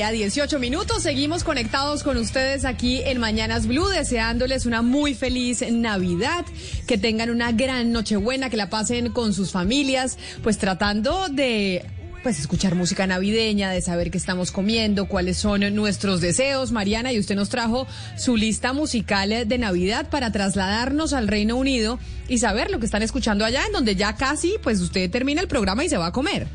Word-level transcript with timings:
Del 0.00 0.12
día, 0.16 0.28
18 0.28 0.58
minutos, 0.58 1.02
seguimos 1.02 1.44
conectados 1.44 2.02
con 2.02 2.16
ustedes 2.16 2.64
aquí 2.64 3.02
en 3.04 3.18
Mañanas 3.18 3.66
Blue, 3.66 3.86
deseándoles 3.86 4.64
una 4.64 4.80
muy 4.80 5.14
feliz 5.14 5.62
Navidad, 5.70 6.46
que 6.86 6.96
tengan 6.96 7.28
una 7.28 7.52
gran 7.52 7.92
Nochebuena, 7.92 8.48
que 8.48 8.56
la 8.56 8.70
pasen 8.70 9.12
con 9.12 9.34
sus 9.34 9.50
familias, 9.50 10.16
pues 10.42 10.56
tratando 10.56 11.28
de 11.28 11.84
pues 12.22 12.38
escuchar 12.38 12.76
música 12.76 13.06
navideña, 13.06 13.70
de 13.70 13.82
saber 13.82 14.10
qué 14.10 14.16
estamos 14.16 14.52
comiendo, 14.52 15.06
cuáles 15.06 15.36
son 15.36 15.74
nuestros 15.74 16.22
deseos. 16.22 16.72
Mariana, 16.72 17.12
y 17.12 17.18
usted 17.18 17.34
nos 17.34 17.50
trajo 17.50 17.86
su 18.16 18.38
lista 18.38 18.72
musical 18.72 19.46
de 19.46 19.58
Navidad 19.58 20.08
para 20.08 20.32
trasladarnos 20.32 21.12
al 21.12 21.28
Reino 21.28 21.56
Unido 21.56 21.98
y 22.26 22.38
saber 22.38 22.70
lo 22.70 22.78
que 22.78 22.86
están 22.86 23.02
escuchando 23.02 23.44
allá, 23.44 23.66
en 23.66 23.72
donde 23.72 23.96
ya 23.96 24.16
casi, 24.16 24.54
pues 24.62 24.80
usted 24.80 25.10
termina 25.10 25.42
el 25.42 25.48
programa 25.48 25.84
y 25.84 25.90
se 25.90 25.98
va 25.98 26.06
a 26.06 26.12
comer. 26.12 26.46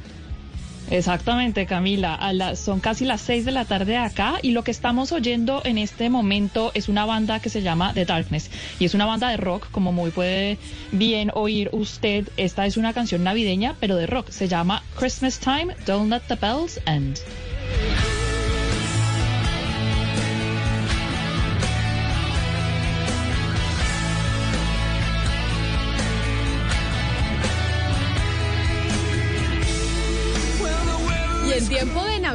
Exactamente, 0.89 1.65
Camila. 1.65 2.19
Son 2.55 2.79
casi 2.79 3.05
las 3.05 3.21
6 3.21 3.45
de 3.45 3.51
la 3.51 3.65
tarde 3.65 3.97
acá 3.97 4.35
y 4.41 4.51
lo 4.51 4.63
que 4.63 4.71
estamos 4.71 5.11
oyendo 5.11 5.61
en 5.65 5.77
este 5.77 6.09
momento 6.09 6.71
es 6.73 6.89
una 6.89 7.05
banda 7.05 7.39
que 7.39 7.49
se 7.49 7.61
llama 7.61 7.93
The 7.93 8.05
Darkness 8.05 8.49
y 8.79 8.85
es 8.85 8.93
una 8.93 9.05
banda 9.05 9.29
de 9.29 9.37
rock, 9.37 9.67
como 9.71 9.91
muy 9.91 10.11
puede 10.11 10.57
bien 10.91 11.31
oír 11.33 11.69
usted. 11.71 12.29
Esta 12.37 12.65
es 12.65 12.77
una 12.77 12.93
canción 12.93 13.23
navideña, 13.23 13.75
pero 13.79 13.95
de 13.95 14.07
rock. 14.07 14.29
Se 14.29 14.47
llama 14.47 14.83
Christmas 14.97 15.39
Time, 15.39 15.75
Don't 15.85 16.11
Let 16.11 16.21
the 16.27 16.35
Bells 16.35 16.79
End. 16.85 17.19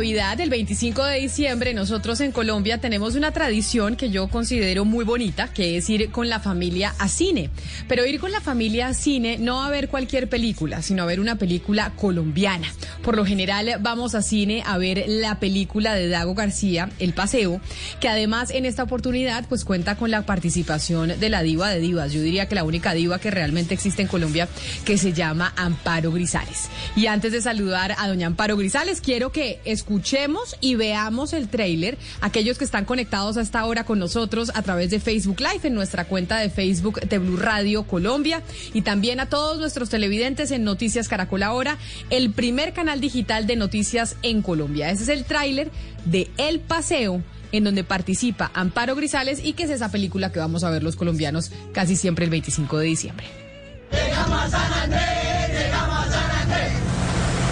Navidad, 0.01 0.41
el 0.41 0.49
25 0.49 1.05
de 1.05 1.21
diciembre, 1.21 1.75
nosotros 1.75 2.23
en 2.23 2.33
Colombia 2.33 2.79
tenemos 2.79 3.17
una 3.17 3.33
tradición 3.33 3.97
que 3.97 4.09
yo 4.09 4.29
considero 4.29 4.87
muy 4.87 5.05
bonita, 5.05 5.53
que 5.53 5.77
es 5.77 5.91
ir 5.91 6.11
con 6.11 6.31
la 6.31 6.41
familia 6.41 6.95
a 6.99 7.07
cine. 7.07 7.51
Pero 7.87 8.07
ir 8.07 8.19
con 8.19 8.33
la 8.33 8.41
familia 8.41 8.89
a 8.89 8.95
cine 8.95 9.37
no 9.39 9.63
a 9.63 9.69
ver 9.69 9.91
cualquier 9.91 10.31
película, 10.31 10.81
sino 10.81 11.03
a 11.03 11.07
ver 11.07 11.21
una 11.21 11.37
película 11.37 11.93
colombiana. 11.97 12.73
Por 13.03 13.15
lo 13.15 13.27
general 13.27 13.77
vamos 13.81 14.15
a 14.15 14.23
cine 14.23 14.63
a 14.65 14.79
ver 14.79 15.05
la 15.07 15.39
película 15.39 15.95
de 15.95 16.09
Dago 16.09 16.35
García, 16.35 16.89
El 16.99 17.13
Paseo, 17.13 17.61
que 18.01 18.09
además 18.09 18.51
en 18.53 18.65
esta 18.65 18.85
oportunidad 18.85 19.45
pues 19.51 19.67
cuenta 19.67 19.97
con 19.97 20.11
la 20.11 20.25
participación 20.25 21.21
de 21.21 21.29
la 21.29 21.43
diva 21.43 21.69
de 21.69 21.79
divas. 21.79 22.11
Yo 22.11 22.23
diría 22.23 22.49
que 22.49 22.55
la 22.55 22.65
única 22.65 22.95
diva 22.95 23.19
que 23.19 23.31
realmente 23.31 23.75
existe 23.75 24.01
en 24.01 24.09
Colombia 24.09 24.49
que 24.87 24.97
se 24.97 25.13
llama 25.13 25.53
Amparo 25.57 26.11
Grisales. 26.11 26.71
Y 26.97 27.05
antes 27.05 27.33
de 27.33 27.43
saludar 27.43 27.95
a 27.99 28.09
doña 28.09 28.29
Amparo 28.29 28.57
Grisales, 28.57 29.03
quiero 29.03 29.31
que 29.31 29.61
escuchemos 29.91 30.57
y 30.61 30.77
veamos 30.77 31.33
el 31.33 31.49
tráiler. 31.49 31.99
Aquellos 32.21 32.59
que 32.59 32.65
están 32.65 32.85
conectados 32.85 33.37
a 33.37 33.41
esta 33.41 33.65
hora 33.65 33.83
con 33.83 33.99
nosotros 33.99 34.53
a 34.55 34.63
través 34.63 34.91
de 34.91 35.01
Facebook 35.01 35.41
Live 35.41 35.67
en 35.67 35.75
nuestra 35.75 36.05
cuenta 36.05 36.39
de 36.39 36.49
Facebook 36.49 37.01
de 37.01 37.19
Blue 37.19 37.37
Radio 37.37 37.83
Colombia 37.83 38.41
y 38.73 38.83
también 38.83 39.19
a 39.19 39.27
todos 39.27 39.59
nuestros 39.59 39.91
televidentes 39.91 40.53
en 40.53 40.63
Noticias 40.63 41.09
Caracol 41.09 41.43
Ahora, 41.43 41.77
el 42.09 42.31
primer 42.31 42.73
canal 42.73 43.01
digital 43.01 43.49
de 43.49 43.57
noticias 43.57 44.15
en 44.23 44.43
Colombia. 44.43 44.91
Ese 44.91 45.03
es 45.03 45.09
el 45.09 45.25
tráiler 45.25 45.73
de 46.05 46.31
El 46.37 46.61
Paseo 46.61 47.21
en 47.51 47.65
donde 47.65 47.83
participa 47.83 48.53
Amparo 48.55 48.95
Grisales 48.95 49.41
y 49.43 49.55
que 49.55 49.65
es 49.65 49.71
esa 49.71 49.91
película 49.91 50.31
que 50.31 50.39
vamos 50.39 50.63
a 50.63 50.71
ver 50.71 50.85
los 50.85 50.95
colombianos 50.95 51.51
casi 51.73 51.97
siempre 51.97 52.27
el 52.27 52.31
25 52.31 52.79
de 52.79 52.87
diciembre. 52.87 53.27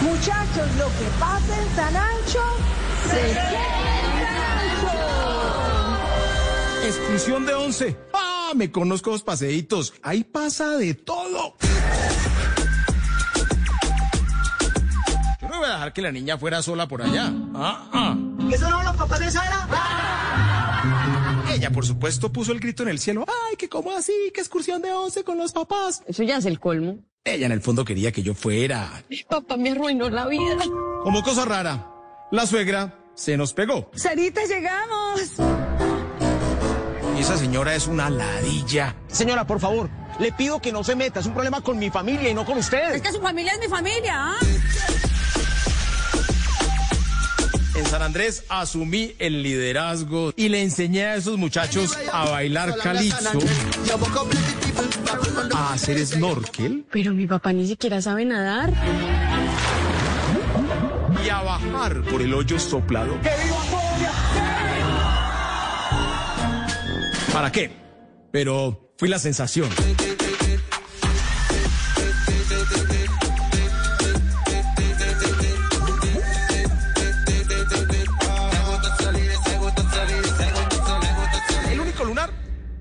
Muchachos, 0.09 0.69
lo 0.79 0.87
que 0.87 1.07
pasa 1.21 1.63
en 1.63 1.77
San 1.77 1.95
Ancho 1.97 2.41
se 3.05 3.17
queda 3.17 4.01
en 4.01 4.21
San 4.25 4.47
Ancho. 4.59 4.97
Exclusión 6.87 7.45
de 7.45 7.53
11. 7.55 7.97
Ah, 8.15 8.53
me 8.55 8.73
conozco 8.73 9.11
los 9.11 9.23
paseitos. 9.23 9.93
Ahí 10.03 10.25
pasa 10.25 10.79
de 10.79 10.95
todo. 10.95 11.57
Yo 15.43 15.49
no 15.49 15.59
voy 15.59 15.69
a 15.69 15.73
dejar 15.73 15.93
que 15.93 16.01
la 16.01 16.11
niña 16.11 16.39
fuera 16.39 16.63
sola 16.63 16.89
por 16.89 17.03
allá. 17.03 17.31
Ah, 17.55 17.91
ah. 17.93 18.17
¿Esos 18.51 18.71
no 18.71 18.77
son 18.77 18.87
los 18.87 18.97
papás 18.97 19.21
de 19.21 19.31
Sara? 19.31 19.69
Ella, 21.53 21.71
por 21.71 21.85
supuesto, 21.85 22.33
puso 22.33 22.53
el 22.53 22.61
grito 22.61 22.83
en 22.83 22.89
el 22.89 22.99
cielo. 22.99 23.27
Ay, 23.29 23.57
que 23.57 23.69
cómo 23.69 23.93
así, 23.93 24.15
que 24.33 24.41
excursión 24.41 24.81
de 24.81 24.91
11 24.91 25.23
con 25.25 25.37
los 25.37 25.53
papás. 25.53 26.03
Eso 26.07 26.23
ya 26.23 26.39
es 26.39 26.47
el 26.47 26.59
colmo. 26.61 26.99
Ella 27.35 27.45
en 27.47 27.53
el 27.53 27.61
fondo 27.61 27.85
quería 27.85 28.11
que 28.11 28.23
yo 28.23 28.33
fuera. 28.35 29.03
Mi 29.11 29.23
papá 29.23 29.59
me 29.59 29.71
arruinó 29.71 30.09
la 30.09 30.27
vida. 30.27 30.65
Como 31.03 31.23
cosa 31.23 31.45
rara, 31.45 31.87
la 32.31 32.47
suegra 32.47 32.99
se 33.15 33.37
nos 33.37 33.53
pegó. 33.53 33.91
Sarita, 33.95 34.41
llegamos. 34.47 35.33
Y 37.17 37.21
esa 37.21 37.37
señora 37.37 37.75
es 37.75 37.87
una 37.87 38.09
ladilla. 38.09 38.97
Señora, 39.09 39.47
por 39.47 39.61
favor, 39.61 39.91
le 40.19 40.33
pido 40.33 40.61
que 40.63 40.73
no 40.73 40.83
se 40.85 40.97
meta. 40.97 41.21
Es 41.21 41.27
un 41.27 41.35
problema 41.35 41.61
con 41.61 41.79
mi 41.79 41.91
familia 41.91 42.31
y 42.31 42.35
no 42.35 42.47
con 42.47 42.57
usted. 42.57 42.95
Es 42.95 43.03
que 43.03 43.13
su 43.13 43.21
familia 43.21 43.53
es 43.53 43.61
mi 43.61 43.69
familia, 43.69 44.15
¿ah? 44.15 44.39
En 47.75 47.87
San 47.87 48.03
Andrés 48.03 48.45
asumí 48.49 49.15
el 49.19 49.43
liderazgo 49.43 50.33
y 50.35 50.49
le 50.49 50.63
enseñé 50.63 51.05
a 51.05 51.17
esos 51.17 51.37
muchachos 51.39 51.97
a 52.13 52.29
bailar 52.31 52.77
calipso, 52.77 53.39
a 55.55 55.73
hacer 55.73 56.05
snorkel 56.07 56.87
Pero 56.91 57.13
mi 57.13 57.27
papá 57.27 57.53
ni 57.53 57.67
siquiera 57.67 58.01
sabe 58.03 58.25
nadar. 58.25 58.73
y 61.25 61.29
a 61.29 61.43
bajar 61.43 62.03
por 62.03 62.23
el 62.23 62.33
hoyo 62.35 62.59
soplado. 62.59 63.15
¿Para 67.33 67.53
qué? 67.53 67.71
Pero 68.33 68.93
fui 68.97 69.09
la 69.09 69.19
sensación. 69.19 69.69
El 81.71 81.81
único 81.81 82.05
lunar 82.05 82.31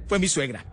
fue 0.07 0.19
mi 0.19 0.28
suegra. 0.28 0.63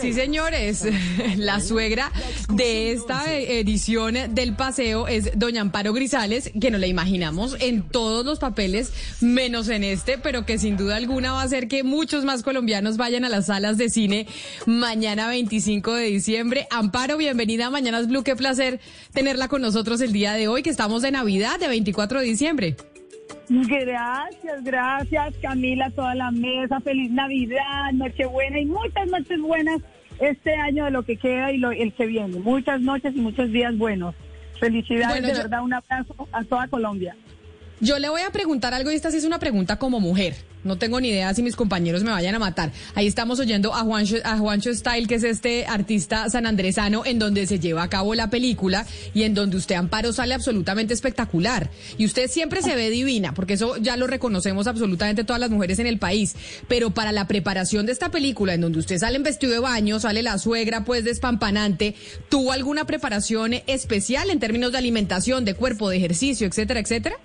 Sí 0.00 0.12
señores, 0.12 0.84
la 1.36 1.60
suegra 1.60 2.12
de 2.52 2.92
esta 2.92 3.32
edición 3.32 4.16
del 4.30 4.54
paseo 4.54 5.08
es 5.08 5.30
doña 5.38 5.62
Amparo 5.62 5.92
Grisales, 5.92 6.50
que 6.60 6.70
nos 6.70 6.80
la 6.80 6.86
imaginamos 6.86 7.56
en 7.60 7.82
todos 7.82 8.24
los 8.24 8.38
papeles, 8.38 8.92
menos 9.20 9.68
en 9.68 9.84
este, 9.84 10.18
pero 10.18 10.44
que 10.44 10.58
sin 10.58 10.76
duda 10.76 10.96
alguna 10.96 11.32
va 11.32 11.42
a 11.42 11.44
hacer 11.44 11.68
que 11.68 11.82
muchos 11.82 12.24
más 12.24 12.42
colombianos 12.42 12.96
vayan 12.96 13.24
a 13.24 13.28
las 13.28 13.46
salas 13.46 13.78
de 13.78 13.88
cine 13.88 14.26
mañana 14.66 15.28
25 15.28 15.94
de 15.94 16.04
diciembre. 16.04 16.66
Amparo, 16.70 17.16
bienvenida 17.16 17.66
a 17.66 17.70
Mañanas 17.70 18.08
Blue, 18.08 18.22
qué 18.22 18.36
placer 18.36 18.80
tenerla 19.12 19.48
con 19.48 19.62
nosotros 19.62 20.00
el 20.00 20.12
día 20.12 20.34
de 20.34 20.48
hoy, 20.48 20.62
que 20.62 20.70
estamos 20.70 21.02
de 21.02 21.10
Navidad, 21.10 21.58
de 21.58 21.68
24 21.68 22.20
de 22.20 22.26
diciembre. 22.26 22.76
Gracias, 23.48 24.64
gracias 24.64 25.34
Camila, 25.40 25.90
toda 25.90 26.14
la 26.14 26.30
mesa, 26.30 26.80
feliz 26.80 27.10
Navidad, 27.10 27.92
Nochebuena 27.92 28.58
y 28.60 28.66
muchas 28.66 29.06
noches 29.08 29.40
buenas 29.40 29.80
este 30.20 30.54
año 30.54 30.84
de 30.86 30.90
lo 30.90 31.02
que 31.04 31.16
queda 31.16 31.52
y 31.52 31.58
lo, 31.58 31.70
el 31.72 31.92
que 31.92 32.06
viene. 32.06 32.38
Muchas 32.38 32.80
noches 32.80 33.14
y 33.14 33.20
muchos 33.20 33.50
días 33.52 33.76
buenos. 33.76 34.14
Felicidades, 34.58 35.08
Bueno, 35.20 35.28
de 35.28 35.34
yo- 35.34 35.42
verdad, 35.42 35.62
un 35.62 35.74
abrazo 35.74 36.28
a 36.32 36.44
toda 36.44 36.66
Colombia. 36.68 37.14
Yo 37.80 37.98
le 37.98 38.08
voy 38.08 38.22
a 38.22 38.30
preguntar 38.30 38.72
algo 38.72 38.90
y 38.90 38.94
esta 38.94 39.10
sí 39.10 39.18
es 39.18 39.24
una 39.24 39.38
pregunta 39.38 39.78
como 39.78 40.00
mujer. 40.00 40.34
No 40.64 40.78
tengo 40.78 40.98
ni 40.98 41.10
idea 41.10 41.32
si 41.34 41.42
mis 41.42 41.54
compañeros 41.54 42.02
me 42.02 42.10
vayan 42.10 42.34
a 42.34 42.38
matar. 42.38 42.72
Ahí 42.94 43.06
estamos 43.06 43.38
oyendo 43.38 43.74
a 43.74 43.82
Juancho, 43.82 44.16
a 44.24 44.38
Juancho 44.38 44.74
Style, 44.74 45.06
que 45.06 45.16
es 45.16 45.24
este 45.24 45.66
artista 45.66 46.28
sanandresano, 46.30 47.04
en 47.04 47.18
donde 47.18 47.46
se 47.46 47.60
lleva 47.60 47.82
a 47.82 47.90
cabo 47.90 48.14
la 48.14 48.30
película 48.30 48.86
y 49.12 49.24
en 49.24 49.34
donde 49.34 49.58
usted, 49.58 49.74
Amparo, 49.74 50.12
sale 50.14 50.32
absolutamente 50.32 50.94
espectacular. 50.94 51.70
Y 51.98 52.06
usted 52.06 52.28
siempre 52.28 52.62
se 52.62 52.74
ve 52.74 52.88
divina, 52.88 53.34
porque 53.34 53.52
eso 53.52 53.76
ya 53.76 53.96
lo 53.98 54.06
reconocemos 54.06 54.66
absolutamente 54.66 55.22
todas 55.22 55.38
las 55.38 55.50
mujeres 55.50 55.78
en 55.78 55.86
el 55.86 55.98
país. 55.98 56.34
Pero 56.68 56.90
para 56.90 57.12
la 57.12 57.28
preparación 57.28 57.84
de 57.84 57.92
esta 57.92 58.10
película, 58.10 58.54
en 58.54 58.62
donde 58.62 58.78
usted 58.78 58.98
sale 58.98 59.16
en 59.16 59.22
vestido 59.22 59.52
de 59.52 59.60
baño, 59.60 60.00
sale 60.00 60.22
la 60.22 60.38
suegra, 60.38 60.84
pues 60.84 61.04
despampanante, 61.04 61.94
¿tuvo 62.30 62.52
alguna 62.52 62.86
preparación 62.86 63.52
especial 63.66 64.30
en 64.30 64.40
términos 64.40 64.72
de 64.72 64.78
alimentación, 64.78 65.44
de 65.44 65.54
cuerpo, 65.54 65.90
de 65.90 65.98
ejercicio, 65.98 66.46
etcétera, 66.46 66.80
etcétera? 66.80 67.16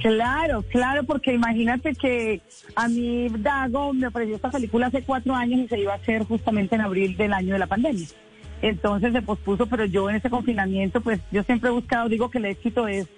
Claro, 0.00 0.62
claro, 0.62 1.04
porque 1.04 1.34
imagínate 1.34 1.94
que 1.94 2.40
a 2.74 2.88
mí 2.88 3.28
Dago 3.38 3.92
me 3.92 4.06
ofreció 4.06 4.36
esta 4.36 4.50
película 4.50 4.86
hace 4.86 5.02
cuatro 5.02 5.34
años 5.34 5.60
y 5.60 5.68
se 5.68 5.78
iba 5.78 5.92
a 5.92 5.96
hacer 5.96 6.24
justamente 6.24 6.74
en 6.74 6.80
abril 6.80 7.16
del 7.16 7.34
año 7.34 7.52
de 7.52 7.58
la 7.58 7.66
pandemia. 7.66 8.06
Entonces 8.62 9.12
se 9.12 9.20
pospuso, 9.20 9.66
pero 9.66 9.84
yo 9.84 10.08
en 10.08 10.16
ese 10.16 10.30
confinamiento, 10.30 11.02
pues 11.02 11.20
yo 11.30 11.42
siempre 11.42 11.68
he 11.68 11.72
buscado, 11.72 12.08
digo 12.08 12.30
que 12.30 12.38
el 12.38 12.46
éxito 12.46 12.88
es 12.88 13.08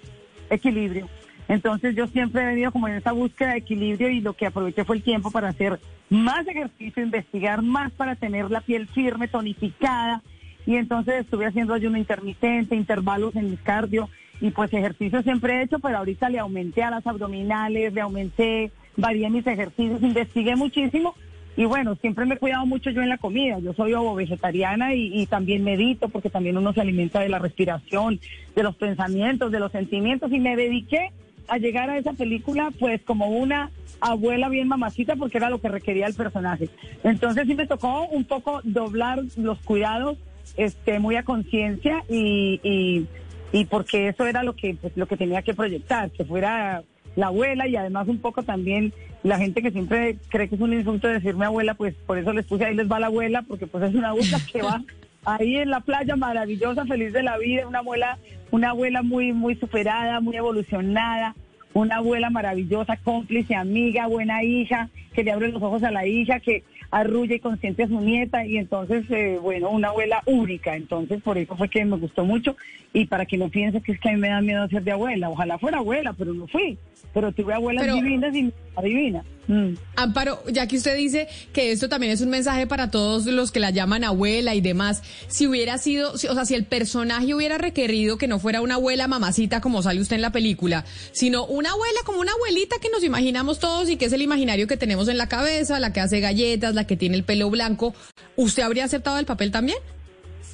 equilibrio. 0.49 1.07
Entonces 1.47 1.95
yo 1.95 2.07
siempre 2.07 2.41
he 2.41 2.45
venido 2.47 2.71
como 2.71 2.87
en 2.89 2.95
esa 2.95 3.13
búsqueda 3.13 3.51
de 3.51 3.59
equilibrio 3.59 4.09
y 4.09 4.19
lo 4.19 4.33
que 4.33 4.47
aproveché 4.47 4.83
fue 4.83 4.97
el 4.97 5.03
tiempo 5.03 5.31
para 5.31 5.49
hacer 5.49 5.79
más 6.09 6.45
ejercicio, 6.47 7.01
investigar 7.01 7.61
más 7.61 7.91
para 7.93 8.15
tener 8.15 8.51
la 8.51 8.61
piel 8.61 8.87
firme, 8.87 9.29
tonificada. 9.29 10.21
Y 10.65 10.75
entonces 10.75 11.15
estuve 11.21 11.45
haciendo 11.45 11.73
ayuno 11.73 11.97
intermitente, 11.97 12.75
intervalos 12.75 13.35
en 13.35 13.51
mis 13.51 13.59
cardio 13.61 14.09
y 14.41 14.51
pues 14.51 14.73
ejercicio 14.73 15.21
siempre 15.21 15.53
he 15.53 15.63
hecho, 15.63 15.79
pero 15.79 15.99
ahorita 15.99 16.29
le 16.29 16.39
aumenté 16.39 16.83
a 16.83 16.91
las 16.91 17.05
abdominales, 17.07 17.93
le 17.93 18.01
aumenté, 18.01 18.71
varié 18.97 19.29
mis 19.29 19.45
ejercicios, 19.47 20.01
investigué 20.01 20.55
muchísimo 20.55 21.15
y 21.55 21.65
bueno, 21.65 21.95
siempre 21.95 22.25
me 22.25 22.35
he 22.35 22.39
cuidado 22.39 22.65
mucho 22.65 22.89
yo 22.89 23.01
en 23.01 23.09
la 23.09 23.17
comida. 23.17 23.59
Yo 23.59 23.73
soy 23.73 23.93
ovo 23.93 24.15
vegetariana 24.15 24.95
y, 24.95 25.21
y, 25.21 25.27
también 25.27 25.63
medito 25.63 26.09
porque 26.09 26.29
también 26.29 26.57
uno 26.57 26.73
se 26.73 26.81
alimenta 26.81 27.19
de 27.19 27.29
la 27.29 27.39
respiración, 27.39 28.19
de 28.55 28.63
los 28.63 28.75
pensamientos, 28.75 29.51
de 29.51 29.59
los 29.59 29.71
sentimientos 29.71 30.31
y 30.31 30.39
me 30.39 30.55
dediqué 30.55 31.11
a 31.47 31.57
llegar 31.57 31.89
a 31.89 31.97
esa 31.97 32.13
película 32.13 32.71
pues 32.79 33.01
como 33.03 33.27
una 33.27 33.69
abuela 33.99 34.49
bien 34.49 34.67
mamacita 34.67 35.15
porque 35.15 35.37
era 35.37 35.49
lo 35.49 35.61
que 35.61 35.69
requería 35.69 36.07
el 36.07 36.15
personaje. 36.15 36.69
Entonces 37.03 37.45
sí 37.47 37.53
me 37.53 37.67
tocó 37.67 38.07
un 38.07 38.23
poco 38.25 38.61
doblar 38.63 39.21
los 39.37 39.59
cuidados 39.59 40.17
este 40.57 40.99
muy 40.99 41.15
a 41.15 41.23
conciencia 41.23 42.03
y, 42.09 42.59
y 42.63 43.07
y 43.53 43.65
porque 43.65 44.09
eso 44.09 44.25
era 44.25 44.43
lo 44.43 44.55
que 44.55 44.75
pues, 44.81 44.97
lo 44.97 45.05
que 45.05 45.15
tenía 45.15 45.43
que 45.43 45.53
proyectar, 45.53 46.09
que 46.11 46.25
fuera 46.25 46.83
la 47.15 47.27
abuela 47.27 47.67
y 47.67 47.75
además 47.75 48.07
un 48.07 48.17
poco 48.17 48.41
también 48.43 48.91
la 49.21 49.37
gente 49.37 49.61
que 49.61 49.71
siempre 49.71 50.17
cree 50.29 50.49
que 50.49 50.55
es 50.55 50.61
un 50.61 50.73
insulto 50.73 51.07
decirme 51.07 51.45
abuela, 51.45 51.75
pues 51.75 51.93
por 52.07 52.17
eso 52.17 52.33
les 52.33 52.45
puse 52.45 52.65
ahí 52.65 52.75
les 52.75 52.91
va 52.91 52.99
la 52.99 53.07
abuela, 53.07 53.43
porque 53.43 53.67
pues 53.67 53.83
es 53.83 53.95
una 53.95 54.09
abuela 54.09 54.39
que 54.51 54.61
va 54.63 54.83
ahí 55.23 55.57
en 55.57 55.69
la 55.69 55.79
playa 55.81 56.15
maravillosa, 56.15 56.85
feliz 56.85 57.13
de 57.13 57.21
la 57.21 57.37
vida, 57.37 57.67
una 57.67 57.79
abuela, 57.79 58.17
una 58.49 58.71
abuela 58.71 59.03
muy, 59.03 59.31
muy 59.31 59.55
superada, 59.55 60.19
muy 60.19 60.35
evolucionada, 60.35 61.35
una 61.73 61.97
abuela 61.97 62.31
maravillosa, 62.31 62.97
cómplice, 62.97 63.55
amiga, 63.55 64.07
buena 64.07 64.43
hija, 64.43 64.89
que 65.13 65.23
le 65.23 65.31
abre 65.31 65.51
los 65.51 65.61
ojos 65.61 65.83
a 65.83 65.91
la 65.91 66.07
hija, 66.07 66.39
que 66.39 66.63
arrulla 66.93 67.35
y 67.35 67.39
consiente 67.39 67.83
a 67.83 67.87
su 67.87 67.99
nieta 67.99 68.45
y 68.45 68.57
entonces, 68.57 69.03
eh, 69.09 69.39
bueno, 69.41 69.71
una 69.71 69.89
abuela 69.89 70.21
única. 70.27 70.75
Entonces, 70.75 71.21
por 71.23 71.37
eso 71.39 71.57
fue 71.57 71.67
que 71.67 71.83
me 71.83 71.97
gustó 71.97 72.23
mucho 72.23 72.55
y 72.93 73.05
para 73.05 73.25
que 73.25 73.37
no 73.37 73.49
piense 73.49 73.81
que 73.81 73.93
es 73.93 73.99
que 73.99 74.09
a 74.09 74.13
mí 74.13 74.19
me 74.19 74.29
da 74.29 74.41
miedo 74.41 74.67
ser 74.69 74.83
de 74.83 74.91
abuela. 74.91 75.29
Ojalá 75.29 75.57
fuera 75.57 75.79
abuela, 75.79 76.13
pero 76.13 76.33
no 76.33 76.47
fui. 76.47 76.77
Pero 77.11 77.31
tuve 77.31 77.53
abuelas 77.53 77.91
divinas 77.91 78.35
y 78.35 78.53
adivina. 78.75 79.23
Mm. 79.47 79.73
Amparo, 79.95 80.41
ya 80.51 80.67
que 80.67 80.77
usted 80.77 80.95
dice 80.95 81.27
que 81.51 81.71
esto 81.71 81.89
también 81.89 82.13
es 82.13 82.21
un 82.21 82.29
mensaje 82.29 82.65
para 82.65 82.89
todos 82.89 83.25
los 83.25 83.51
que 83.51 83.59
la 83.59 83.71
llaman 83.71 84.03
abuela 84.03 84.55
y 84.55 84.61
demás, 84.61 85.03
si 85.27 85.47
hubiera 85.47 85.77
sido, 85.77 86.13
o 86.13 86.17
sea, 86.17 86.45
si 86.45 86.55
el 86.55 86.65
personaje 86.65 87.33
hubiera 87.33 87.57
requerido 87.57 88.17
que 88.17 88.27
no 88.27 88.39
fuera 88.39 88.61
una 88.61 88.75
abuela 88.75 89.07
mamacita 89.07 89.61
como 89.61 89.81
sale 89.81 90.01
usted 90.01 90.15
en 90.15 90.21
la 90.21 90.31
película, 90.31 90.85
sino 91.11 91.45
una 91.45 91.71
abuela 91.71 91.99
como 92.05 92.19
una 92.19 92.31
abuelita 92.31 92.77
que 92.81 92.89
nos 92.89 93.03
imaginamos 93.03 93.59
todos 93.59 93.89
y 93.89 93.97
que 93.97 94.05
es 94.05 94.13
el 94.13 94.21
imaginario 94.21 94.67
que 94.67 94.77
tenemos 94.77 95.07
en 95.07 95.17
la 95.17 95.27
cabeza, 95.27 95.79
la 95.79 95.91
que 95.93 95.99
hace 95.99 96.19
galletas, 96.19 96.73
la 96.73 96.87
que 96.87 96.95
tiene 96.95 97.17
el 97.17 97.23
pelo 97.23 97.49
blanco, 97.49 97.93
¿usted 98.35 98.63
habría 98.63 98.85
aceptado 98.85 99.19
el 99.19 99.25
papel 99.25 99.51
también? 99.51 99.77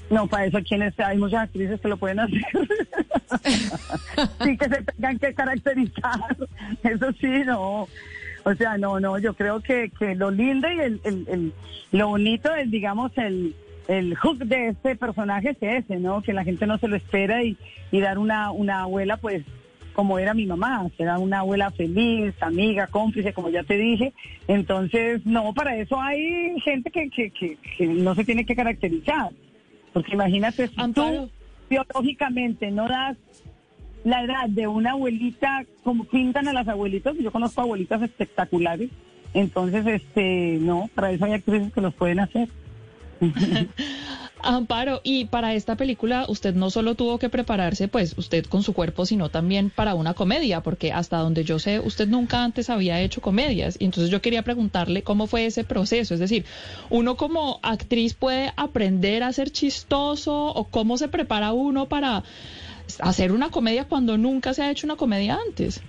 No, 0.09 0.25
para 0.25 0.45
eso 0.45 0.57
quienes 0.67 0.99
hay 0.99 1.17
muchas 1.17 1.43
actrices 1.43 1.79
que 1.79 1.87
lo 1.87 1.97
pueden 1.97 2.19
hacer. 2.19 2.41
sí 4.43 4.57
que 4.57 4.69
se 4.69 4.83
tengan 4.83 5.19
que 5.19 5.33
caracterizar. 5.33 6.37
Eso 6.83 7.11
sí, 7.19 7.43
no. 7.45 7.87
O 8.43 8.53
sea, 8.55 8.77
no, 8.77 8.99
no, 8.99 9.17
yo 9.19 9.33
creo 9.33 9.59
que, 9.61 9.91
que 9.97 10.15
lo 10.15 10.31
lindo 10.31 10.71
y 10.71 10.79
el, 10.79 11.01
el, 11.03 11.53
lo 11.91 12.07
bonito 12.09 12.53
es, 12.55 12.69
digamos, 12.71 13.11
el, 13.17 13.55
el 13.87 14.15
hook 14.15 14.39
de 14.39 14.69
este 14.69 14.95
personaje 14.95 15.49
es 15.59 15.85
ese, 15.85 15.97
¿no? 15.97 16.21
Que 16.21 16.33
la 16.33 16.43
gente 16.43 16.65
no 16.67 16.77
se 16.77 16.87
lo 16.87 16.95
espera 16.95 17.43
y, 17.43 17.57
y 17.91 17.99
dar 17.99 18.17
una, 18.17 18.51
una 18.51 18.81
abuela, 18.83 19.17
pues, 19.17 19.43
como 19.93 20.17
era 20.19 20.33
mi 20.33 20.45
mamá, 20.45 20.87
era 20.97 21.19
una 21.19 21.39
abuela 21.39 21.71
feliz, 21.71 22.33
amiga, 22.41 22.87
cómplice, 22.87 23.33
como 23.33 23.49
ya 23.49 23.63
te 23.63 23.77
dije. 23.77 24.13
Entonces, 24.47 25.25
no, 25.25 25.53
para 25.53 25.75
eso 25.75 25.99
hay 25.99 26.59
gente 26.61 26.89
que, 26.91 27.09
que, 27.09 27.31
que, 27.31 27.57
que 27.77 27.87
no 27.87 28.15
se 28.15 28.23
tiene 28.23 28.45
que 28.45 28.55
caracterizar. 28.55 29.31
Porque 29.91 30.13
imagínate, 30.13 30.67
si 30.67 30.93
tú 30.93 31.29
biológicamente 31.69 32.71
no 32.71 32.87
das 32.87 33.17
la 34.03 34.23
edad 34.23 34.47
de 34.49 34.67
una 34.67 34.91
abuelita, 34.91 35.65
como 35.83 36.05
pintan 36.05 36.47
a 36.47 36.53
las 36.53 36.67
abuelitas, 36.67 37.15
yo 37.17 37.31
conozco 37.31 37.61
abuelitas 37.61 38.01
espectaculares, 38.01 38.89
entonces, 39.33 39.85
este, 39.85 40.57
no, 40.59 40.89
para 40.95 41.11
eso 41.11 41.25
hay 41.25 41.33
actrices 41.33 41.71
que 41.71 41.81
los 41.81 41.93
pueden 41.93 42.19
hacer. 42.19 42.49
Amparo, 44.41 45.01
y 45.03 45.25
para 45.25 45.53
esta 45.53 45.75
película 45.75 46.25
usted 46.29 46.55
no 46.55 46.69
solo 46.69 46.95
tuvo 46.95 47.19
que 47.19 47.27
prepararse, 47.27 47.89
pues 47.89 48.17
usted 48.17 48.45
con 48.45 48.63
su 48.63 48.73
cuerpo, 48.73 49.05
sino 49.05 49.29
también 49.29 49.69
para 49.69 49.95
una 49.95 50.13
comedia, 50.13 50.61
porque 50.63 50.93
hasta 50.93 51.17
donde 51.17 51.43
yo 51.43 51.59
sé, 51.59 51.81
usted 51.81 52.07
nunca 52.07 52.43
antes 52.43 52.69
había 52.69 53.01
hecho 53.01 53.19
comedias. 53.19 53.75
Y 53.79 53.85
entonces 53.85 54.09
yo 54.09 54.21
quería 54.21 54.43
preguntarle 54.43 55.03
cómo 55.03 55.27
fue 55.27 55.45
ese 55.45 55.65
proceso. 55.65 56.13
Es 56.13 56.21
decir, 56.21 56.45
uno 56.89 57.17
como 57.17 57.59
actriz 57.63 58.13
puede 58.13 58.53
aprender 58.55 59.23
a 59.23 59.33
ser 59.33 59.51
chistoso 59.51 60.45
o 60.47 60.63
cómo 60.63 60.97
se 60.97 61.09
prepara 61.09 61.51
uno 61.51 61.87
para 61.87 62.23
hacer 63.01 63.31
una 63.31 63.49
comedia 63.49 63.85
cuando 63.85 64.17
nunca 64.17 64.53
se 64.53 64.63
ha 64.63 64.71
hecho 64.71 64.87
una 64.87 64.95
comedia 64.95 65.37
antes. 65.47 65.81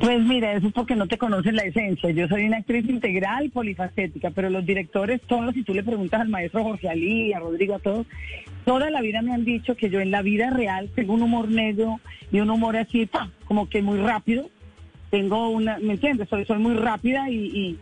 Pues 0.00 0.20
mira, 0.20 0.52
eso 0.54 0.66
es 0.66 0.72
porque 0.72 0.96
no 0.96 1.06
te 1.06 1.18
conoces 1.18 1.54
la 1.54 1.62
esencia. 1.62 2.10
Yo 2.10 2.28
soy 2.28 2.44
una 2.44 2.58
actriz 2.58 2.88
integral, 2.88 3.50
polifacética, 3.50 4.30
pero 4.30 4.50
los 4.50 4.66
directores, 4.66 5.20
todos, 5.22 5.54
si 5.54 5.62
tú 5.62 5.74
le 5.74 5.82
preguntas 5.82 6.20
al 6.20 6.28
maestro 6.28 6.64
Jorge 6.64 6.88
Ali, 6.88 7.32
a 7.32 7.38
Rodrigo, 7.38 7.74
a 7.74 7.78
todos, 7.78 8.06
toda 8.64 8.90
la 8.90 9.00
vida 9.00 9.22
me 9.22 9.32
han 9.32 9.44
dicho 9.44 9.76
que 9.76 9.90
yo 9.90 10.00
en 10.00 10.10
la 10.10 10.22
vida 10.22 10.50
real 10.50 10.90
tengo 10.94 11.14
un 11.14 11.22
humor 11.22 11.48
negro 11.48 12.00
y 12.30 12.40
un 12.40 12.50
humor 12.50 12.76
así, 12.76 13.08
como 13.44 13.68
que 13.68 13.82
muy 13.82 13.98
rápido. 13.98 14.50
Tengo 15.10 15.50
una, 15.50 15.78
¿me 15.78 15.94
entiendes? 15.94 16.28
Soy, 16.28 16.44
soy 16.46 16.58
muy 16.58 16.74
rápida 16.74 17.30
y 17.30 17.36
y 17.36 17.78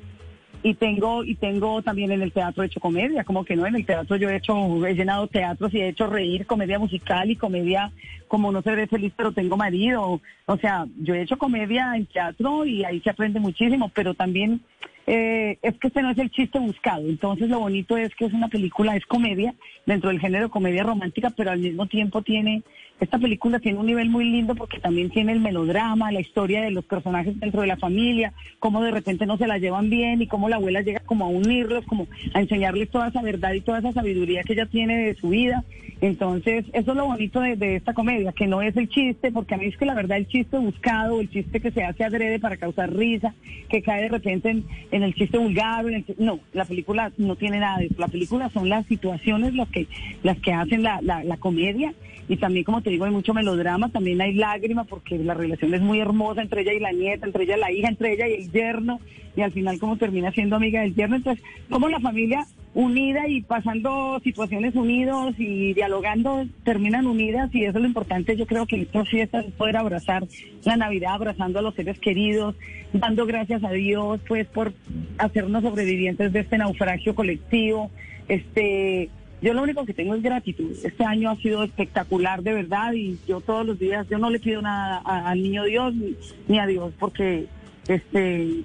tengo 0.78 1.24
y 1.24 1.34
tengo 1.34 1.82
también 1.82 2.12
en 2.12 2.22
el 2.22 2.32
teatro 2.32 2.62
hecho 2.62 2.80
comedia, 2.80 3.24
como 3.24 3.44
que 3.44 3.56
no, 3.56 3.66
en 3.66 3.76
el 3.76 3.86
teatro 3.86 4.16
yo 4.16 4.28
he 4.28 4.36
hecho, 4.36 4.86
he 4.86 4.94
llenado 4.94 5.26
teatros 5.26 5.72
y 5.72 5.80
he 5.80 5.88
hecho 5.88 6.06
reír, 6.06 6.46
comedia 6.46 6.78
musical 6.78 7.30
y 7.30 7.36
comedia 7.36 7.92
como 8.28 8.52
no 8.52 8.62
seré 8.62 8.86
feliz 8.86 9.12
pero 9.16 9.32
tengo 9.32 9.56
marido, 9.56 10.20
o 10.46 10.56
sea, 10.58 10.86
yo 10.98 11.14
he 11.14 11.22
hecho 11.22 11.38
comedia 11.38 11.92
en 11.96 12.06
teatro 12.06 12.64
y 12.64 12.84
ahí 12.84 13.00
se 13.00 13.10
aprende 13.10 13.40
muchísimo, 13.40 13.90
pero 13.94 14.14
también 14.14 14.60
eh, 15.06 15.58
es 15.62 15.76
que 15.78 15.88
este 15.88 16.02
no 16.02 16.10
es 16.10 16.18
el 16.18 16.30
chiste 16.30 16.58
buscado, 16.58 17.08
entonces 17.08 17.48
lo 17.48 17.58
bonito 17.58 17.96
es 17.96 18.14
que 18.14 18.26
es 18.26 18.32
una 18.32 18.48
película, 18.48 18.94
es 18.94 19.06
comedia, 19.06 19.54
dentro 19.86 20.10
del 20.10 20.20
género 20.20 20.50
comedia 20.50 20.84
romántica, 20.84 21.30
pero 21.30 21.50
al 21.50 21.58
mismo 21.58 21.86
tiempo 21.86 22.22
tiene 22.22 22.62
esta 23.00 23.18
película 23.18 23.58
tiene 23.60 23.78
un 23.78 23.86
nivel 23.86 24.10
muy 24.10 24.24
lindo 24.24 24.54
porque 24.54 24.78
también 24.78 25.08
tiene 25.08 25.32
el 25.32 25.40
melodrama, 25.40 26.12
la 26.12 26.20
historia 26.20 26.60
de 26.60 26.70
los 26.70 26.84
personajes 26.84 27.38
dentro 27.40 27.62
de 27.62 27.66
la 27.66 27.78
familia, 27.78 28.34
cómo 28.58 28.82
de 28.82 28.90
repente 28.90 29.24
no 29.24 29.38
se 29.38 29.46
la 29.46 29.56
llevan 29.56 29.88
bien 29.88 30.20
y 30.20 30.26
cómo 30.26 30.50
la 30.50 30.56
abuela 30.56 30.82
llega 30.82 31.00
como 31.00 31.24
a 31.24 31.28
unirlos, 31.28 31.86
como 31.86 32.06
a 32.34 32.40
enseñarles 32.40 32.90
toda 32.90 33.08
esa 33.08 33.22
verdad 33.22 33.54
y 33.54 33.62
toda 33.62 33.78
esa 33.78 33.92
sabiduría 33.92 34.42
que 34.42 34.52
ella 34.52 34.66
tiene 34.66 34.98
de 34.98 35.14
su 35.14 35.30
vida. 35.30 35.64
Entonces, 36.02 36.66
eso 36.72 36.90
es 36.90 36.96
lo 36.96 37.06
bonito 37.06 37.40
de, 37.40 37.76
esta 37.76 37.94
comedia, 37.94 38.32
que 38.32 38.46
no 38.46 38.62
es 38.62 38.76
el 38.76 38.88
chiste, 38.88 39.32
porque 39.32 39.54
a 39.54 39.58
mí 39.58 39.66
es 39.66 39.76
que 39.76 39.86
la 39.86 39.94
verdad 39.94 40.18
el 40.18 40.28
chiste 40.28 40.58
buscado, 40.58 41.20
el 41.20 41.30
chiste 41.30 41.60
que 41.60 41.70
se 41.70 41.84
hace 41.84 42.04
adrede 42.04 42.38
para 42.38 42.58
causar 42.58 42.94
risa, 42.94 43.34
que 43.68 43.82
cae 43.82 44.02
de 44.02 44.08
repente 44.08 44.50
en, 44.90 45.02
el 45.02 45.14
chiste 45.14 45.38
vulgar, 45.38 45.84
no, 46.18 46.40
la 46.52 46.64
película 46.64 47.12
no 47.16 47.36
tiene 47.36 47.60
nada 47.60 47.78
de 47.78 47.86
eso. 47.86 47.96
La 47.98 48.08
película 48.08 48.50
son 48.50 48.68
las 48.68 48.86
situaciones 48.86 49.54
las 49.54 49.68
que, 49.68 49.88
las 50.22 50.38
que 50.38 50.52
hacen 50.52 50.82
la 50.82 51.36
comedia 51.38 51.94
y 52.30 52.36
también, 52.36 52.64
como 52.64 52.80
te 52.80 52.90
digo, 52.90 53.06
hay 53.06 53.10
mucho 53.10 53.34
melodrama, 53.34 53.88
también 53.88 54.20
hay 54.20 54.34
lágrimas 54.34 54.86
porque 54.86 55.18
la 55.18 55.34
relación 55.34 55.74
es 55.74 55.80
muy 55.80 55.98
hermosa 55.98 56.40
entre 56.42 56.60
ella 56.60 56.72
y 56.72 56.78
la 56.78 56.92
nieta, 56.92 57.26
entre 57.26 57.42
ella 57.42 57.56
y 57.56 57.60
la 57.60 57.72
hija, 57.72 57.88
entre 57.88 58.12
ella 58.12 58.28
y 58.28 58.34
el 58.34 58.52
yerno, 58.52 59.00
y 59.34 59.40
al 59.40 59.50
final 59.50 59.80
como 59.80 59.96
termina 59.96 60.30
siendo 60.30 60.54
amiga 60.54 60.80
del 60.80 60.94
yerno. 60.94 61.16
Entonces, 61.16 61.44
como 61.68 61.88
la 61.88 61.98
familia 61.98 62.46
unida 62.72 63.26
y 63.26 63.42
pasando 63.42 64.20
situaciones 64.22 64.76
unidos 64.76 65.34
y 65.38 65.74
dialogando 65.74 66.46
terminan 66.62 67.08
unidas 67.08 67.52
y 67.52 67.64
eso 67.64 67.78
es 67.78 67.82
lo 67.82 67.88
importante. 67.88 68.36
Yo 68.36 68.46
creo 68.46 68.64
que 68.64 68.80
estas 68.80 69.08
fiestas 69.08 69.46
es 69.46 69.52
poder 69.54 69.76
abrazar 69.76 70.24
la 70.62 70.76
Navidad, 70.76 71.14
abrazando 71.14 71.58
a 71.58 71.62
los 71.62 71.74
seres 71.74 71.98
queridos, 71.98 72.54
dando 72.92 73.26
gracias 73.26 73.64
a 73.64 73.72
Dios 73.72 74.20
pues 74.28 74.46
por 74.46 74.72
hacernos 75.18 75.64
sobrevivientes 75.64 76.32
de 76.32 76.38
este 76.38 76.58
naufragio 76.58 77.16
colectivo. 77.16 77.90
Este, 78.28 79.10
yo 79.42 79.54
lo 79.54 79.62
único 79.62 79.84
que 79.84 79.94
tengo 79.94 80.14
es 80.14 80.22
gratitud. 80.22 80.72
Este 80.84 81.04
año 81.04 81.30
ha 81.30 81.36
sido 81.36 81.62
espectacular 81.62 82.42
de 82.42 82.52
verdad 82.52 82.92
y 82.92 83.18
yo 83.26 83.40
todos 83.40 83.66
los 83.66 83.78
días 83.78 84.08
yo 84.08 84.18
no 84.18 84.30
le 84.30 84.38
pido 84.38 84.62
nada 84.62 84.98
al 85.04 85.42
niño 85.42 85.64
Dios 85.64 85.94
ni, 85.94 86.16
ni 86.48 86.58
a 86.58 86.66
Dios 86.66 86.92
porque 86.98 87.46
este 87.88 88.64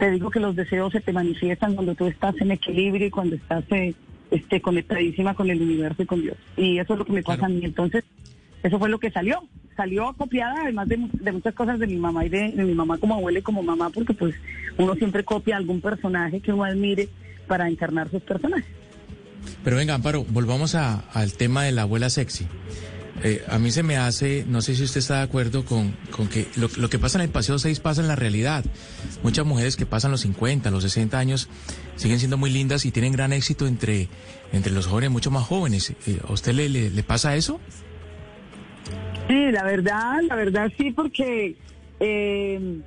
te 0.00 0.10
digo 0.10 0.30
que 0.30 0.40
los 0.40 0.56
deseos 0.56 0.92
se 0.92 1.00
te 1.00 1.12
manifiestan 1.12 1.74
cuando 1.74 1.94
tú 1.94 2.06
estás 2.06 2.34
en 2.40 2.50
equilibrio 2.50 3.06
y 3.06 3.10
cuando 3.10 3.36
estás 3.36 3.64
eh, 3.70 3.94
este, 4.30 4.60
conectadísima 4.62 5.34
con 5.34 5.50
el 5.50 5.60
universo 5.60 6.02
y 6.02 6.06
con 6.06 6.22
Dios. 6.22 6.38
Y 6.56 6.78
eso 6.78 6.94
es 6.94 6.98
lo 6.98 7.04
que 7.04 7.12
me 7.12 7.22
pasa 7.22 7.44
a 7.44 7.48
mí. 7.50 7.60
Entonces, 7.62 8.04
eso 8.62 8.78
fue 8.78 8.88
lo 8.88 8.98
que 8.98 9.10
salió. 9.10 9.42
Salió 9.76 10.14
copiada, 10.14 10.62
además 10.62 10.88
de, 10.88 11.06
de 11.12 11.32
muchas 11.32 11.54
cosas 11.54 11.78
de 11.78 11.86
mi 11.86 11.96
mamá 11.96 12.24
y 12.24 12.30
de, 12.30 12.50
de 12.50 12.64
mi 12.64 12.72
mamá 12.72 12.96
como 12.96 13.14
abuela 13.14 13.40
y 13.40 13.42
como 13.42 13.62
mamá, 13.62 13.90
porque 13.90 14.14
pues 14.14 14.34
uno 14.78 14.94
siempre 14.94 15.22
copia 15.22 15.58
algún 15.58 15.82
personaje 15.82 16.40
que 16.40 16.52
uno 16.52 16.64
admire 16.64 17.10
para 17.46 17.68
encarnar 17.68 18.10
sus 18.10 18.22
personajes. 18.22 18.79
Pero 19.64 19.76
venga, 19.76 19.94
Amparo, 19.94 20.24
volvamos 20.28 20.74
a- 20.74 21.04
al 21.12 21.32
tema 21.34 21.64
de 21.64 21.72
la 21.72 21.82
abuela 21.82 22.10
sexy. 22.10 22.46
Eh, 23.22 23.44
a 23.48 23.58
mí 23.58 23.70
se 23.70 23.82
me 23.82 23.98
hace, 23.98 24.46
no 24.48 24.62
sé 24.62 24.74
si 24.74 24.82
usted 24.84 25.00
está 25.00 25.16
de 25.18 25.22
acuerdo 25.24 25.66
con, 25.66 25.94
con 26.10 26.26
que 26.28 26.46
lo, 26.56 26.68
que 26.88 26.98
pasa 26.98 27.18
en 27.18 27.24
el 27.24 27.28
Paseo 27.30 27.58
6 27.58 27.78
pasa 27.80 28.00
en 28.00 28.08
la 28.08 28.16
realidad. 28.16 28.64
Muchas 29.22 29.44
mujeres 29.44 29.76
que 29.76 29.84
pasan 29.84 30.10
los 30.10 30.22
50, 30.22 30.70
los 30.70 30.82
60 30.84 31.18
años 31.18 31.48
siguen 31.96 32.18
siendo 32.18 32.38
muy 32.38 32.48
lindas 32.50 32.86
y 32.86 32.90
tienen 32.92 33.12
gran 33.12 33.34
éxito 33.34 33.66
entre, 33.66 34.08
entre 34.52 34.72
los 34.72 34.86
jóvenes 34.86 35.10
mucho 35.10 35.30
más 35.30 35.44
jóvenes. 35.46 35.90
Eh, 36.06 36.18
¿A 36.26 36.32
usted 36.32 36.54
le, 36.54 36.70
le, 36.70 36.88
le 36.88 37.02
pasa 37.02 37.36
eso? 37.36 37.60
Sí, 39.28 39.52
la 39.52 39.64
verdad, 39.64 40.20
la 40.26 40.34
verdad 40.36 40.72
sí, 40.78 40.90
porque 40.90 41.56
eh, 42.00 42.80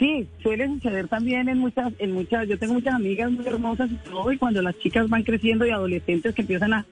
sí, 0.00 0.26
suele 0.42 0.66
suceder 0.66 1.06
también 1.06 1.48
en 1.48 1.58
muchas, 1.58 1.92
en 2.00 2.12
muchas, 2.12 2.48
yo 2.48 2.58
tengo 2.58 2.74
muchas 2.74 2.94
amigas 2.94 3.30
muy 3.30 3.46
hermosas 3.46 3.88
y 3.92 3.96
todo, 3.96 4.32
y 4.32 4.38
cuando 4.38 4.60
las 4.62 4.76
chicas 4.80 5.08
van 5.08 5.22
creciendo 5.22 5.64
y 5.64 5.70
adolescentes 5.70 6.34
que 6.34 6.42
empiezan 6.42 6.72
a, 6.72 6.86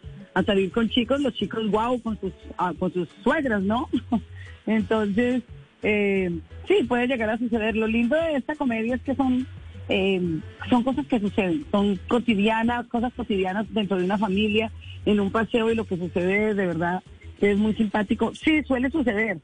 salir 0.47 0.71
con 0.71 0.89
chicos, 0.89 1.21
los 1.21 1.35
chicos 1.35 1.69
wow 1.69 2.01
con 2.01 2.21
sus, 2.21 2.33
ah, 2.59 2.73
con 2.79 2.93
sus 2.93 3.09
suegras, 3.25 3.61
¿no? 3.61 3.89
Entonces, 4.67 5.43
eh, 5.83 6.31
sí, 6.69 6.85
puede 6.87 7.09
llegar 7.09 7.31
a 7.31 7.39
suceder. 7.39 7.75
Lo 7.75 7.89
lindo 7.89 8.15
de 8.15 8.37
esta 8.37 8.55
comedia 8.55 8.95
es 8.95 9.03
que 9.03 9.17
son 9.17 9.49
eh, 9.89 10.41
son 10.69 10.85
cosas 10.85 11.07
que 11.07 11.19
suceden, 11.19 11.65
son 11.71 11.99
cotidianas, 12.09 12.87
cosas 12.89 13.13
cotidianas 13.15 13.67
dentro 13.73 13.97
de 13.97 14.05
una 14.05 14.19
familia, 14.19 14.71
en 15.07 15.19
un 15.19 15.31
paseo 15.31 15.71
y 15.71 15.75
lo 15.75 15.87
que 15.87 15.97
sucede 15.97 16.55
de 16.55 16.67
verdad 16.67 17.03
es 17.41 17.57
muy 17.57 17.75
simpático. 17.75 18.35
Sí, 18.35 18.63
suele 18.65 18.91
suceder, 18.91 19.39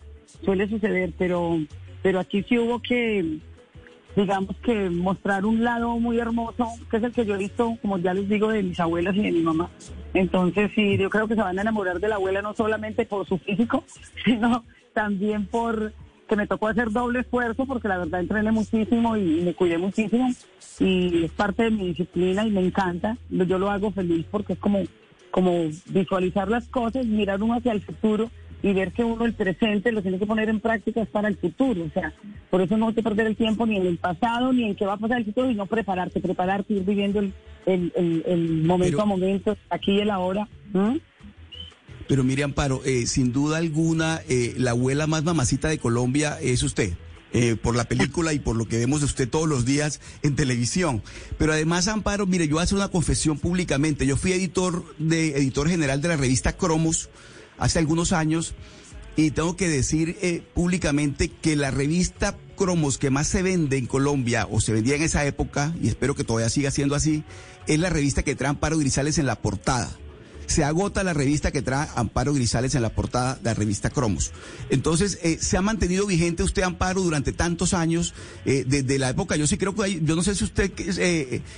suele 0.45 0.69
suceder, 0.69 1.13
pero, 1.17 1.59
pero 2.03 2.21
aquí 2.21 2.45
sí 2.47 2.59
hubo 2.59 2.81
que, 2.81 3.39
digamos 4.17 4.57
que 4.59 4.91
mostrar 4.91 5.45
un 5.45 5.65
lado 5.65 5.99
muy 5.99 6.19
hermoso, 6.19 6.69
que 6.91 6.99
es 6.99 7.03
el 7.03 7.13
que 7.13 7.27
yo 7.27 7.35
he 7.35 7.39
visto, 7.39 7.77
como 7.83 7.99
ya 7.99 8.15
les 8.15 8.29
digo, 8.29 8.49
de 8.49 8.63
mis 8.63 8.79
abuelas 8.79 9.15
y 9.17 9.23
de 9.23 9.33
mi 9.33 9.41
mamá. 9.41 9.71
Entonces 10.13 10.71
sí, 10.75 10.97
yo 10.97 11.11
creo 11.11 11.27
que 11.27 11.35
se 11.35 11.41
van 11.41 11.59
a 11.59 11.63
enamorar 11.63 11.99
de 12.01 12.09
la 12.09 12.17
abuela 12.17 12.43
no 12.43 12.55
solamente 12.55 13.05
por 13.07 13.27
su 13.27 13.39
físico, 13.39 13.85
sino 14.25 14.65
también 14.93 15.47
por 15.47 15.93
que 16.29 16.37
me 16.37 16.47
tocó 16.47 16.69
hacer 16.69 16.91
doble 16.91 17.21
esfuerzo 17.21 17.67
porque 17.67 17.89
la 17.89 17.99
verdad 17.99 18.21
entrené 18.21 18.51
muchísimo 18.51 19.17
y, 19.17 19.43
me 19.43 19.53
cuidé 19.53 19.77
muchísimo 19.77 20.31
y 20.79 21.25
es 21.25 21.31
parte 21.33 21.65
de 21.65 21.71
mi 21.71 21.89
disciplina 21.89 22.47
y 22.47 22.51
me 22.51 22.65
encanta. 22.65 23.19
Yo 23.29 23.59
lo 23.59 23.71
hago 23.71 23.91
feliz 23.91 24.25
porque 24.31 24.55
es 24.55 24.59
como, 24.59 24.81
como 25.31 25.69
visualizar 25.87 26.49
las 26.49 26.67
cosas, 26.69 27.05
mirar 27.05 27.43
uno 27.43 27.55
hacia 27.55 27.73
el 27.73 27.83
futuro 27.83 28.31
y 28.65 28.73
ver 28.73 28.93
que 28.93 29.05
uno 29.05 29.27
el 29.27 29.35
presente 29.35 29.93
lo 29.93 30.01
tiene 30.01 30.19
que 30.19 30.25
poner 30.27 30.49
en 30.49 30.59
práctica 30.59 31.03
es 31.03 31.09
para 31.09 31.29
el 31.29 31.37
futuro. 31.37 31.85
O 31.85 31.91
sea, 31.93 32.15
por 32.51 32.63
eso 32.63 32.77
no 32.79 32.89
hay 32.89 32.95
que 32.95 33.03
perder 33.03 33.27
el 33.27 33.37
tiempo 33.37 33.67
ni 33.67 33.77
en 33.77 33.87
el 33.87 33.99
pasado 33.99 34.53
ni 34.55 34.65
en 34.65 34.75
qué 34.75 34.87
va 34.87 34.95
a 34.95 34.97
pasar 34.97 35.19
el 35.19 35.27
futuro 35.27 35.51
y 35.51 35.55
no 35.55 35.67
prepararte, 35.67 36.19
prepararte, 36.21 36.73
ir 36.73 36.83
viviendo 36.85 37.21
el, 37.21 37.35
el, 37.67 37.93
el, 37.95 38.25
el 38.27 38.49
momento 38.65 38.97
Pero- 38.97 39.03
a 39.03 39.07
momento, 39.07 39.57
aquí 39.69 39.93
y 39.93 40.01
el 40.01 40.11
ahora. 40.11 40.49
¿Mm? 40.73 40.97
Pero 42.09 42.25
mire, 42.25 42.43
Amparo, 42.43 42.83
eh, 42.85 43.07
sin 43.07 43.33
duda 43.33 43.59
alguna, 43.59 44.21
eh, 44.29 44.55
la 44.59 44.71
abuela 44.73 45.07
más 45.07 45.25
mamacita 45.25 45.69
de 45.69 45.79
Colombia 45.79 46.39
es 46.41 46.63
usted. 46.63 46.95
eh, 47.37 47.57
por 47.61 47.75
la 47.75 47.83
película 47.85 48.33
y 48.33 48.39
por 48.39 48.55
lo 48.55 48.67
que 48.69 48.79
vemos 48.79 49.01
de 49.01 49.07
usted 49.07 49.29
todos 49.29 49.49
los 49.49 49.65
días 49.65 50.01
en 50.23 50.37
televisión. 50.37 51.03
Pero 51.37 51.53
además, 51.53 51.89
Amparo, 51.89 52.27
mire, 52.29 52.47
yo 52.47 52.61
hacer 52.61 52.77
una 52.79 52.89
confesión 52.89 53.39
públicamente. 53.41 54.07
Yo 54.07 54.17
fui 54.17 54.31
editor 54.33 54.85
de 54.99 55.37
editor 55.37 55.69
general 55.69 56.01
de 56.01 56.09
la 56.09 56.17
revista 56.17 56.53
Cromos 56.57 57.11
hace 57.59 57.79
algunos 57.79 58.13
años 58.13 58.55
y 59.17 59.31
tengo 59.31 59.57
que 59.57 59.69
decir 59.69 60.17
eh, 60.23 60.43
públicamente 60.55 61.29
que 61.29 61.57
la 61.57 61.71
revista 61.71 62.37
Cromos 62.57 62.99
que 62.99 63.11
más 63.11 63.27
se 63.27 63.43
vende 63.43 63.77
en 63.77 63.87
Colombia 63.87 64.47
o 64.51 64.61
se 64.61 64.73
vendía 64.73 64.97
en 64.97 65.03
esa 65.03 65.25
época, 65.25 65.75
y 65.81 65.89
espero 65.89 66.15
que 66.15 66.25
todavía 66.25 66.49
siga 66.49 66.71
siendo 66.71 66.95
así, 66.95 67.25
es 67.67 67.79
la 67.79 67.91
revista 67.91 68.23
que 68.23 68.35
trae 68.35 68.51
Amparo 68.51 68.79
Grisales 68.79 69.19
en 69.19 69.27
la 69.27 69.41
portada. 69.41 69.91
Se 70.47 70.63
agota 70.63 71.03
la 71.03 71.15
revista 71.15 71.51
que 71.51 71.63
trae 71.63 71.89
Amparo 71.95 72.35
Grisales 72.35 72.75
en 72.75 72.83
la 72.83 72.91
portada 72.91 73.37
de 73.37 73.45
la 73.45 73.55
revista 73.55 73.89
Cromos. 73.89 74.31
Entonces, 74.69 75.19
eh, 75.23 75.39
se 75.41 75.57
ha 75.57 75.63
mantenido 75.63 76.07
vigente 76.07 76.43
usted, 76.43 76.63
Amparo, 76.63 77.01
durante 77.01 77.33
tantos 77.33 77.73
años, 77.73 78.15
eh, 78.45 78.65
desde 78.67 78.99
la 78.99 79.09
época, 79.09 79.37
yo 79.37 79.47
sí 79.47 79.57
creo 79.57 79.75
que 79.75 79.83
hay, 79.83 80.01
yo 80.05 80.15
no 80.15 80.23
sé 80.23 80.35
si 80.35 80.45
usted, 80.45 80.71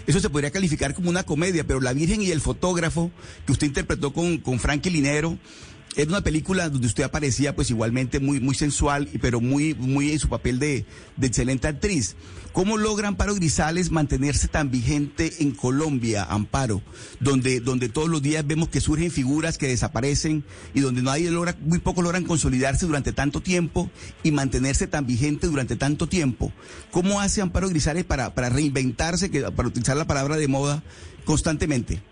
eso 0.06 0.20
se 0.20 0.30
podría 0.30 0.50
calificar 0.50 0.94
como 0.94 1.10
una 1.10 1.24
comedia, 1.24 1.66
pero 1.66 1.80
La 1.80 1.92
Virgen 1.92 2.22
y 2.22 2.30
el 2.30 2.40
Fotógrafo, 2.40 3.10
que 3.44 3.52
usted 3.52 3.66
interpretó 3.66 4.12
con, 4.12 4.38
con 4.38 4.60
Frankie 4.60 4.90
Linero, 4.90 5.36
era 5.96 6.10
una 6.10 6.20
película 6.20 6.68
donde 6.68 6.86
usted 6.86 7.04
aparecía 7.04 7.56
pues 7.56 7.70
igualmente 7.70 8.20
muy, 8.20 8.38
muy 8.38 8.54
sensual, 8.54 9.08
pero 9.22 9.40
muy, 9.40 9.74
muy 9.74 10.12
en 10.12 10.18
su 10.18 10.28
papel 10.28 10.58
de, 10.58 10.84
de 11.16 11.26
excelente 11.26 11.68
actriz. 11.68 12.16
¿Cómo 12.52 12.76
logra 12.76 13.08
Amparo 13.08 13.34
Grisales 13.34 13.90
mantenerse 13.90 14.46
tan 14.46 14.70
vigente 14.70 15.32
en 15.40 15.52
Colombia, 15.52 16.24
Amparo? 16.24 16.82
Donde, 17.18 17.60
donde 17.60 17.88
todos 17.88 18.08
los 18.08 18.20
días 18.20 18.46
vemos 18.46 18.68
que 18.68 18.80
surgen 18.80 19.10
figuras 19.10 19.56
que 19.56 19.68
desaparecen 19.68 20.44
y 20.74 20.80
donde 20.80 21.02
nadie 21.02 21.30
logra, 21.30 21.54
muy 21.60 21.78
pocos 21.78 22.04
logran 22.04 22.24
consolidarse 22.24 22.86
durante 22.86 23.12
tanto 23.12 23.40
tiempo 23.40 23.90
y 24.22 24.32
mantenerse 24.32 24.86
tan 24.86 25.06
vigente 25.06 25.46
durante 25.46 25.76
tanto 25.76 26.08
tiempo. 26.08 26.52
¿Cómo 26.90 27.20
hace 27.20 27.40
Amparo 27.40 27.70
Grisales 27.70 28.04
para, 28.04 28.34
para 28.34 28.50
reinventarse, 28.50 29.30
para 29.50 29.68
utilizar 29.68 29.96
la 29.96 30.06
palabra 30.06 30.36
de 30.36 30.48
moda, 30.48 30.82
constantemente? 31.24 32.02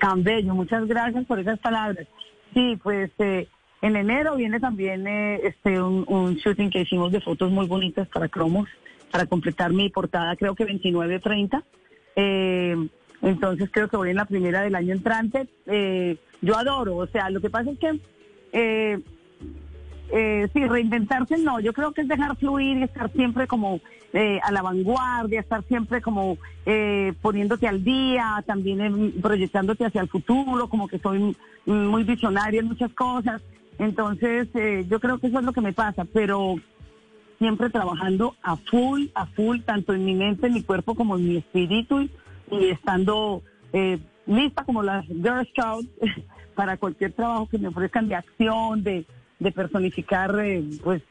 Tan 0.00 0.24
muchas 0.46 0.86
gracias 0.86 1.26
por 1.26 1.38
esas 1.38 1.58
palabras. 1.58 2.06
Sí, 2.54 2.78
pues 2.82 3.10
eh, 3.18 3.48
en 3.82 3.96
enero 3.96 4.36
viene 4.36 4.60
también 4.60 5.06
eh, 5.06 5.40
este 5.44 5.80
un, 5.80 6.04
un 6.08 6.34
shooting 6.36 6.70
que 6.70 6.82
hicimos 6.82 7.12
de 7.12 7.20
fotos 7.20 7.50
muy 7.50 7.66
bonitas 7.66 8.08
para 8.08 8.28
Cromos, 8.28 8.68
para 9.10 9.26
completar 9.26 9.72
mi 9.72 9.88
portada, 9.88 10.36
creo 10.36 10.54
que 10.54 10.66
29-30. 10.66 11.62
Eh, 12.16 12.88
entonces 13.22 13.68
creo 13.70 13.88
que 13.88 13.96
voy 13.96 14.10
en 14.10 14.16
la 14.16 14.24
primera 14.24 14.62
del 14.62 14.74
año 14.74 14.94
entrante. 14.94 15.48
Eh, 15.66 16.16
yo 16.40 16.56
adoro, 16.56 16.96
o 16.96 17.06
sea, 17.06 17.30
lo 17.30 17.40
que 17.40 17.50
pasa 17.50 17.70
es 17.70 17.78
que 17.78 18.00
eh, 18.52 18.98
eh, 20.12 20.48
sí, 20.52 20.66
reinventarse 20.66 21.38
no, 21.38 21.60
yo 21.60 21.72
creo 21.72 21.92
que 21.92 22.02
es 22.02 22.08
dejar 22.08 22.36
fluir 22.36 22.78
y 22.78 22.82
estar 22.82 23.10
siempre 23.12 23.46
como 23.46 23.80
eh, 24.12 24.40
a 24.42 24.50
la 24.52 24.62
vanguardia, 24.62 25.40
estar 25.40 25.62
siempre 25.64 26.00
como 26.00 26.36
eh, 26.66 27.12
poniéndote 27.22 27.68
al 27.68 27.84
día, 27.84 28.42
también 28.46 29.14
proyectándote 29.20 29.84
hacia 29.84 30.00
el 30.00 30.08
futuro, 30.08 30.68
como 30.68 30.88
que 30.88 30.98
soy 30.98 31.36
muy 31.66 32.04
visionaria 32.04 32.60
en 32.60 32.66
muchas 32.66 32.92
cosas. 32.92 33.42
Entonces, 33.78 34.48
eh, 34.54 34.84
yo 34.88 35.00
creo 35.00 35.18
que 35.18 35.28
eso 35.28 35.38
es 35.38 35.44
lo 35.44 35.52
que 35.52 35.60
me 35.60 35.72
pasa, 35.72 36.04
pero 36.04 36.56
siempre 37.38 37.70
trabajando 37.70 38.36
a 38.42 38.56
full, 38.56 39.06
a 39.14 39.26
full, 39.26 39.60
tanto 39.60 39.94
en 39.94 40.04
mi 40.04 40.14
mente, 40.14 40.48
en 40.48 40.54
mi 40.54 40.62
cuerpo, 40.62 40.94
como 40.94 41.16
en 41.16 41.28
mi 41.28 41.36
espíritu, 41.38 42.00
y, 42.02 42.10
y 42.50 42.70
estando 42.70 43.42
eh, 43.72 43.98
lista 44.26 44.64
como 44.64 44.82
las 44.82 45.06
Girl 45.06 45.46
Scouts 45.50 45.88
para 46.54 46.76
cualquier 46.76 47.12
trabajo 47.12 47.48
que 47.48 47.58
me 47.58 47.68
ofrezcan 47.68 48.08
de 48.08 48.16
acción, 48.16 48.82
de, 48.82 49.06
de 49.40 49.50
personificar, 49.52 50.38
eh, 50.44 50.62
pues 50.84 51.02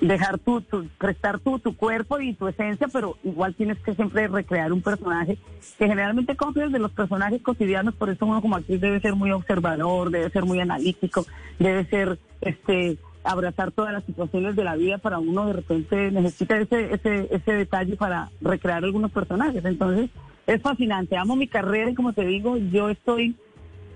dejar 0.00 0.38
tu, 0.38 0.60
tu- 0.60 0.86
prestar 0.96 1.40
tu, 1.40 1.58
tu 1.58 1.76
cuerpo 1.76 2.20
y 2.20 2.32
tu 2.34 2.48
esencia, 2.48 2.86
pero 2.92 3.16
igual 3.24 3.54
tienes 3.54 3.78
que 3.80 3.94
siempre 3.94 4.28
recrear 4.28 4.72
un 4.72 4.80
personaje 4.80 5.36
que 5.76 5.86
generalmente 5.88 6.36
copias 6.36 6.70
de 6.72 6.78
los 6.78 6.92
personajes 6.92 7.42
cotidianos, 7.42 7.94
por 7.94 8.10
eso 8.10 8.24
uno 8.26 8.40
como 8.40 8.56
actriz 8.56 8.80
debe 8.80 9.00
ser 9.00 9.14
muy 9.14 9.32
observador, 9.32 10.10
debe 10.10 10.30
ser 10.30 10.44
muy 10.44 10.60
analítico, 10.60 11.26
debe 11.58 11.84
ser 11.86 12.18
este 12.40 12.96
abrazar 13.24 13.72
todas 13.72 13.92
las 13.92 14.04
situaciones 14.04 14.56
de 14.56 14.64
la 14.64 14.76
vida 14.76 14.96
para 14.98 15.18
uno 15.18 15.46
de 15.46 15.52
repente 15.54 16.10
necesita 16.12 16.56
ese, 16.58 16.94
ese, 16.94 17.28
ese 17.30 17.52
detalle 17.52 17.96
para 17.96 18.30
recrear 18.40 18.84
algunos 18.84 19.10
personajes. 19.10 19.62
Entonces, 19.64 20.08
es 20.46 20.62
fascinante, 20.62 21.16
amo 21.16 21.36
mi 21.36 21.48
carrera 21.48 21.90
y 21.90 21.94
como 21.94 22.12
te 22.14 22.24
digo, 22.24 22.56
yo 22.56 22.88
estoy 22.88 23.34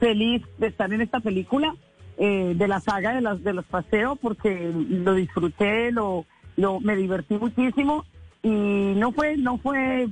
feliz 0.00 0.42
de 0.58 0.66
estar 0.66 0.92
en 0.92 1.00
esta 1.00 1.20
película, 1.20 1.74
eh, 2.18 2.54
de 2.56 2.68
la 2.68 2.80
saga 2.80 3.14
de, 3.14 3.20
las, 3.20 3.42
de 3.42 3.52
los 3.54 3.64
paseos, 3.64 4.18
porque 4.20 4.70
lo 4.74 5.14
disfruté, 5.14 5.90
lo, 5.92 6.24
lo, 6.56 6.80
me 6.80 6.94
divertí 6.96 7.34
muchísimo 7.38 8.04
y 8.42 8.48
no 8.96 9.12
fue, 9.12 9.36
no 9.36 9.58
fue 9.58 10.08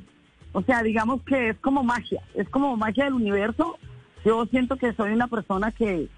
O 0.52 0.62
sea, 0.62 0.82
digamos 0.82 1.22
que 1.22 1.50
es 1.50 1.58
como 1.58 1.82
magia, 1.84 2.22
es 2.34 2.48
como 2.48 2.76
magia 2.76 3.04
del 3.04 3.14
universo. 3.14 3.76
Yo 4.24 4.44
siento 4.46 4.76
que 4.76 4.92
soy 4.94 5.12
una 5.12 5.28
persona 5.28 5.70
que, 5.72 6.08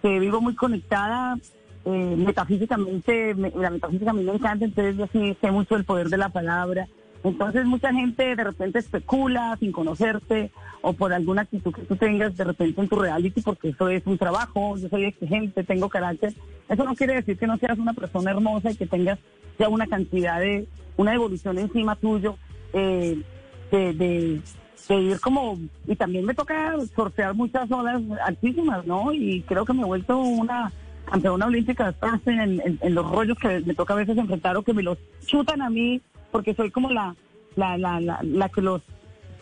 que 0.00 0.18
vivo 0.18 0.40
muy 0.40 0.54
conectada 0.54 1.36
eh, 1.84 2.14
metafísicamente, 2.16 3.34
me- 3.34 3.50
la 3.54 3.70
metafísica 3.70 4.10
a 4.10 4.14
mí 4.14 4.22
me 4.24 4.32
encanta, 4.34 4.64
entonces 4.64 4.96
yo 4.96 5.06
sí 5.12 5.36
sé 5.40 5.50
mucho 5.50 5.76
el 5.76 5.84
poder 5.84 6.08
de 6.08 6.16
la 6.16 6.28
palabra. 6.28 6.86
Entonces 7.24 7.64
mucha 7.66 7.92
gente 7.92 8.34
de 8.34 8.44
repente 8.44 8.78
especula 8.80 9.56
sin 9.60 9.70
conocerte 9.72 10.50
o 10.80 10.92
por 10.92 11.12
alguna 11.12 11.42
actitud 11.42 11.72
que 11.72 11.82
tú 11.82 11.94
tengas 11.96 12.36
de 12.36 12.42
repente 12.44 12.80
en 12.80 12.88
tu 12.88 12.96
reality, 12.98 13.40
porque 13.42 13.68
eso 13.68 13.88
es 13.88 14.04
un 14.06 14.18
trabajo, 14.18 14.76
yo 14.76 14.88
soy 14.88 15.04
exigente, 15.04 15.62
tengo 15.62 15.88
carácter. 15.88 16.34
Eso 16.68 16.84
no 16.84 16.94
quiere 16.96 17.14
decir 17.14 17.38
que 17.38 17.46
no 17.46 17.56
seas 17.58 17.78
una 17.78 17.92
persona 17.92 18.32
hermosa 18.32 18.70
y 18.72 18.76
que 18.76 18.86
tengas 18.86 19.18
ya 19.58 19.68
una 19.68 19.86
cantidad 19.86 20.40
de, 20.40 20.66
una 20.96 21.14
evolución 21.14 21.58
encima 21.58 21.94
tuyo, 21.94 22.36
eh, 22.72 23.22
de, 23.70 23.92
de, 23.94 24.40
de 24.88 25.00
ir 25.00 25.20
como, 25.20 25.58
y 25.86 25.94
también 25.94 26.24
me 26.24 26.34
toca 26.34 26.74
sortear 26.96 27.34
muchas 27.34 27.70
olas 27.70 28.02
altísimas, 28.26 28.84
¿no? 28.84 29.12
Y 29.12 29.42
creo 29.42 29.64
que 29.64 29.72
me 29.72 29.82
he 29.82 29.86
vuelto 29.86 30.18
una 30.18 30.72
campeona 31.04 31.46
olímpica 31.46 31.92
de 31.92 32.32
en, 32.32 32.60
en- 32.60 32.78
en 32.80 32.94
los 32.94 33.08
rollos 33.10 33.38
que 33.38 33.60
me 33.60 33.74
toca 33.74 33.92
a 33.94 33.98
veces 33.98 34.16
enfrentar 34.18 34.56
o 34.56 34.62
que 34.62 34.72
me 34.74 34.82
los 34.82 34.98
chutan 35.26 35.62
a 35.62 35.70
mí, 35.70 36.00
porque 36.32 36.54
soy 36.54 36.70
como 36.72 36.90
la, 36.90 37.14
la, 37.54 37.78
la, 37.78 38.00
la, 38.00 38.18
la 38.22 38.48
que 38.48 38.60
los, 38.62 38.82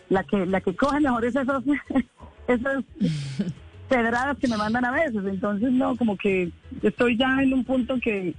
la 0.09 0.23
que, 0.23 0.45
la 0.45 0.61
que 0.61 0.75
coge 0.75 0.99
mejor 0.99 1.25
es 1.25 1.35
esos, 1.35 1.63
esas 2.47 2.83
pedradas 3.89 4.37
que 4.37 4.47
me 4.47 4.57
mandan 4.57 4.85
a 4.85 4.91
veces. 4.91 5.23
Entonces, 5.25 5.71
no, 5.71 5.95
como 5.95 6.17
que 6.17 6.51
estoy 6.83 7.17
ya 7.17 7.41
en 7.41 7.53
un 7.53 7.63
punto 7.63 7.97
que 7.99 8.33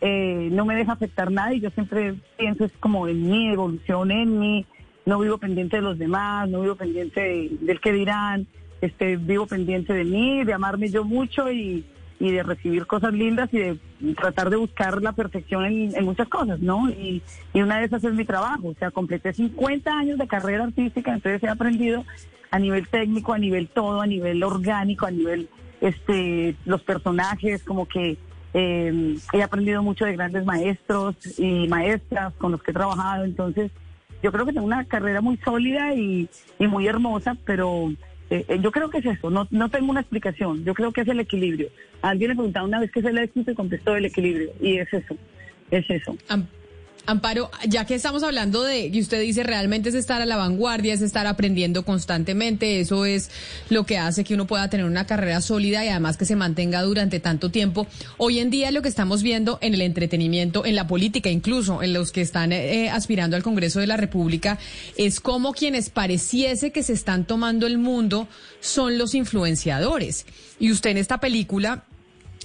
eh, 0.00 0.48
no 0.52 0.64
me 0.64 0.74
deja 0.76 0.92
afectar 0.92 1.30
nada 1.30 1.52
y 1.52 1.60
yo 1.60 1.70
siempre 1.70 2.14
pienso 2.38 2.64
es 2.64 2.72
como 2.80 3.06
en 3.08 3.28
mi 3.30 3.50
evolución, 3.52 4.10
en 4.10 4.38
mí, 4.38 4.64
no 5.04 5.18
vivo 5.18 5.38
pendiente 5.38 5.76
de 5.76 5.82
los 5.82 5.98
demás, 5.98 6.48
no 6.48 6.60
vivo 6.62 6.76
pendiente 6.76 7.20
de- 7.20 7.50
del 7.60 7.80
que 7.80 7.92
dirán, 7.92 8.46
este, 8.80 9.16
vivo 9.16 9.46
pendiente 9.46 9.92
de 9.92 10.04
mí, 10.04 10.42
de 10.44 10.54
amarme 10.54 10.88
yo 10.88 11.04
mucho 11.04 11.50
y, 11.52 11.84
y 12.18 12.30
de 12.32 12.42
recibir 12.42 12.86
cosas 12.86 13.12
lindas 13.12 13.50
y 13.52 13.58
de 13.58 13.78
tratar 14.16 14.50
de 14.50 14.56
buscar 14.56 15.02
la 15.02 15.12
perfección 15.12 15.64
en, 15.64 16.04
muchas 16.04 16.28
cosas, 16.28 16.60
¿no? 16.60 16.88
Y, 16.90 17.22
y 17.52 17.62
una 17.62 17.78
de 17.78 17.86
esas 17.86 18.02
es 18.04 18.12
mi 18.14 18.24
trabajo, 18.24 18.68
o 18.68 18.74
sea, 18.74 18.90
completé 18.90 19.32
50 19.32 19.90
años 19.92 20.18
de 20.18 20.26
carrera 20.26 20.64
artística, 20.64 21.12
entonces 21.12 21.42
he 21.42 21.48
aprendido 21.48 22.04
a 22.50 22.58
nivel 22.58 22.88
técnico, 22.88 23.32
a 23.32 23.38
nivel 23.38 23.68
todo, 23.68 24.00
a 24.00 24.06
nivel 24.06 24.42
orgánico, 24.42 25.06
a 25.06 25.10
nivel 25.10 25.48
este 25.80 26.56
los 26.64 26.82
personajes, 26.82 27.62
como 27.62 27.86
que 27.86 28.16
eh, 28.52 29.16
he 29.32 29.42
aprendido 29.42 29.82
mucho 29.82 30.04
de 30.04 30.12
grandes 30.12 30.44
maestros 30.44 31.14
y 31.38 31.68
maestras 31.68 32.34
con 32.34 32.52
los 32.52 32.62
que 32.62 32.72
he 32.72 32.74
trabajado, 32.74 33.24
entonces 33.24 33.70
yo 34.22 34.32
creo 34.32 34.44
que 34.44 34.52
tengo 34.52 34.66
una 34.66 34.84
carrera 34.84 35.20
muy 35.20 35.36
sólida 35.38 35.94
y, 35.94 36.28
y 36.58 36.66
muy 36.66 36.86
hermosa, 36.86 37.36
pero 37.44 37.90
eh, 38.30 38.44
eh, 38.48 38.58
yo 38.62 38.70
creo 38.70 38.90
que 38.90 38.98
es 38.98 39.06
eso, 39.06 39.28
no, 39.28 39.46
no 39.50 39.68
tengo 39.68 39.90
una 39.90 40.00
explicación, 40.00 40.64
yo 40.64 40.72
creo 40.72 40.92
que 40.92 41.00
es 41.00 41.08
el 41.08 41.20
equilibrio. 41.20 41.68
Alguien 42.00 42.30
le 42.30 42.36
preguntaba 42.36 42.66
una 42.66 42.80
vez 42.80 42.90
qué 42.92 43.00
es 43.00 43.06
el 43.06 43.18
éxito 43.18 43.50
y 43.50 43.54
contestó 43.54 43.96
el 43.96 44.04
equilibrio, 44.04 44.50
y 44.60 44.78
es 44.78 44.92
eso, 44.92 45.16
es 45.70 45.90
eso. 45.90 46.16
Amparo, 47.10 47.50
ya 47.68 47.84
que 47.84 47.94
estamos 47.94 48.22
hablando 48.22 48.62
de, 48.62 48.86
y 48.86 49.00
usted 49.00 49.20
dice 49.20 49.42
realmente 49.42 49.88
es 49.88 49.94
estar 49.94 50.22
a 50.22 50.26
la 50.26 50.36
vanguardia, 50.36 50.94
es 50.94 51.02
estar 51.02 51.26
aprendiendo 51.26 51.84
constantemente, 51.84 52.80
eso 52.80 53.04
es 53.04 53.30
lo 53.68 53.84
que 53.84 53.98
hace 53.98 54.24
que 54.24 54.34
uno 54.34 54.46
pueda 54.46 54.70
tener 54.70 54.86
una 54.86 55.06
carrera 55.06 55.40
sólida 55.40 55.84
y 55.84 55.88
además 55.88 56.16
que 56.16 56.24
se 56.24 56.36
mantenga 56.36 56.82
durante 56.82 57.20
tanto 57.20 57.50
tiempo. 57.50 57.86
Hoy 58.16 58.38
en 58.38 58.50
día 58.50 58.70
lo 58.70 58.82
que 58.82 58.88
estamos 58.88 59.22
viendo 59.22 59.58
en 59.60 59.74
el 59.74 59.82
entretenimiento, 59.82 60.64
en 60.64 60.76
la 60.76 60.86
política, 60.86 61.30
incluso 61.30 61.82
en 61.82 61.92
los 61.92 62.12
que 62.12 62.20
están 62.20 62.52
eh, 62.52 62.90
aspirando 62.90 63.36
al 63.36 63.42
Congreso 63.42 63.80
de 63.80 63.86
la 63.86 63.96
República, 63.96 64.58
es 64.96 65.20
como 65.20 65.52
quienes 65.52 65.90
pareciese 65.90 66.70
que 66.70 66.82
se 66.82 66.92
están 66.92 67.24
tomando 67.24 67.66
el 67.66 67.78
mundo 67.78 68.28
son 68.60 68.98
los 68.98 69.14
influenciadores. 69.14 70.26
Y 70.58 70.70
usted 70.70 70.90
en 70.90 70.98
esta 70.98 71.18
película 71.18 71.84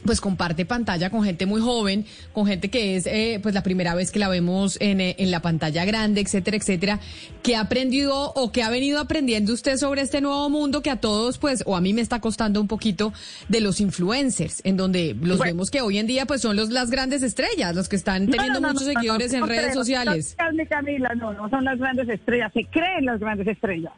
pues 0.05 0.21
comparte 0.21 0.65
pantalla 0.65 1.09
con 1.09 1.23
gente 1.23 1.45
muy 1.45 1.61
joven, 1.61 2.05
con 2.33 2.45
gente 2.45 2.69
que 2.69 2.95
es 2.95 3.07
eh, 3.07 3.39
pues 3.41 3.53
la 3.55 3.63
primera 3.63 3.95
vez 3.95 4.11
que 4.11 4.19
la 4.19 4.27
vemos 4.29 4.77
en, 4.79 5.01
eh, 5.01 5.15
en 5.19 5.31
la 5.31 5.41
pantalla 5.41 5.85
grande, 5.85 6.21
etcétera, 6.21 6.57
etcétera. 6.57 6.99
¿Qué 7.43 7.55
ha 7.55 7.61
aprendido 7.61 8.31
o 8.35 8.51
qué 8.51 8.63
ha 8.63 8.69
venido 8.69 8.99
aprendiendo 8.99 9.53
usted 9.53 9.77
sobre 9.77 10.01
este 10.01 10.21
nuevo 10.21 10.49
mundo 10.49 10.81
que 10.81 10.89
a 10.89 10.97
todos, 10.97 11.37
pues, 11.37 11.63
o 11.65 11.75
a 11.75 11.81
mí 11.81 11.93
me 11.93 12.01
está 12.01 12.19
costando 12.21 12.61
un 12.61 12.67
poquito 12.67 13.13
de 13.49 13.61
los 13.61 13.81
influencers, 13.81 14.61
en 14.63 14.77
donde 14.77 15.15
los 15.19 15.37
Bueno. 15.37 15.53
vemos 15.53 15.71
que 15.71 15.81
hoy 15.81 15.97
en 15.97 16.07
día 16.07 16.25
pues 16.25 16.41
son 16.41 16.55
los 16.55 16.69
las 16.69 16.89
grandes 16.89 17.23
estrellas, 17.23 17.75
los 17.75 17.89
que 17.89 17.95
están 17.95 18.27
teniendo 18.27 18.59
no, 18.59 18.67
no, 18.67 18.73
muchos 18.73 18.87
no, 18.87 18.93
seguidores 18.93 19.33
en 19.33 19.47
redes 19.47 19.71
creo, 19.71 19.75
sociales. 19.75 20.35
Camila, 20.69 21.13
no, 21.15 21.33
no 21.33 21.49
son 21.49 21.63
las 21.63 21.77
grandes 21.77 22.09
estrellas, 22.09 22.51
se 22.53 22.65
creen 22.65 23.05
las 23.05 23.19
grandes 23.19 23.47
estrellas. 23.47 23.93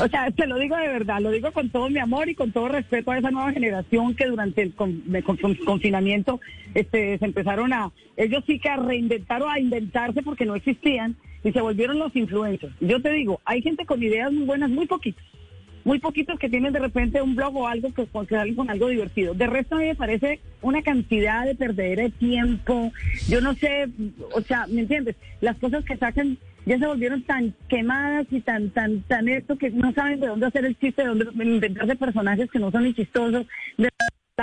O 0.00 0.08
sea, 0.08 0.30
te 0.36 0.46
lo 0.46 0.58
digo 0.58 0.76
de 0.76 0.88
verdad, 0.88 1.20
lo 1.20 1.30
digo 1.30 1.52
con 1.52 1.70
todo 1.70 1.88
mi 1.90 1.98
amor 1.98 2.28
y 2.28 2.34
con 2.34 2.52
todo 2.52 2.68
respeto 2.68 3.10
a 3.10 3.18
esa 3.18 3.30
nueva 3.30 3.52
generación 3.52 4.14
que 4.14 4.26
durante 4.26 4.62
el 4.62 4.74
con- 4.74 5.02
confinamiento 5.64 6.40
este, 6.74 7.18
se 7.18 7.24
empezaron 7.24 7.72
a, 7.72 7.92
ellos 8.16 8.44
sí 8.46 8.58
que 8.58 8.68
a 8.68 8.76
reinventar 8.76 9.42
o 9.42 9.48
a 9.48 9.60
inventarse 9.60 10.22
porque 10.22 10.46
no 10.46 10.54
existían 10.54 11.16
y 11.44 11.52
se 11.52 11.60
volvieron 11.60 11.98
los 11.98 12.14
influencers. 12.16 12.74
Yo 12.80 13.00
te 13.00 13.12
digo, 13.12 13.40
hay 13.44 13.62
gente 13.62 13.86
con 13.86 14.02
ideas 14.02 14.32
muy 14.32 14.44
buenas, 14.44 14.70
muy 14.70 14.86
poquitos 14.86 15.24
muy 15.88 16.00
poquitos 16.00 16.38
que 16.38 16.50
tienen 16.50 16.74
de 16.74 16.80
repente 16.80 17.22
un 17.22 17.34
blog 17.34 17.56
o 17.56 17.66
algo 17.66 17.94
que, 17.94 18.06
salen 18.28 18.54
con 18.54 18.68
algo 18.68 18.88
divertido. 18.88 19.32
De 19.32 19.46
resto 19.46 19.76
a 19.76 19.78
mí 19.78 19.86
me 19.86 19.94
parece 19.94 20.38
una 20.60 20.82
cantidad 20.82 21.46
de 21.46 21.54
perdedera 21.54 22.02
de 22.02 22.10
tiempo. 22.10 22.92
Yo 23.26 23.40
no 23.40 23.54
sé, 23.54 23.88
o 24.34 24.42
sea, 24.42 24.66
¿me 24.66 24.82
entiendes? 24.82 25.16
Las 25.40 25.56
cosas 25.56 25.86
que 25.86 25.96
sacan 25.96 26.36
ya 26.66 26.78
se 26.78 26.86
volvieron 26.86 27.22
tan 27.22 27.54
quemadas 27.70 28.26
y 28.30 28.40
tan, 28.40 28.68
tan, 28.68 29.00
tan 29.04 29.30
esto 29.30 29.56
que 29.56 29.70
no 29.70 29.90
saben 29.94 30.20
de 30.20 30.26
dónde 30.26 30.46
hacer 30.46 30.66
el 30.66 30.78
chiste, 30.78 31.02
de 31.02 31.08
dónde 31.08 31.24
inventarse 31.42 31.96
personajes 31.96 32.50
que 32.50 32.58
no 32.58 32.70
son 32.70 32.84
ni 32.84 32.92
chistosos, 32.92 33.46
de 33.78 33.88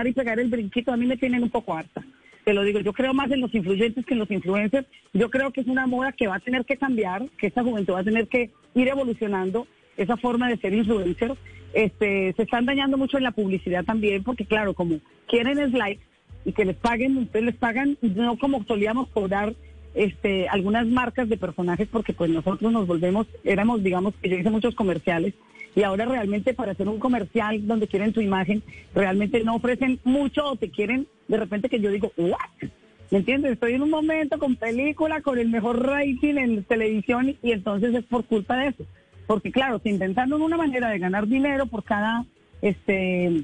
y 0.04 0.14
pegar 0.14 0.40
el 0.40 0.50
brinquito. 0.50 0.92
A 0.92 0.98
mí 0.98 1.06
me 1.06 1.18
tienen 1.18 1.44
un 1.44 1.50
poco 1.50 1.74
harta. 1.74 2.04
Te 2.44 2.54
lo 2.54 2.64
digo, 2.64 2.80
yo 2.80 2.94
creo 2.94 3.14
más 3.14 3.32
en 3.32 3.42
los 3.42 3.54
influyentes 3.56 4.06
que 4.06 4.14
en 4.14 4.20
los 4.20 4.30
influencers. 4.30 4.88
Yo 5.14 5.30
creo 5.30 5.52
que 5.52 5.62
es 5.62 5.68
una 5.68 5.88
moda 5.88 6.12
que 6.12 6.28
va 6.28 6.36
a 6.36 6.40
tener 6.40 6.66
que 6.66 6.78
cambiar, 6.78 7.28
que 7.38 7.48
esta 7.48 7.64
juventud 7.64 7.94
va 7.94 8.02
a 8.02 8.04
tener 8.04 8.28
que 8.28 8.52
ir 8.76 8.88
evolucionando 8.88 9.68
esa 9.98 10.18
forma 10.18 10.50
de 10.50 10.58
ser 10.58 10.74
influencer. 10.74 11.34
Este, 11.74 12.34
se 12.36 12.44
están 12.44 12.66
dañando 12.66 12.98
mucho 12.98 13.18
en 13.18 13.24
la 13.24 13.32
publicidad 13.32 13.84
también, 13.84 14.24
porque 14.24 14.46
claro, 14.46 14.74
como 14.74 15.00
quieren 15.28 15.60
es 15.60 15.72
like 15.72 16.04
y 16.46 16.54
que 16.54 16.66
les 16.66 16.76
paguen, 16.76 17.18
ustedes 17.18 17.46
les 17.46 17.56
pagan 17.56 17.98
no 18.02 18.38
como 18.38 18.64
solíamos 18.66 19.08
cobrar 19.10 19.56
este, 19.96 20.48
algunas 20.50 20.86
marcas 20.86 21.30
de 21.30 21.38
personajes, 21.38 21.88
porque 21.90 22.14
pues 22.14 22.30
nosotros 22.30 22.72
nos 22.72 22.86
volvemos, 22.86 23.28
éramos, 23.44 23.82
digamos, 23.82 24.14
que 24.22 24.30
yo 24.30 24.38
hice 24.38 24.50
muchos 24.50 24.76
comerciales 24.76 25.34
y 25.76 25.84
ahora 25.84 26.06
realmente 26.06 26.54
para 26.54 26.74
hacer 26.74 26.88
un 26.88 27.00
comercial 27.00 27.66
donde 27.66 27.88
quieren 27.88 28.14
tu 28.14 28.22
imagen, 28.22 28.62
realmente 28.94 29.44
no 29.44 29.56
ofrecen 29.56 30.00
mucho 30.04 30.46
o 30.46 30.56
te 30.56 30.70
quieren 30.70 31.08
de 31.28 31.38
repente 31.38 31.70
que 31.70 31.80
yo 31.80 31.90
digo, 31.92 32.12
¿what? 32.18 32.70
¿Me 33.12 33.20
entiendes? 33.20 33.54
Estoy 33.54 33.74
en 33.74 33.84
un 33.84 33.90
momento 33.90 34.40
con 34.40 34.56
película, 34.56 35.22
con 35.22 35.38
el 35.38 35.50
mejor 35.50 35.86
rating 35.86 36.36
en 36.36 36.64
televisión 36.64 37.36
y, 37.42 37.52
entonces 37.52 37.94
es 37.94 38.04
por 38.04 38.26
culpa 38.26 38.58
de 38.58 38.68
eso. 38.70 38.84
Porque 39.28 39.52
claro, 39.52 39.80
se 39.80 39.90
inventaron 39.90 40.42
una 40.42 40.58
manera 40.58 40.90
de 40.90 41.00
ganar 41.00 41.28
dinero 41.28 41.66
por 41.68 41.84
cada, 41.84 42.26
este, 42.62 43.44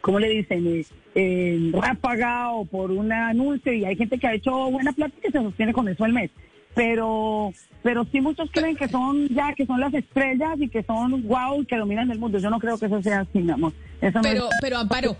¿cómo 0.00 0.18
le 0.20 0.28
dicen? 0.28 0.84
Eh, 1.16 1.70
ráfaga 1.72 2.50
o 2.50 2.64
por 2.64 2.90
un 2.90 3.12
anuncio 3.12 3.72
y 3.72 3.84
hay 3.84 3.94
gente 3.96 4.18
que 4.18 4.26
ha 4.26 4.34
hecho 4.34 4.70
buena 4.70 4.92
plata 4.92 5.14
y 5.18 5.20
que 5.20 5.30
se 5.30 5.38
sostiene 5.38 5.72
con 5.72 5.88
eso 5.88 6.04
al 6.04 6.12
mes. 6.12 6.30
Pero, 6.74 7.52
pero 7.84 8.04
sí 8.10 8.20
muchos 8.20 8.50
creen 8.50 8.74
que 8.76 8.88
son 8.88 9.28
ya, 9.28 9.52
que 9.54 9.64
son 9.64 9.78
las 9.78 9.94
estrellas 9.94 10.56
y 10.58 10.68
que 10.68 10.82
son 10.82 11.22
wow 11.28 11.62
y 11.62 11.66
que 11.66 11.76
dominan 11.76 12.10
el 12.10 12.18
mundo. 12.18 12.38
Yo 12.38 12.50
no 12.50 12.58
creo 12.58 12.76
que 12.78 12.86
eso 12.86 13.00
sea 13.00 13.20
así, 13.20 13.38
mi 13.38 13.52
amor. 13.52 13.72
Eso 14.00 14.18
no 14.18 14.22
Pero, 14.22 14.44
es- 14.48 14.56
pero 14.60 14.78
Amparo, 14.78 15.16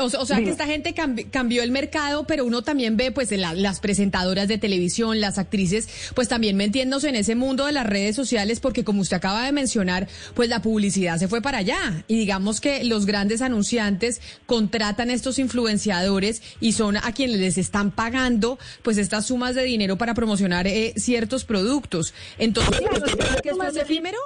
o, 0.00 0.04
o 0.04 0.26
sea 0.26 0.38
que 0.38 0.50
esta 0.50 0.66
gente 0.66 0.94
cambi- 0.94 1.28
cambió 1.30 1.62
el 1.62 1.70
mercado, 1.70 2.26
pero 2.26 2.44
uno 2.44 2.62
también 2.62 2.96
ve 2.96 3.12
pues 3.12 3.30
en 3.32 3.40
la- 3.42 3.52
las 3.54 3.80
presentadoras 3.80 4.48
de 4.48 4.56
televisión, 4.58 5.20
las 5.20 5.36
actrices, 5.38 5.88
pues 6.14 6.28
también 6.28 6.56
metiéndose 6.56 7.08
en 7.08 7.16
ese 7.16 7.34
mundo 7.34 7.66
de 7.66 7.72
las 7.72 7.86
redes 7.86 8.16
sociales, 8.16 8.60
porque 8.60 8.82
como 8.84 9.02
usted 9.02 9.16
acaba 9.18 9.44
de 9.44 9.52
mencionar, 9.52 10.08
pues 10.34 10.48
la 10.48 10.62
publicidad 10.62 11.18
se 11.18 11.28
fue 11.28 11.42
para 11.42 11.58
allá. 11.58 12.04
Y 12.08 12.16
digamos 12.18 12.60
que 12.60 12.82
los 12.84 13.04
grandes 13.06 13.42
anunciantes 13.42 14.20
contratan 14.46 15.10
a 15.10 15.14
estos 15.14 15.38
influenciadores 15.38 16.42
y 16.60 16.72
son 16.72 16.96
a 16.96 17.12
quienes 17.12 17.38
les 17.38 17.58
están 17.58 17.90
pagando 17.90 18.58
pues 18.82 18.96
estas 18.98 19.26
sumas 19.26 19.54
de 19.54 19.64
dinero 19.64 19.98
para 19.98 20.14
promocionar 20.14 20.66
eh, 20.66 20.94
ciertos 20.96 21.44
productos. 21.44 22.14
Entonces, 22.38 22.80
¿usted 22.90 23.12
cree 23.18 23.42
que 23.42 23.48
esto 23.50 23.62
es 23.64 23.76
efímero? 23.76 24.18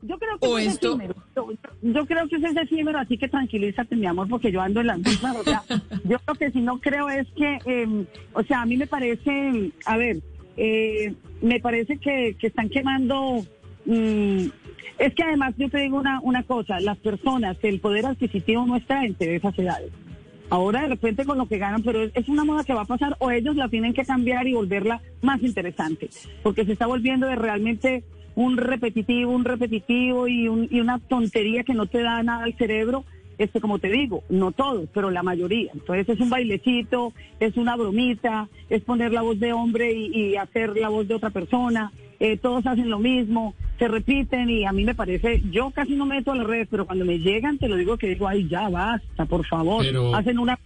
Yo 0.00 0.16
creo 0.18 0.38
que 0.38 0.46
O 0.46 0.58
es 0.58 0.68
esto- 0.68 0.90
efímero. 0.90 1.14
Yo, 1.34 1.48
yo 1.82 2.06
creo 2.06 2.28
que 2.28 2.36
ese 2.36 2.46
es 2.48 2.56
efímero, 2.56 2.98
así 2.98 3.18
que 3.18 3.28
tranquilízate, 3.28 3.96
mi 3.96 4.06
amor, 4.06 4.28
porque 4.28 4.52
yo 4.52 4.60
ando 4.60 4.80
en 4.80 4.86
las 4.88 4.98
mismas. 4.98 5.36
O 5.36 5.42
sea, 5.42 5.62
yo 6.04 6.18
lo 6.26 6.34
que 6.36 6.50
sí 6.52 6.60
no 6.60 6.78
creo 6.80 7.08
es 7.08 7.26
que, 7.36 7.58
eh, 7.66 8.04
o 8.32 8.42
sea, 8.44 8.62
a 8.62 8.66
mí 8.66 8.76
me 8.76 8.86
parece, 8.86 9.72
a 9.86 9.96
ver, 9.96 10.18
eh, 10.56 11.14
me 11.42 11.58
parece 11.60 11.98
que, 11.98 12.36
que 12.38 12.46
están 12.46 12.68
quemando. 12.68 13.44
mm, 13.86 14.46
es 14.98 15.14
que 15.14 15.22
además 15.22 15.54
yo 15.56 15.68
te 15.68 15.78
digo 15.78 15.98
una, 15.98 16.20
una 16.22 16.42
cosa, 16.44 16.78
las 16.80 16.98
personas, 16.98 17.56
el 17.62 17.80
poder 17.80 18.06
adquisitivo 18.06 18.66
no 18.66 18.76
está 18.76 19.04
entre 19.04 19.34
esas 19.36 19.56
edades. 19.58 19.90
Ahora 20.50 20.82
de 20.82 20.88
repente 20.88 21.24
con 21.24 21.38
lo 21.38 21.46
que 21.46 21.58
ganan, 21.58 21.82
pero 21.82 22.02
es, 22.02 22.10
es 22.14 22.28
una 22.28 22.42
moda 22.44 22.64
que 22.64 22.72
va 22.74 22.82
a 22.82 22.86
pasar 22.86 23.16
o 23.20 23.30
ellos 23.30 23.54
la 23.56 23.68
tienen 23.68 23.92
que 23.94 24.04
cambiar 24.04 24.46
y 24.48 24.54
volverla 24.54 25.00
más 25.22 25.42
interesante, 25.42 26.08
porque 26.42 26.64
se 26.64 26.72
está 26.72 26.86
volviendo 26.86 27.26
de 27.26 27.36
realmente 27.36 28.02
un 28.38 28.56
repetitivo, 28.56 29.32
un 29.32 29.44
repetitivo 29.44 30.28
y, 30.28 30.46
un- 30.46 30.68
y 30.70 30.78
una 30.80 31.00
tontería 31.00 31.64
que 31.64 31.74
no 31.74 31.86
te 31.86 32.00
da 32.02 32.22
nada 32.22 32.44
al 32.44 32.54
cerebro. 32.56 33.04
Este, 33.36 33.60
como 33.60 33.78
te 33.78 33.88
digo, 33.88 34.22
no 34.28 34.50
todos, 34.52 34.88
pero 34.94 35.10
la 35.10 35.22
mayoría. 35.22 35.70
Entonces 35.74 36.08
es 36.08 36.20
un 36.20 36.30
bailecito, 36.30 37.12
es 37.40 37.56
una 37.56 37.76
bromita, 37.76 38.48
es 38.68 38.82
poner 38.82 39.12
la 39.12 39.22
voz 39.22 39.38
de 39.40 39.52
hombre 39.52 39.92
y, 39.92 40.06
y 40.16 40.36
hacer 40.36 40.76
la 40.76 40.88
voz 40.88 41.06
de 41.08 41.14
otra 41.14 41.30
persona. 41.30 41.92
Eh, 42.20 42.36
todos 42.36 42.66
hacen 42.66 42.90
lo 42.90 42.98
mismo, 42.98 43.54
se 43.78 43.86
repiten 43.88 44.50
y 44.50 44.64
a 44.64 44.72
mí 44.72 44.84
me 44.84 44.94
parece, 44.94 45.40
yo 45.52 45.70
casi 45.70 45.94
no 45.94 46.04
me 46.06 46.16
meto 46.16 46.32
a 46.32 46.36
las 46.36 46.46
redes, 46.48 46.66
pero 46.70 46.84
cuando 46.86 47.04
me 47.04 47.18
llegan 47.20 47.58
te 47.58 47.68
lo 47.68 47.76
digo 47.76 47.96
que 47.96 48.08
digo, 48.08 48.26
ay, 48.26 48.48
ya 48.48 48.68
basta, 48.68 49.24
por 49.26 49.44
favor. 49.46 49.84
Pero- 49.84 50.14
Hacen 50.16 50.38
una 50.40 50.58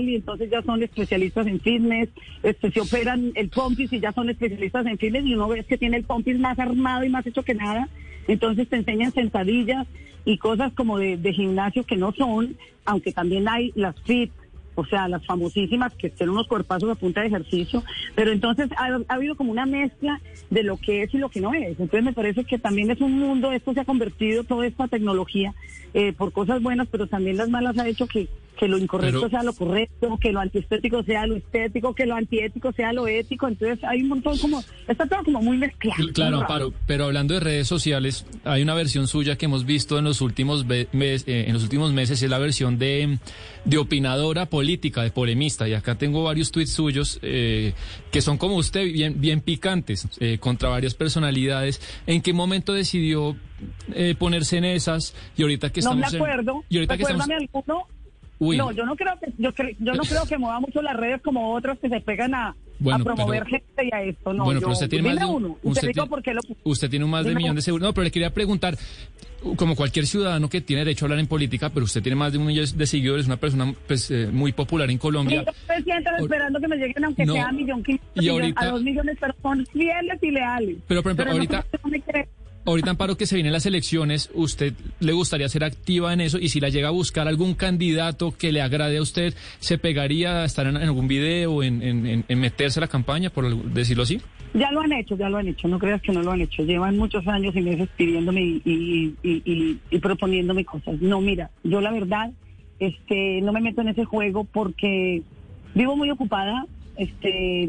y 0.00 0.14
entonces 0.14 0.50
ya 0.50 0.62
son 0.62 0.82
especialistas 0.82 1.46
en 1.46 1.60
fitness, 1.60 2.08
este, 2.42 2.70
se 2.70 2.80
operan 2.80 3.32
el 3.34 3.48
pompis 3.48 3.92
y 3.92 3.98
ya 3.98 4.12
son 4.12 4.30
especialistas 4.30 4.86
en 4.86 4.98
fitness 4.98 5.26
y 5.26 5.34
uno 5.34 5.48
ve 5.48 5.64
que 5.64 5.78
tiene 5.78 5.96
el 5.96 6.04
pompis 6.04 6.38
más 6.38 6.58
armado 6.58 7.04
y 7.04 7.08
más 7.08 7.26
hecho 7.26 7.42
que 7.42 7.54
nada, 7.54 7.88
entonces 8.28 8.68
te 8.68 8.76
enseñan 8.76 9.12
sentadillas 9.12 9.86
y 10.24 10.38
cosas 10.38 10.72
como 10.74 10.98
de, 10.98 11.16
de 11.16 11.32
gimnasio 11.32 11.84
que 11.84 11.96
no 11.96 12.12
son, 12.12 12.56
aunque 12.84 13.12
también 13.12 13.48
hay 13.48 13.72
las 13.74 14.00
fit, 14.02 14.30
o 14.76 14.84
sea, 14.84 15.08
las 15.08 15.24
famosísimas 15.26 15.92
que 15.94 16.10
tienen 16.10 16.34
unos 16.34 16.46
cuerpazos 16.46 16.90
a 16.90 16.94
punta 16.94 17.20
de 17.20 17.28
ejercicio, 17.28 17.82
pero 18.14 18.30
entonces 18.30 18.70
ha, 18.76 18.86
ha 18.86 19.14
habido 19.14 19.34
como 19.34 19.50
una 19.50 19.66
mezcla 19.66 20.20
de 20.50 20.62
lo 20.62 20.76
que 20.76 21.02
es 21.02 21.14
y 21.14 21.18
lo 21.18 21.28
que 21.28 21.40
no 21.40 21.52
es. 21.52 21.80
Entonces 21.80 22.04
me 22.04 22.12
parece 22.12 22.44
que 22.44 22.58
también 22.58 22.90
es 22.90 23.00
un 23.00 23.18
mundo, 23.18 23.52
esto 23.52 23.72
se 23.72 23.80
ha 23.80 23.84
convertido, 23.84 24.44
toda 24.44 24.66
esta 24.66 24.88
tecnología, 24.88 25.52
eh, 25.94 26.12
por 26.12 26.32
cosas 26.32 26.62
buenas, 26.62 26.88
pero 26.90 27.06
también 27.06 27.36
las 27.36 27.48
malas 27.48 27.78
ha 27.78 27.88
hecho 27.88 28.06
que, 28.06 28.28
que 28.58 28.68
lo 28.68 28.78
incorrecto 28.78 29.18
Pero- 29.20 29.30
sea 29.30 29.42
lo 29.42 29.52
correcto, 29.52 30.18
que 30.20 30.32
lo 30.32 30.40
antiestético 30.40 31.02
sea 31.02 31.26
lo 31.26 31.36
estético, 31.36 31.94
que 31.94 32.06
lo 32.06 32.14
antiético 32.14 32.72
sea 32.72 32.92
lo 32.92 33.06
ético. 33.08 33.48
Entonces 33.48 33.82
hay 33.84 34.02
un 34.02 34.08
montón 34.08 34.38
como, 34.38 34.62
está 34.86 35.06
todo 35.06 35.24
como 35.24 35.42
muy 35.42 35.56
mezclado. 35.58 36.06
Claro. 36.14 36.40
Amparo, 36.40 36.72
pero 36.86 37.04
hablando 37.06 37.34
de 37.34 37.40
redes 37.40 37.66
sociales, 37.66 38.26
hay 38.44 38.62
una 38.62 38.74
versión 38.74 39.08
suya 39.08 39.36
que 39.36 39.46
hemos 39.46 39.64
visto 39.66 39.98
en 39.98 40.04
los 40.04 40.20
últimos 40.20 40.64
mes- 40.66 41.24
eh, 41.26 41.44
en 41.48 41.52
los 41.52 41.62
últimos 41.64 41.92
meses, 41.92 42.22
es 42.22 42.30
la 42.30 42.38
versión 42.38 42.78
de, 42.78 43.18
de 43.64 43.78
opinadora 43.78 44.46
política, 44.46 45.02
de 45.02 45.10
polemista. 45.10 45.68
Y 45.68 45.74
acá 45.74 45.96
tengo 45.96 46.22
varios 46.22 46.50
tweets 46.52 46.70
suyos 46.72 47.18
eh, 47.22 47.72
que 48.12 48.20
son 48.22 48.38
como 48.38 48.56
usted, 48.56 48.84
bien, 48.92 49.20
bien 49.20 49.40
picantes, 49.40 50.06
eh, 50.20 50.38
contra 50.38 50.68
varias 50.68 50.94
personalidades. 50.94 51.80
¿En 52.06 52.22
qué 52.22 52.32
momento 52.32 52.72
decidió 52.72 53.36
eh, 53.94 54.14
ponerse 54.18 54.58
en 54.58 54.64
esas? 54.64 55.14
Y 55.36 55.42
ahorita 55.42 55.70
que 55.72 55.80
no 55.80 55.94
me 55.94 56.02
estamos 56.02 56.14
en- 56.14 56.20
acuerdo. 56.32 56.64
y 56.68 56.76
ahorita 56.76 56.96
que 56.96 57.02
estamos, 57.02 57.26
Recuérdame 57.26 57.48
alguno. 57.52 57.86
Uy. 58.38 58.56
No, 58.56 58.72
yo 58.72 58.84
no 58.84 58.96
creo 58.96 59.14
que 59.20 59.32
yo, 59.38 59.52
cre- 59.52 59.76
yo 59.78 59.94
no 59.94 60.02
creo 60.08 60.24
que 60.26 60.38
mueva 60.38 60.60
mucho 60.60 60.82
las 60.82 60.96
redes 60.96 61.20
como 61.22 61.54
otros 61.54 61.78
que 61.78 61.88
se 61.88 62.00
pegan 62.00 62.34
a, 62.34 62.54
Bueno, 62.78 63.00
a 63.02 63.04
promover 63.04 63.44
pero- 63.44 63.50
gente 63.58 63.84
y 63.90 63.94
a 63.94 64.02
esto. 64.02 64.32
No, 64.32 64.44
bueno, 64.44 64.60
yo, 64.60 64.66
pero 64.66 64.72
usted 64.72 64.88
tiene 64.88 65.08
más 65.08 65.18
de 65.18 65.24
un- 65.24 65.44
uno. 65.44 65.58
y 65.62 65.68
usted 65.68 65.80
te 65.82 65.86
digo 65.88 66.02
tiene- 66.02 66.08
por 66.10 66.22
qué 66.22 66.34
lo 66.34 66.40
Usted 66.64 66.90
tiene 66.90 67.04
un 67.04 67.10
más 67.10 67.24
de 67.24 67.30
un 67.32 67.36
millón 67.36 67.56
de 67.56 67.62
seguidores. 67.62 67.82
No, 67.88 67.94
pero 67.94 68.04
le 68.04 68.10
quería 68.10 68.30
preguntar, 68.30 68.76
como 69.56 69.76
cualquier 69.76 70.06
ciudadano 70.06 70.48
que 70.48 70.60
tiene 70.62 70.84
derecho 70.84 71.04
a 71.04 71.06
hablar 71.06 71.18
en 71.20 71.26
política, 71.26 71.68
pero 71.70 71.84
usted 71.84 72.02
tiene 72.02 72.16
más 72.16 72.32
de 72.32 72.38
un 72.38 72.46
millón 72.46 72.66
de 72.76 72.86
seguidores, 72.86 73.26
una 73.26 73.36
persona 73.36 73.74
pues, 73.86 74.10
eh, 74.10 74.28
muy 74.32 74.52
popular 74.52 74.88
en 74.90 74.96
Y 74.96 74.98
Colombia. 74.98 75.44
yo 75.44 75.92
esperando 76.18 76.60
que 76.60 76.68
me 76.68 76.76
lleguen 76.76 77.04
aunque 77.04 77.26
No. 77.26 77.34
sea 77.34 77.48
a 77.48 77.52
millón 77.52 77.84
ahorita- 78.16 78.60
a 78.62 78.66
dos 78.66 78.82
millones, 78.82 79.16
pero 79.20 79.34
son 79.42 79.66
fieles 79.66 80.18
y 80.22 80.30
leales. 80.30 80.76
Pero, 80.88 81.02
por 81.02 81.12
ejemplo, 81.12 81.32
ahorita- 81.32 81.64
no. 81.84 81.90
Ahorita, 82.66 82.90
Amparo, 82.90 83.16
que 83.18 83.26
se 83.26 83.34
vienen 83.34 83.52
las 83.52 83.66
elecciones, 83.66 84.30
¿usted 84.32 84.72
le 85.00 85.12
gustaría 85.12 85.46
ser 85.50 85.64
activa 85.64 86.14
en 86.14 86.22
eso? 86.22 86.38
Y 86.38 86.48
si 86.48 86.60
la 86.60 86.70
llega 86.70 86.88
a 86.88 86.92
buscar 86.92 87.28
algún 87.28 87.52
candidato 87.54 88.32
que 88.32 88.52
le 88.52 88.62
agrade 88.62 88.96
a 88.96 89.02
usted, 89.02 89.34
¿se 89.58 89.76
pegaría 89.76 90.40
a 90.42 90.44
estar 90.46 90.66
en, 90.66 90.78
algún 90.78 91.06
video, 91.06 91.62
en, 91.62 91.82
en- 92.26 92.38
meterse 92.40 92.80
a 92.80 92.82
la 92.82 92.88
campaña, 92.88 93.28
por 93.28 93.54
decirlo 93.64 94.04
así? 94.04 94.18
Ya 94.54 94.70
lo 94.72 94.80
han 94.80 94.92
hecho, 94.94 95.14
ya 95.14 95.28
lo 95.28 95.36
han 95.36 95.48
hecho, 95.48 95.68
no 95.68 95.78
creas 95.78 96.00
que 96.00 96.12
no 96.12 96.22
lo 96.22 96.30
han 96.32 96.40
hecho. 96.40 96.62
Llevan 96.62 96.96
muchos 96.96 97.26
años 97.28 97.54
y 97.54 97.60
meses 97.60 97.86
pidiéndome 97.98 98.40
y, 98.42 98.62
y- 98.64 99.42
y- 99.44 99.78
y 99.90 99.98
proponiéndome 99.98 100.64
cosas. 100.64 100.98
No, 101.02 101.20
mira, 101.20 101.50
yo 101.64 101.82
la 101.82 101.90
verdad 101.92 102.30
este, 102.78 103.40
no 103.42 103.52
me 103.52 103.60
meto 103.60 103.82
en 103.82 103.88
ese 103.88 104.06
juego 104.06 104.44
porque 104.44 105.22
vivo 105.74 105.96
muy 105.96 106.08
ocupada, 106.10 106.64
este, 106.96 107.68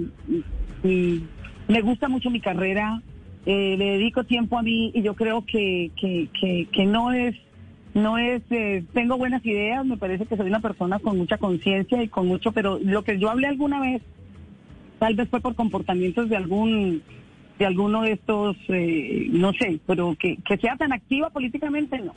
y 0.86 1.22
me 1.68 1.82
gusta 1.82 2.08
mucho 2.08 2.30
mi 2.30 2.40
carrera, 2.40 3.02
eh, 3.46 3.76
le 3.78 3.86
dedico 3.92 4.24
tiempo 4.24 4.58
a 4.58 4.64
mí 4.64 4.92
y 4.94 5.02
yo 5.02 5.14
creo 5.14 5.46
que, 5.46 5.92
que, 6.00 6.68
que, 6.72 6.86
no 6.86 7.12
es 7.12 7.36
no 7.94 8.18
es, 8.18 8.42
eh, 8.50 8.84
tengo 8.94 9.18
buenas 9.18 9.46
ideas, 9.46 9.86
me 9.86 9.98
parece 9.98 10.26
que 10.26 10.36
soy 10.36 10.48
una 10.48 10.60
persona 10.60 11.00
con 11.00 11.18
mucha 11.18 11.38
conciencia 11.38 12.04
y 12.04 12.10
con 12.10 12.28
mucho, 12.28 12.52
pero 12.52 12.78
lo 12.84 13.04
que 13.04 13.18
yo 13.18 13.30
hablé 13.30 13.48
alguna 13.48 13.80
vez 13.80 14.02
tal 15.00 15.16
vez 15.16 15.30
fue 15.30 15.42
por 15.42 15.56
comportamientos 15.56 16.30
de 16.30 16.38
algún 16.38 17.04
de 17.60 17.66
alguno 17.66 18.02
de 18.02 18.14
estos 18.14 18.58
eh, 18.68 19.28
no 19.30 19.54
sé 19.54 19.80
pero 19.86 20.16
que, 20.20 20.38
que 20.38 20.58
sea 20.58 20.76
tan 20.76 20.92
activa 20.92 21.30
políticamente 21.30 22.00
no 22.00 22.14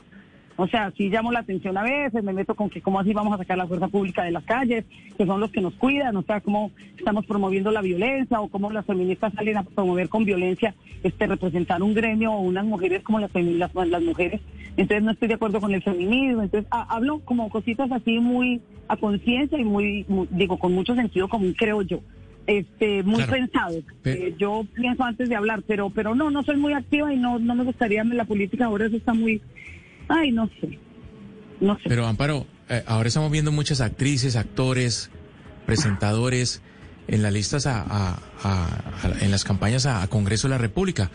o 0.61 0.67
sea 0.67 0.91
sí 0.97 1.09
llamo 1.09 1.31
la 1.31 1.39
atención 1.39 1.77
a 1.77 1.83
veces 1.83 2.23
me 2.23 2.33
meto 2.33 2.53
con 2.53 2.69
que 2.69 2.81
cómo 2.81 2.99
así 2.99 3.13
vamos 3.13 3.33
a 3.33 3.37
sacar 3.37 3.57
la 3.57 3.65
fuerza 3.67 3.87
pública 3.87 4.23
de 4.23 4.31
las 4.31 4.43
calles 4.43 4.83
que 5.17 5.25
son 5.25 5.39
los 5.39 5.51
que 5.51 5.61
nos 5.61 5.73
cuidan 5.75 6.15
o 6.17 6.21
sea 6.23 6.41
cómo 6.41 6.71
estamos 6.97 7.25
promoviendo 7.25 7.71
la 7.71 7.81
violencia 7.81 8.41
o 8.41 8.49
cómo 8.49 8.69
las 8.71 8.85
feministas 8.85 9.33
salen 9.33 9.57
a 9.57 9.63
promover 9.63 10.09
con 10.09 10.25
violencia 10.25 10.75
este 11.03 11.27
representar 11.27 11.81
un 11.81 11.93
gremio 11.93 12.33
o 12.33 12.41
unas 12.41 12.65
mujeres 12.65 13.03
como 13.03 13.19
las 13.19 13.31
las, 13.33 13.73
las 13.73 14.01
mujeres 14.03 14.41
entonces 14.75 15.03
no 15.03 15.11
estoy 15.11 15.29
de 15.29 15.35
acuerdo 15.35 15.61
con 15.61 15.73
el 15.73 15.81
feminismo 15.81 16.43
entonces 16.43 16.67
ha- 16.71 16.93
hablo 16.95 17.19
como 17.25 17.49
cositas 17.49 17.89
así 17.91 18.19
muy 18.19 18.61
a 18.89 18.97
conciencia 18.97 19.57
y 19.57 19.63
muy, 19.63 20.03
muy- 20.07 20.27
digo 20.31 20.57
con 20.59 20.73
mucho 20.73 20.93
sentido 20.95 21.27
común 21.29 21.55
creo 21.57 21.81
yo 21.83 22.01
este 22.47 23.03
muy 23.03 23.17
Claro. 23.17 23.31
pensado. 23.33 23.75
Pe- 24.01 24.29
Eh, 24.29 24.35
yo 24.39 24.65
pienso 24.73 25.03
antes 25.03 25.29
de 25.29 25.35
hablar, 25.35 25.61
pero 25.67 25.91
pero 25.91 26.15
no, 26.15 26.31
no 26.31 26.41
soy 26.43 26.57
muy 26.57 26.73
activa 26.73 27.13
y 27.13 27.17
no 27.17 27.37
no 27.37 27.53
me 27.53 27.63
gustaría 27.63 28.01
en 28.01 28.17
la 28.17 28.25
política 28.25 28.65
ahora 28.65 28.87
eso 28.87 28.97
está 28.97 29.13
muy 29.13 29.39
ay, 30.09 30.31
no 30.31 30.47
sé. 30.59 30.77
No 31.61 31.75
sé. 31.77 31.83
Pero 31.87 32.05
Amparo, 32.07 32.45
eh, 32.69 32.83
ahora 32.87 33.07
estamos 33.07 33.31
viendo 33.31 33.51
muchas 33.51 33.81
actrices, 33.81 34.35
actores, 34.35 35.09
presentadores 35.65 36.61
en 37.07 37.21
las 37.23 37.33
listas 37.33 37.65
a, 37.65 37.81
a- 37.81 38.19
a- 38.43 38.65
a- 39.03 39.23
en 39.23 39.31
las 39.31 39.43
campañas 39.43 39.85
a, 39.85 40.07
Congreso 40.07 40.47
de 40.47 40.51
la 40.51 40.57
República. 40.57 41.09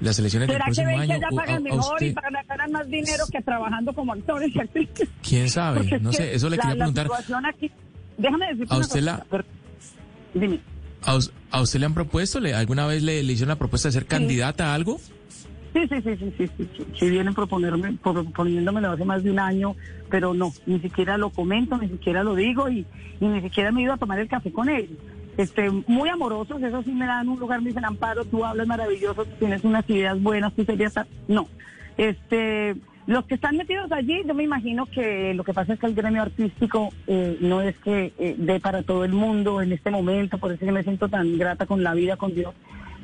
Las 0.00 0.18
elecciones 0.18 0.48
del 0.48 0.56
¿Será 0.56 0.64
que 0.66 0.72
próximo 0.74 0.98
ven 0.98 1.08
que 1.08 1.14
año. 1.14 1.26
u- 1.30 1.36
pagan 1.36 1.62
mejor 1.62 1.94
usted- 1.94 2.06
y 2.06 2.12
pagan, 2.12 2.72
más 2.72 2.86
dinero 2.88 3.24
que 3.32 3.40
trabajando 3.42 3.92
como 3.94 4.12
actores 4.12 4.54
y 4.54 4.60
actrices? 4.60 5.08
¿Quién 5.26 5.48
sabe? 5.48 5.78
Porque 5.80 5.98
No 6.00 6.12
sé, 6.12 6.34
eso 6.34 6.50
le 6.50 6.56
la- 6.56 6.62
quería 6.62 6.76
preguntar. 6.76 7.08
La 7.28 7.48
aquí, 7.48 7.70
déjame 8.18 8.46
decirte 8.48 8.74
¿A 8.74 8.78
usted 8.78 9.00
la- 9.00 9.12
cosita, 9.18 9.26
pero- 9.30 9.44
dime. 10.34 10.60
¿A, 11.02 11.16
us- 11.16 11.32
a 11.50 11.60
usted 11.62 11.80
le 11.80 11.86
han 11.86 11.94
propuesto? 11.94 12.40
¿Le, 12.40 12.54
¿Alguna 12.54 12.86
vez 12.86 13.02
le, 13.02 13.22
le 13.22 13.32
hicieron 13.32 13.50
la 13.50 13.56
propuesta 13.58 13.88
de 13.88 13.92
ser 13.92 14.06
candidata 14.06 14.72
a 14.72 14.74
algo? 14.74 15.00
Sí, 15.76 15.86
sí, 15.88 16.00
sí, 16.00 16.16
sí, 16.16 16.32
sí, 16.38 16.50
sí, 16.56 16.68
sí, 16.74 16.86
sí 16.98 17.10
vienen 17.10 17.34
proponerme, 17.34 17.98
proponiéndomelo 18.02 18.92
hace 18.92 19.04
más 19.04 19.22
de 19.22 19.30
un 19.30 19.38
año, 19.38 19.76
pero 20.08 20.32
no, 20.32 20.50
ni 20.64 20.80
siquiera 20.80 21.18
lo 21.18 21.28
comento, 21.28 21.76
ni 21.76 21.88
siquiera 21.88 22.24
lo 22.24 22.34
digo 22.34 22.70
y, 22.70 22.86
ni 23.20 23.42
siquiera 23.42 23.70
me 23.72 23.82
ido 23.82 23.92
a 23.92 23.98
tomar 23.98 24.18
el 24.18 24.26
café 24.26 24.50
con 24.50 24.70
ellos. 24.70 24.96
Este, 25.36 25.70
muy 25.86 26.08
amorosos, 26.08 26.62
eso 26.62 26.82
sí 26.82 26.92
me 26.92 27.04
dan 27.04 27.28
un 27.28 27.38
lugar, 27.38 27.60
me 27.60 27.68
dicen, 27.68 27.84
Amparo, 27.84 28.24
tú 28.24 28.42
hablas 28.42 28.66
maravilloso, 28.66 29.26
tienes 29.38 29.64
unas 29.64 29.86
ideas 29.90 30.18
buenas, 30.22 30.54
tú 30.54 30.64
serías... 30.64 30.94
ta-". 30.94 31.06
No, 31.28 31.46
este, 31.98 32.76
los 33.06 33.26
que 33.26 33.34
están 33.34 33.58
metidos 33.58 33.92
allí, 33.92 34.22
yo 34.26 34.32
me 34.32 34.44
imagino 34.44 34.86
que 34.86 35.34
lo 35.34 35.44
que 35.44 35.52
pasa 35.52 35.74
es 35.74 35.78
que 35.78 35.88
el 35.88 35.94
gremio 35.94 36.22
artístico 36.22 36.88
eh, 37.06 37.36
no 37.42 37.60
es 37.60 37.76
que 37.80 38.14
eh, 38.18 38.34
dé 38.38 38.60
para 38.60 38.82
todo 38.82 39.04
el 39.04 39.12
mundo 39.12 39.60
en 39.60 39.72
este 39.72 39.90
momento, 39.90 40.38
por 40.38 40.52
eso 40.52 40.64
que 40.64 40.72
me 40.72 40.84
siento 40.84 41.10
tan 41.10 41.36
grata 41.36 41.66
con 41.66 41.82
la 41.82 41.92
vida, 41.92 42.16
con 42.16 42.34
Dios, 42.34 42.54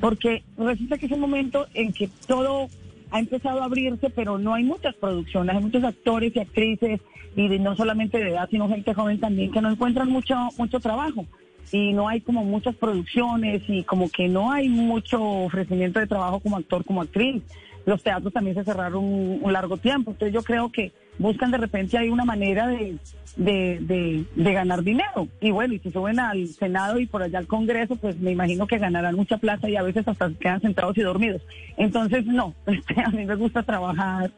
porque 0.03 0.43
resulta 0.59 0.99
que 0.99 1.07
es 1.07 1.13
un 1.13 1.21
momento 1.21 1.69
en 1.75 1.93
que 1.93 2.11
todo 2.27 2.69
ha 3.13 3.21
empezado 3.21 3.63
a 3.63 3.67
abrirse, 3.67 4.11
pero 4.11 4.37
no 4.37 4.53
hay 4.53 4.65
muchas 4.65 4.97
producciones, 4.97 5.55
hay 5.55 5.63
muchos 5.63 5.85
actores 5.85 6.35
y 6.35 6.41
actrices, 6.41 7.01
y 7.37 7.47
de- 7.47 7.61
no 7.61 7.77
solamente 7.77 8.19
de 8.19 8.31
edad, 8.31 8.49
sino 8.51 8.69
gente 8.69 8.93
joven 8.95 9.21
también, 9.21 9.53
que 9.53 9.61
no 9.61 9.71
encuentran 9.71 10.09
mucho, 10.11 10.35
mucho 10.59 10.81
trabajo. 10.81 11.25
Y 11.71 11.93
no 11.93 12.09
hay 12.09 12.21
como 12.21 12.45
muchas 12.45 12.75
producciones 12.75 13.63
y 13.69 13.85
como 13.85 14.11
que 14.11 14.27
no 14.29 14.51
hay 14.51 14.69
mucho 14.69 15.23
ofrecimiento 15.23 16.01
de 16.01 16.09
trabajo 16.09 16.41
como 16.41 16.57
actor, 16.57 16.85
como 16.85 17.01
actriz. 17.01 17.41
Los 17.87 18.03
teatros 18.03 18.33
también 18.33 18.57
se 18.57 18.65
cerraron 18.65 19.05
un, 19.05 19.39
un 19.41 19.53
largo 19.53 19.77
tiempo. 19.77 20.11
Entonces 20.11 20.35
yo 20.35 20.43
creo 20.43 20.71
que 20.73 20.91
buscan 21.19 21.51
de 21.51 21.59
repente 21.59 21.99
ahí 21.99 22.09
una 22.09 22.25
manera 22.25 22.67
de, 22.67 22.99
de, 23.37 24.25
de, 24.35 24.53
ganar 24.53 24.83
dinero. 24.83 25.29
Y 25.41 25.51
bueno, 25.51 25.75
y 25.75 25.79
si 25.79 25.91
suben 25.91 26.21
al 26.21 26.49
Senado 26.49 26.99
y 26.99 27.07
por 27.07 27.23
allá 27.23 27.39
al 27.39 27.47
Congreso, 27.47 27.97
pues 27.97 28.19
me 28.19 28.33
imagino 28.33 28.67
que 28.67 28.79
ganarán 28.79 29.15
mucha 29.15 29.39
plata 29.39 29.69
y 29.69 29.77
a 29.77 29.83
veces 29.83 30.07
hasta 30.07 30.31
quedan 30.35 30.61
sentados 30.61 30.97
y 30.99 31.03
dormidos. 31.03 31.43
Entonces, 31.77 32.27
no, 32.27 32.55
este, 32.67 33.01
a 33.01 33.11
mí 33.11 33.25
me 33.25 33.37
gusta 33.37 33.63
trabajar 33.63 34.31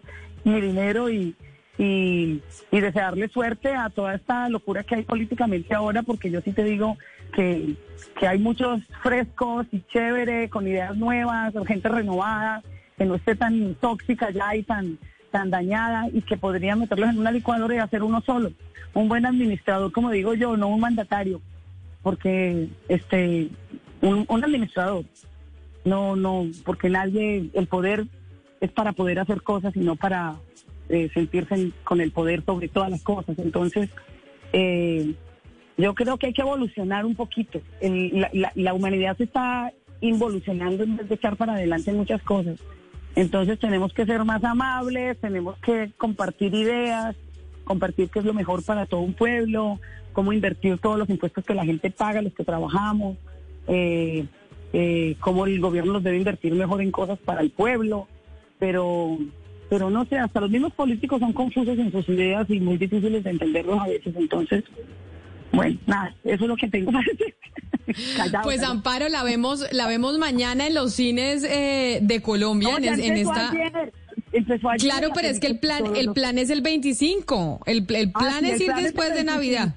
mi 0.45 0.61
dinero 0.61 1.11
y, 1.11 1.35
y, 1.79 2.43
y 2.71 2.81
desearle 2.81 3.29
suerte 3.29 3.75
a 3.75 3.91
toda 3.91 4.15
esta 4.15 4.49
locura 4.49 4.85
que 4.85 4.97
hay 4.97 5.03
políticamente 5.03 5.75
ahora, 5.75 6.03
porque 6.03 6.31
yo 6.31 6.41
sí 6.43 6.53
te 6.53 6.65
digo 6.65 6.97
que, 7.35 7.75
que 8.19 8.29
hay 8.29 8.39
muchos 8.39 8.83
frescos 9.03 9.67
y 9.73 9.81
chévere, 9.93 10.49
con 10.51 10.69
ideas 10.69 10.97
nuevas, 10.97 11.55
gente 11.67 11.89
renovada, 11.89 12.63
que 12.97 13.05
no 13.05 13.17
esté 13.17 13.35
tan 13.35 13.75
tóxica 13.77 14.31
ya 14.31 14.55
y 14.55 14.63
tan, 14.63 14.99
tan 15.35 15.51
dañada 15.51 16.09
y 16.13 16.23
que 16.23 16.37
podría 16.37 16.77
meterlos 16.77 17.11
en 17.11 17.19
una 17.19 17.33
licuadora 17.33 17.75
y 17.75 17.79
hacer 17.79 18.05
uno 18.05 18.21
solo. 18.21 18.53
Un 18.95 19.09
buen 19.09 19.27
administrador, 19.27 19.91
como 19.91 20.13
digo 20.13 20.35
yo, 20.35 20.57
no 20.57 20.69
un 20.69 20.79
mandatario, 20.79 21.41
porque 22.05 22.69
este 22.89 23.49
un, 24.01 24.45
administrador 24.45 25.05
No, 25.85 26.15
no, 26.15 26.47
porque 26.65 26.89
nadie, 26.89 27.51
el 27.53 27.67
poder 27.67 28.07
es 28.61 28.71
para 28.71 28.93
poder 28.93 29.19
hacer 29.19 29.43
cosas 29.43 29.75
y 29.77 29.81
no 29.81 29.97
para 29.97 30.37
eh, 30.89 31.11
sentirse 31.13 31.55
en- 31.57 31.75
con 31.83 32.01
el 32.01 32.13
poder 32.13 32.45
sobre 32.45 32.69
todas 32.69 32.91
las 32.91 33.03
cosas. 33.03 33.37
Entonces, 33.39 33.91
eh, 34.53 35.15
yo 35.77 35.95
creo 35.95 36.17
que 36.17 36.27
hay 36.29 36.33
que 36.33 36.43
evolucionar 36.43 37.05
un 37.05 37.17
poquito. 37.17 37.61
El- 37.81 38.21
la, 38.21 38.31
la- 38.33 38.53
la 38.55 38.73
humanidad 38.73 39.17
se 39.17 39.25
está 39.25 39.73
involucionando 40.01 40.85
en 40.85 40.97
vez 40.97 41.09
de 41.09 41.15
echar 41.17 41.37
para 41.37 41.55
adelante 41.55 41.93
muchas 41.93 42.23
cosas. 42.23 42.57
Entonces 43.17 43.59
tenemos 43.59 43.93
que 43.93 44.07
ser 44.07 44.25
más 44.25 44.43
amables, 44.43 45.19
tenemos 45.21 45.57
que 45.59 45.91
compartir 45.97 46.55
ideas, 46.55 47.15
compartir 47.65 48.11
qué 48.11 48.19
es 48.19 48.25
lo 48.25 48.35
mejor 48.35 48.65
para 48.65 48.87
todo 48.87 49.01
un 49.01 49.15
pueblo, 49.15 49.79
cómo 50.13 50.33
invertir 50.33 50.79
todos 50.79 50.99
los 50.99 51.09
impuestos 51.09 51.45
que 51.45 51.55
la 51.55 51.65
gente 51.65 51.91
paga, 51.91 52.23
los 52.23 52.35
que 52.35 52.45
trabajamos, 52.45 53.17
eh, 53.69 54.27
eh, 54.73 55.17
cómo 55.21 55.47
el 55.47 55.61
gobierno 55.61 55.93
los 55.93 56.03
debe 56.03 56.17
invertir 56.17 56.55
mejor 56.55 56.83
en 56.83 56.91
cosas 56.91 57.19
para 57.19 57.41
el 57.43 57.51
pueblo, 57.51 58.09
pero 58.59 59.19
pero 59.69 59.91
no 59.91 60.05
sé, 60.05 60.19
hasta 60.19 60.41
los 60.41 60.51
mismos 60.51 60.73
políticos 60.75 61.21
son 61.21 61.33
confusos 61.33 61.79
en 61.79 61.91
sus 61.91 62.09
ideas 62.09 62.49
y 62.51 62.61
muy 62.61 62.77
difíciles 62.77 63.25
de 63.25 63.31
entenderlos 63.31 63.81
a 63.81 63.87
veces, 63.87 64.15
entonces, 64.17 64.63
bueno, 65.53 65.79
nada, 65.87 66.15
eso 66.23 66.45
es 66.45 66.49
lo 66.49 66.57
que 66.57 66.69
tengo 66.69 66.93
para 66.93 67.05
decir. 67.05 67.35
Callado, 68.17 68.45
Pues. 68.45 68.63
Amparo, 68.63 69.09
la 69.09 69.23
vemos, 69.23 69.65
la 69.73 69.87
vemos 69.87 70.19
mañana 70.19 70.67
en 70.67 70.75
los 70.75 70.95
cines 70.95 71.45
eh, 71.45 71.99
de 72.03 72.21
Colombia, 72.23 72.71
No, 72.71 72.79
en, 72.79 73.01
en 73.01 73.17
esta. 73.17 73.51
ayer, 73.51 73.93
Claro, 74.81 75.09
la 75.09 75.15
pero 75.15 75.29
es 75.29 75.39
que 75.39 75.47
el 75.47 75.59
plan, 75.61 75.95
el 75.95 76.13
plan 76.13 76.39
es 76.39 76.51
el 76.51 76.61
25. 76.61 77.61
El, 77.67 77.87
el 77.95 78.11
Ah, 78.15 78.19
plan 78.19 78.45
es 78.45 78.55
el 78.55 78.63
ir 78.63 78.67
plan 78.67 78.83
después 78.83 79.09
de 79.11 79.15
25. 79.25 79.33
Navidad. 79.33 79.75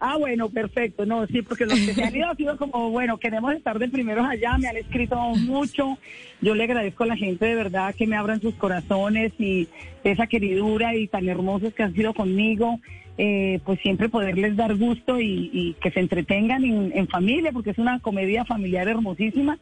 Ah, 0.00 0.16
bueno, 0.18 0.48
perfecto. 0.50 1.06
No, 1.06 1.26
sí, 1.26 1.40
porque 1.42 1.64
los 1.66 1.78
que 1.78 1.94
se 1.94 2.04
han 2.04 2.14
ido 2.14 2.28
ha 2.28 2.34
sido 2.34 2.56
como, 2.58 2.90
bueno, 2.90 3.16
queremos 3.18 3.54
estar 3.54 3.78
de 3.78 3.88
primeros 3.88 4.26
allá, 4.26 4.58
me 4.58 4.68
han 4.68 4.76
escrito 4.76 5.16
mucho. 5.36 5.98
Yo 6.42 6.54
le 6.54 6.64
agradezco 6.64 7.04
a 7.04 7.06
la 7.06 7.16
gente 7.16 7.46
de 7.46 7.54
verdad 7.54 7.94
que 7.94 8.06
me 8.06 8.16
abran 8.16 8.40
sus 8.40 8.54
corazones 8.56 9.32
y 9.38 9.68
esa 10.04 10.26
queridura 10.26 10.94
y 10.94 11.06
tan 11.08 11.28
hermosos 11.28 11.72
que 11.72 11.82
han 11.82 11.94
sido 11.94 12.12
conmigo. 12.12 12.78
Eh, 13.18 13.60
pues 13.64 13.80
siempre 13.80 14.10
poderles 14.10 14.56
dar 14.56 14.76
gusto 14.76 15.18
y, 15.20 15.50
y 15.52 15.72
que 15.80 15.90
se 15.90 16.00
entretengan 16.00 16.64
en, 16.64 16.92
en 16.94 17.08
familia, 17.08 17.50
porque 17.52 17.70
es 17.70 17.78
una 17.78 17.98
comedia 18.00 18.44
familiar 18.44 18.88
hermosísima. 18.88 19.58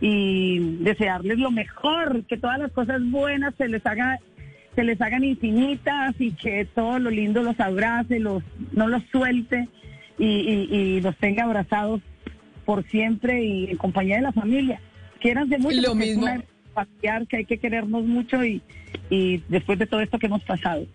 Y 0.00 0.58
desearles 0.80 1.38
lo 1.38 1.50
mejor, 1.50 2.24
que 2.26 2.36
todas 2.36 2.58
las 2.58 2.70
cosas 2.72 3.00
buenas 3.10 3.54
se 3.56 3.68
les 3.68 3.84
haga 3.86 4.18
se 4.76 4.84
les 4.84 5.00
hagan 5.00 5.24
infinitas 5.24 6.14
y 6.20 6.30
que 6.32 6.64
todo 6.66 7.00
lo 7.00 7.10
lindo 7.10 7.42
los 7.42 7.58
abrace, 7.58 8.20
los 8.20 8.44
no 8.72 8.86
los 8.86 9.02
suelte 9.10 9.68
y, 10.18 10.24
y- 10.26 10.68
y 10.76 11.00
los 11.00 11.16
tenga 11.16 11.44
abrazados 11.44 12.00
por 12.64 12.84
siempre 12.88 13.42
y 13.42 13.70
en 13.70 13.76
compañía 13.76 14.16
de 14.16 14.22
la 14.22 14.32
familia. 14.32 14.80
Quiéranse 15.20 15.58
mucho. 15.58 15.80
Lo 15.80 15.94
mismo. 15.96 16.28
Es 16.28 16.34
una 16.36 16.44
familiar 16.74 17.26
que 17.26 17.38
hay 17.38 17.44
que 17.44 17.58
querernos 17.58 18.04
mucho 18.04 18.44
y, 18.44 18.62
y 19.10 19.38
después 19.48 19.80
de 19.80 19.86
todo 19.86 20.00
esto 20.00 20.18
que 20.20 20.26
hemos 20.26 20.44
pasado. 20.44 20.86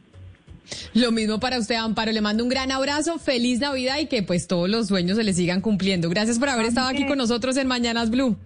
Lo 0.94 1.12
mismo 1.12 1.40
para 1.40 1.60
usted, 1.60 1.76
Amparo. 1.76 2.12
Le 2.12 2.22
mando 2.22 2.44
un 2.44 2.50
gran 2.50 2.72
abrazo, 2.72 3.20
feliz 3.20 3.60
Navidad 3.60 4.00
y 4.00 4.06
que 4.08 4.24
pues 4.24 4.48
todos 4.48 4.70
los 4.70 4.88
sueños 4.88 5.18
se 5.18 5.24
le 5.24 5.34
sigan 5.34 5.62
cumpliendo. 5.62 6.10
Gracias 6.10 6.40
por 6.40 6.50
haber 6.50 6.66
estado 6.68 6.88
aquí 6.88 7.06
con 7.06 7.18
nosotros 7.18 7.58
en 7.58 7.68
Mañanas 7.68 8.10
Blue. 8.10 8.38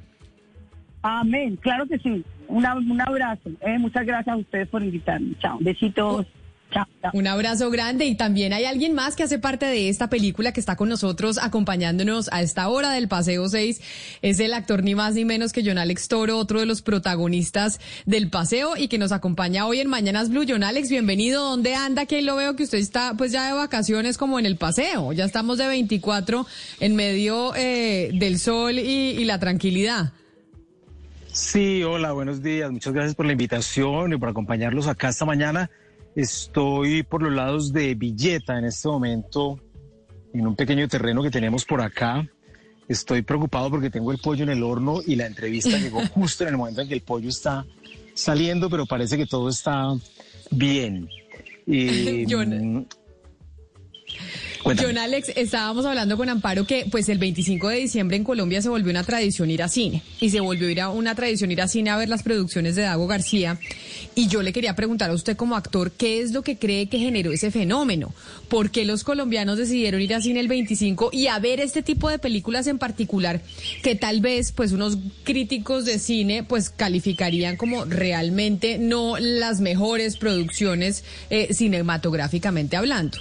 Amén, 1.01 1.55
claro 1.57 1.85
que 1.87 1.99
sí. 1.99 2.23
Una- 2.47 2.75
un 2.75 2.99
abrazo. 3.01 3.49
Eh, 3.61 3.77
muchas 3.77 4.05
gracias 4.05 4.33
a 4.33 4.37
ustedes 4.37 4.67
por 4.69 4.83
invitarme. 4.83 5.35
Chao. 5.39 5.57
Besitos. 5.61 6.25
Chao. 6.71 6.85
chao. 7.01 7.11
Un 7.13 7.27
abrazo 7.27 7.69
grande 7.69 8.05
y 8.05 8.15
también 8.15 8.53
hay 8.53 8.65
alguien 8.65 8.93
más 8.93 9.15
que 9.15 9.23
hace 9.23 9.39
parte 9.39 9.65
de 9.65 9.89
esta 9.89 10.09
película 10.09 10.51
que 10.51 10.59
está 10.59 10.75
con 10.75 10.89
nosotros 10.89 11.39
acompañándonos 11.41 12.29
a 12.31 12.41
esta 12.41 12.67
hora 12.67 12.91
del 12.91 13.07
Paseo 13.07 13.47
6. 13.47 13.81
Es 14.21 14.39
el 14.39 14.53
actor 14.53 14.83
ni 14.83 14.95
más 14.95 15.15
ni 15.15 15.25
menos 15.25 15.53
que 15.53 15.63
John 15.65 15.77
Alex 15.77 16.07
Toro, 16.07 16.37
otro 16.37 16.59
de 16.59 16.65
los 16.65 16.81
protagonistas 16.81 17.79
del 18.05 18.29
paseo 18.29 18.75
y 18.77 18.87
que 18.87 18.97
nos 18.97 19.11
acompaña 19.11 19.65
hoy 19.65 19.79
en 19.79 19.87
Mañanas 19.87 20.29
Blue. 20.29 20.45
John 20.47 20.63
Alex, 20.63 20.89
bienvenido. 20.89 21.43
¿Dónde 21.43 21.75
anda? 21.75 22.05
Que 22.05 22.17
ahí 22.17 22.21
lo 22.23 22.35
veo 22.35 22.55
que 22.55 22.63
usted 22.63 22.79
está 22.79 23.13
pues 23.17 23.31
ya 23.31 23.47
de 23.47 23.53
vacaciones 23.53 24.17
como 24.17 24.39
en 24.39 24.45
el 24.45 24.57
paseo. 24.57 25.13
Ya 25.13 25.25
estamos 25.25 25.57
de 25.57 25.67
24 25.67 26.45
en 26.79 26.95
medio 26.95 27.55
eh, 27.55 28.11
del 28.13 28.39
sol 28.39 28.79
y, 28.79 29.11
y 29.11 29.23
la 29.25 29.39
tranquilidad. 29.39 30.11
Sí, 31.31 31.83
hola, 31.83 32.13
buenos 32.13 32.41
días. 32.41 32.71
Muchas 32.71 32.93
gracias 32.93 33.15
por 33.15 33.27
la 33.27 33.31
invitación 33.31 34.11
y 34.11 34.17
por 34.17 34.29
acompañarlos 34.29 34.87
acá 34.87 35.09
esta 35.09 35.23
mañana. 35.23 35.69
Estoy 36.17 37.03
por 37.03 37.21
los 37.21 37.31
lados 37.31 37.71
de 37.71 37.93
Villeta 37.93 38.57
en 38.57 38.65
este 38.65 38.87
momento, 38.87 39.59
en 40.33 40.47
un 40.47 40.55
pequeño 40.55 40.87
terreno 40.87 41.21
que 41.21 41.29
tenemos 41.29 41.63
por 41.63 41.79
acá. 41.79 42.27
Estoy 42.87 43.21
preocupado 43.21 43.69
porque 43.69 43.91
tengo 43.91 44.11
el 44.11 44.17
pollo 44.17 44.41
en 44.41 44.49
el 44.49 44.63
horno 44.63 45.01
y 45.05 45.15
la 45.15 45.27
entrevista 45.27 45.77
llegó 45.77 46.01
justo 46.07 46.43
en 46.43 46.49
el 46.49 46.57
momento 46.57 46.81
en 46.81 46.87
que 46.87 46.95
el 46.95 47.01
pollo 47.01 47.29
está 47.29 47.67
saliendo, 48.15 48.67
pero 48.67 48.87
parece 48.87 49.15
que 49.15 49.27
todo 49.27 49.47
está 49.49 49.93
bien. 50.49 51.07
Y, 51.69 52.25
John- 52.27 52.77
mm, 52.77 52.85
cuéntame. 54.67 54.87
John 54.87 54.97
Alex, 54.97 55.31
estábamos 55.35 55.85
hablando 55.85 56.17
con 56.17 56.29
Amparo 56.29 56.65
que 56.65 56.85
pues 56.91 57.09
el 57.09 57.17
25 57.17 57.69
de 57.69 57.77
diciembre 57.77 58.17
en 58.17 58.23
Colombia 58.23 58.61
se 58.61 58.69
volvió 58.69 58.91
una 58.91 59.03
tradición 59.03 59.49
ir 59.49 59.63
a 59.63 59.69
cine 59.69 60.03
y 60.19 60.29
se 60.29 60.39
volvió 60.39 60.69
ir 60.69 60.81
a 60.81 60.89
una 60.89 61.15
tradición 61.15 61.51
ir 61.51 61.61
a 61.61 61.67
cine 61.67 61.89
a 61.89 61.97
ver 61.97 62.09
las 62.09 62.23
producciones 62.23 62.75
de 62.75 62.81
Dago 62.81 63.07
García 63.07 63.59
y 64.15 64.27
yo 64.27 64.41
le 64.41 64.51
quería 64.51 64.75
preguntar 64.75 65.09
a 65.09 65.13
usted 65.13 65.37
como 65.37 65.55
actor 65.55 65.91
qué 65.91 66.21
es 66.21 66.31
lo 66.31 66.41
que 66.41 66.57
cree 66.57 66.87
que 66.87 66.99
generó 66.99 67.31
ese 67.31 67.51
fenómeno, 67.51 68.13
por 68.49 68.71
qué 68.71 68.83
los 68.83 69.03
colombianos 69.03 69.57
decidieron 69.57 70.01
ir 70.01 70.13
a 70.13 70.21
cine 70.21 70.39
el 70.39 70.47
25 70.47 71.09
y 71.13 71.27
a 71.27 71.39
ver 71.39 71.59
este 71.59 71.81
tipo 71.81 72.09
de 72.09 72.19
películas 72.19 72.67
en 72.67 72.77
particular 72.77 73.41
que 73.83 73.95
tal 73.95 74.21
vez 74.21 74.51
pues 74.51 74.73
unos 74.73 74.97
críticos 75.23 75.85
de 75.85 75.99
cine 75.99 76.43
pues 76.43 76.69
calificarían 76.69 77.55
como 77.55 77.85
realmente 77.85 78.77
no 78.77 79.17
las 79.17 79.61
mejores 79.61 80.17
producciones 80.17 81.03
eh, 81.29 81.53
cinematográficamente 81.53 82.75
hablando. 82.75 83.17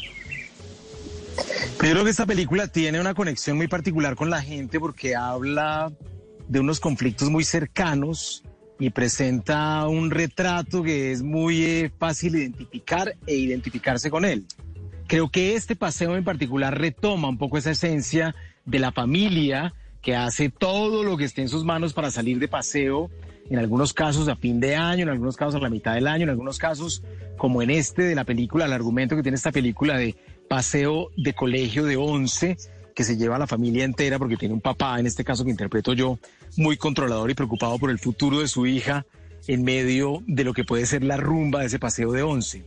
Yo 1.37 1.93
creo 1.93 2.05
que 2.05 2.11
esta 2.11 2.27
película 2.27 2.69
tiene 2.69 3.01
una 3.01 3.15
conexión 3.15 3.57
muy 3.57 3.69
particular 3.69 4.17
con 4.17 4.31
la 4.31 4.43
gente 4.43 4.81
porque 4.81 5.15
habla 5.15 5.93
de 6.49 6.61
unos 6.61 6.81
conflictos 6.81 7.31
muy 7.31 7.45
cercanos 7.45 8.43
y 8.79 8.91
presenta 8.91 9.87
un 9.87 10.11
retrato 10.11 10.83
que 10.83 11.13
es 11.13 11.23
muy 11.23 11.65
eh, 11.65 11.93
fácil 11.99 12.37
identificar 12.37 13.15
e 13.27 13.35
identificarse 13.35 14.11
con 14.11 14.25
él. 14.25 14.47
Creo 15.07 15.31
que 15.31 15.55
este 15.55 15.77
paseo 15.77 16.17
en 16.17 16.25
particular 16.25 16.79
retoma 16.79 17.29
un 17.29 17.39
poco 17.39 17.59
esa 17.59 17.71
esencia 17.71 18.35
de 18.65 18.79
la 18.79 18.93
familia 18.93 19.73
que 20.03 20.17
hace 20.17 20.51
todo 20.51 21.05
lo 21.05 21.17
que 21.17 21.25
esté 21.25 21.43
en 21.43 21.49
sus 21.49 21.65
manos 21.65 21.93
para 21.93 22.11
salir 22.11 22.39
de 22.39 22.49
paseo, 22.49 23.11
en 23.49 23.59
algunos 23.59 23.93
casos 23.93 24.29
a 24.29 24.37
fin 24.37 24.61
de 24.61 24.77
año, 24.77 25.05
en 25.05 25.09
algunos 25.09 25.37
casos 25.37 25.55
a 25.57 25.61
la 25.61 25.71
mitad 25.71 25.95
del 25.95 26.09
año, 26.09 26.25
en 26.25 26.31
algunos 26.31 26.59
casos 26.59 27.03
como 27.37 27.63
en 27.63 27.71
este 27.71 28.03
de 28.03 28.15
la 28.15 28.25
película, 28.25 28.67
el 28.67 28.73
argumento 28.73 29.15
que 29.17 29.23
tiene 29.23 29.37
esta 29.37 29.53
película 29.53 29.97
de 29.97 30.17
paseo 30.49 31.11
de 31.17 31.35
colegio 31.35 31.85
de 31.85 31.97
11 31.97 32.57
que 32.95 33.05
se 33.05 33.17
lleva 33.17 33.37
a 33.37 33.39
la 33.39 33.47
familia 33.47 33.85
entera 33.85 34.19
porque 34.19 34.37
tiene 34.39 34.55
un 34.55 34.63
papá, 34.63 34.99
en 34.99 35.07
este 35.07 35.23
caso 35.23 35.45
que 35.45 35.51
interpreto 35.51 35.93
yo, 35.93 36.19
muy 36.57 36.79
controlador 36.79 37.31
y 37.31 37.35
preocupado 37.35 37.79
por 37.79 37.91
el 37.91 37.99
futuro 37.99 38.41
de 38.41 38.49
su 38.49 38.67
hija 38.67 39.05
en 39.47 39.63
medio 39.63 40.23
de 40.27 40.45
lo 40.45 40.55
que 40.55 40.65
puede 40.65 40.87
ser 40.87 41.05
la 41.05 41.19
rumba 41.19 41.61
de 41.61 41.67
ese 41.67 41.79
paseo 41.79 42.13
de 42.13 42.23
11. 42.23 42.65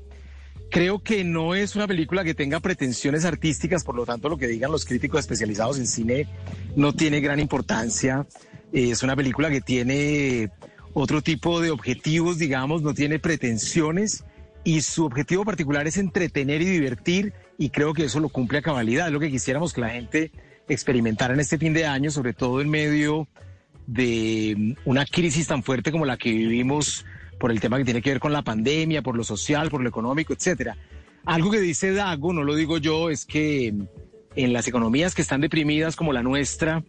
Creo 0.70 1.00
que 1.00 1.24
no 1.24 1.56
es 1.56 1.76
una 1.76 1.88
película 1.88 2.24
que 2.24 2.36
tenga 2.36 2.60
pretensiones 2.60 3.26
artísticas, 3.26 3.84
por 3.84 3.96
lo 3.96 4.06
tanto 4.06 4.30
lo 4.30 4.38
que 4.38 4.48
digan 4.48 4.72
los 4.72 4.86
críticos 4.86 5.22
especializados 5.22 5.80
en 5.80 5.88
cine 5.88 6.28
no 6.76 6.94
tiene 6.94 7.22
gran 7.22 7.40
importancia. 7.40 8.28
Eh, 8.72 8.92
Es 8.92 9.02
una 9.02 9.16
película 9.16 9.50
que 9.50 9.62
tiene 9.62 10.52
otro 10.94 11.24
tipo 11.24 11.60
de 11.60 11.72
objetivos, 11.72 12.38
digamos, 12.38 12.84
no 12.84 12.94
tiene 12.94 13.18
pretensiones 13.18 14.24
y 14.64 14.82
su 14.82 15.06
objetivo 15.06 15.44
particular 15.44 15.88
es 15.88 15.98
entretener 15.98 16.62
y 16.62 16.66
divertir 16.66 17.34
y 17.60 17.70
creo 17.70 17.94
que 17.94 18.06
eso 18.06 18.22
lo 18.22 18.30
cumple 18.30 18.60
a 18.60 18.62
cabalidad. 18.62 19.08
Es 19.08 19.14
lo 19.14 19.20
que 19.20 19.30
quisiéramos 19.30 19.74
que 19.74 19.82
la 19.82 19.90
gente 19.90 20.32
experimentara 20.70 21.34
en 21.34 21.42
este 21.42 21.58
fin 21.58 21.74
de 21.74 21.86
año, 21.86 22.10
sobre 22.10 22.34
todo 22.34 22.62
en 22.62 22.70
medio 22.70 23.28
de 23.86 24.56
mm, 24.58 24.74
una 24.86 25.06
crisis 25.06 25.46
tan 25.46 25.62
fuerte 25.62 25.92
como 25.92 26.06
la 26.06 26.18
que 26.18 26.32
vivimos 26.32 27.06
por 27.38 27.52
el 27.52 27.60
tema 27.60 27.78
que 27.78 27.84
tiene 27.84 28.02
que 28.02 28.12
ver 28.12 28.22
con 28.22 28.32
la 28.32 28.44
pandemia, 28.44 29.02
por 29.02 29.18
lo 29.18 29.26
social, 29.26 29.70
por 29.70 29.82
lo 29.82 29.90
económico, 29.90 30.34
etcétera. 30.34 30.78
Algo 31.26 31.52
que 31.52 31.60
dice 31.60 31.92
Dago, 31.92 32.32
no 32.32 32.44
lo 32.44 32.56
digo 32.56 32.78
yo, 32.78 33.10
es 33.10 33.26
que 33.26 33.74
mm, 33.74 33.88
en 34.38 34.54
las 34.54 34.66
economías 34.70 35.14
que 35.14 35.22
están 35.22 35.42
deprimidas 35.42 35.98
como 35.98 36.14
la 36.14 36.24
nuestra, 36.24 36.86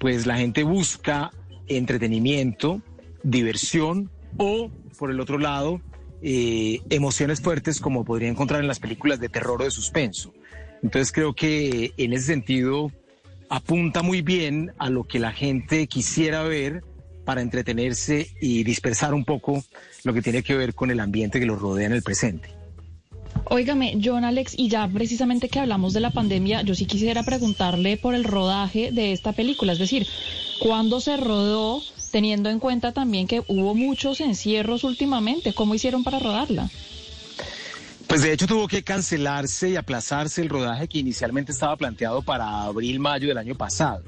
pues 0.00 0.26
la 0.26 0.36
gente 0.36 0.64
busca 0.64 1.30
entretenimiento, 1.68 2.82
diversión 3.22 4.10
o, 4.36 4.68
por 4.98 5.12
el 5.12 5.20
otro 5.20 5.38
lado, 5.38 5.80
eh, 6.22 6.80
emociones 6.90 7.40
fuertes 7.40 7.80
como 7.80 8.04
podría 8.04 8.28
encontrar 8.28 8.60
en 8.60 8.68
las 8.68 8.80
películas 8.80 9.20
de 9.20 9.28
terror 9.28 9.60
o 9.62 9.64
de 9.64 9.70
suspenso. 9.70 10.32
Entonces 10.82 11.12
creo 11.12 11.34
que 11.34 11.92
en 11.96 12.12
ese 12.12 12.26
sentido 12.26 12.92
apunta 13.48 14.02
muy 14.02 14.22
bien 14.22 14.72
a 14.78 14.90
lo 14.90 15.04
que 15.04 15.18
la 15.18 15.32
gente 15.32 15.86
quisiera 15.86 16.42
ver 16.42 16.82
para 17.24 17.42
entretenerse 17.42 18.28
y 18.40 18.64
dispersar 18.64 19.12
un 19.12 19.24
poco 19.24 19.62
lo 20.04 20.14
que 20.14 20.22
tiene 20.22 20.42
que 20.42 20.56
ver 20.56 20.74
con 20.74 20.90
el 20.90 21.00
ambiente 21.00 21.40
que 21.40 21.46
los 21.46 21.60
rodea 21.60 21.86
en 21.86 21.92
el 21.92 22.02
presente. 22.02 22.48
Óigame, 23.50 23.98
John 24.02 24.24
Alex, 24.24 24.54
y 24.56 24.68
ya 24.68 24.88
precisamente 24.88 25.48
que 25.48 25.58
hablamos 25.58 25.92
de 25.94 26.00
la 26.00 26.10
pandemia, 26.10 26.62
yo 26.62 26.74
sí 26.74 26.86
quisiera 26.86 27.22
preguntarle 27.22 27.96
por 27.96 28.14
el 28.14 28.24
rodaje 28.24 28.92
de 28.92 29.12
esta 29.12 29.32
película, 29.32 29.72
es 29.72 29.78
decir, 29.78 30.06
¿cuándo 30.60 31.00
se 31.00 31.16
rodó? 31.16 31.82
Teniendo 32.10 32.50
en 32.50 32.58
cuenta 32.58 32.92
también 32.92 33.26
que 33.26 33.42
hubo 33.48 33.74
muchos 33.74 34.20
encierros 34.20 34.84
últimamente. 34.84 35.52
¿Cómo 35.52 35.74
hicieron 35.74 36.04
para 36.04 36.18
rodarla? 36.18 36.70
Pues 38.06 38.22
de 38.22 38.32
hecho 38.32 38.46
tuvo 38.46 38.68
que 38.68 38.82
cancelarse 38.82 39.70
y 39.70 39.76
aplazarse 39.76 40.40
el 40.40 40.48
rodaje 40.48 40.88
que 40.88 40.98
inicialmente 40.98 41.52
estaba 41.52 41.76
planteado 41.76 42.22
para 42.22 42.62
abril-mayo 42.62 43.28
del 43.28 43.38
año 43.38 43.54
pasado. 43.54 44.02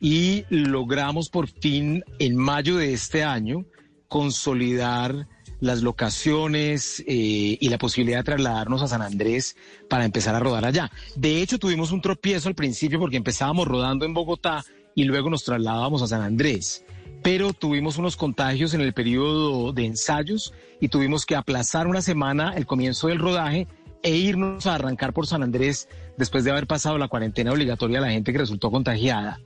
Y 0.00 0.44
logramos 0.48 1.28
por 1.28 1.46
fin 1.46 2.02
en 2.18 2.36
mayo 2.36 2.76
de 2.76 2.94
este 2.94 3.22
año 3.22 3.66
consolidar 4.08 5.28
las 5.60 5.82
locaciones 5.82 7.00
eh, 7.06 7.58
y 7.60 7.68
la 7.68 7.76
posibilidad 7.76 8.20
de 8.20 8.24
trasladarnos 8.24 8.80
a 8.82 8.88
San 8.88 9.02
Andrés 9.02 9.54
para 9.88 10.06
empezar 10.06 10.34
a 10.34 10.40
rodar 10.40 10.64
allá. 10.64 10.90
De 11.14 11.42
hecho, 11.42 11.58
tuvimos 11.58 11.92
un 11.92 12.00
tropiezo 12.00 12.48
al 12.48 12.54
principio 12.54 12.98
porque 12.98 13.18
empezábamos 13.18 13.68
rodando 13.68 14.06
en 14.06 14.14
Bogotá 14.14 14.64
y 14.94 15.04
luego 15.04 15.30
nos 15.30 15.44
trasladábamos 15.44 16.00
a 16.02 16.06
San 16.06 16.22
Andrés. 16.22 16.84
Pero 17.22 17.52
tuvimos 17.52 17.98
unos 17.98 18.16
contagios 18.16 18.72
en 18.74 18.80
el 18.80 18.94
periodo 18.94 19.72
de 19.72 19.84
ensayos 19.84 20.54
y 20.80 20.88
tuvimos 20.88 21.26
que 21.26 21.36
aplazar 21.36 21.86
una 21.86 22.00
semana 22.00 22.54
el 22.56 22.66
comienzo 22.66 23.08
del 23.08 23.18
rodaje 23.18 23.66
e 24.02 24.16
irnos 24.16 24.66
a 24.66 24.76
arrancar 24.76 25.12
por 25.12 25.26
San 25.26 25.42
Andrés 25.42 25.88
después 26.16 26.44
de 26.44 26.50
haber 26.50 26.66
pasado 26.66 26.96
la 26.96 27.08
cuarentena 27.08 27.52
obligatoria 27.52 27.98
a 27.98 28.02
la 28.02 28.10
gente 28.10 28.32
que 28.32 28.38
resultó 28.38 28.70
contagiada. 28.70 29.40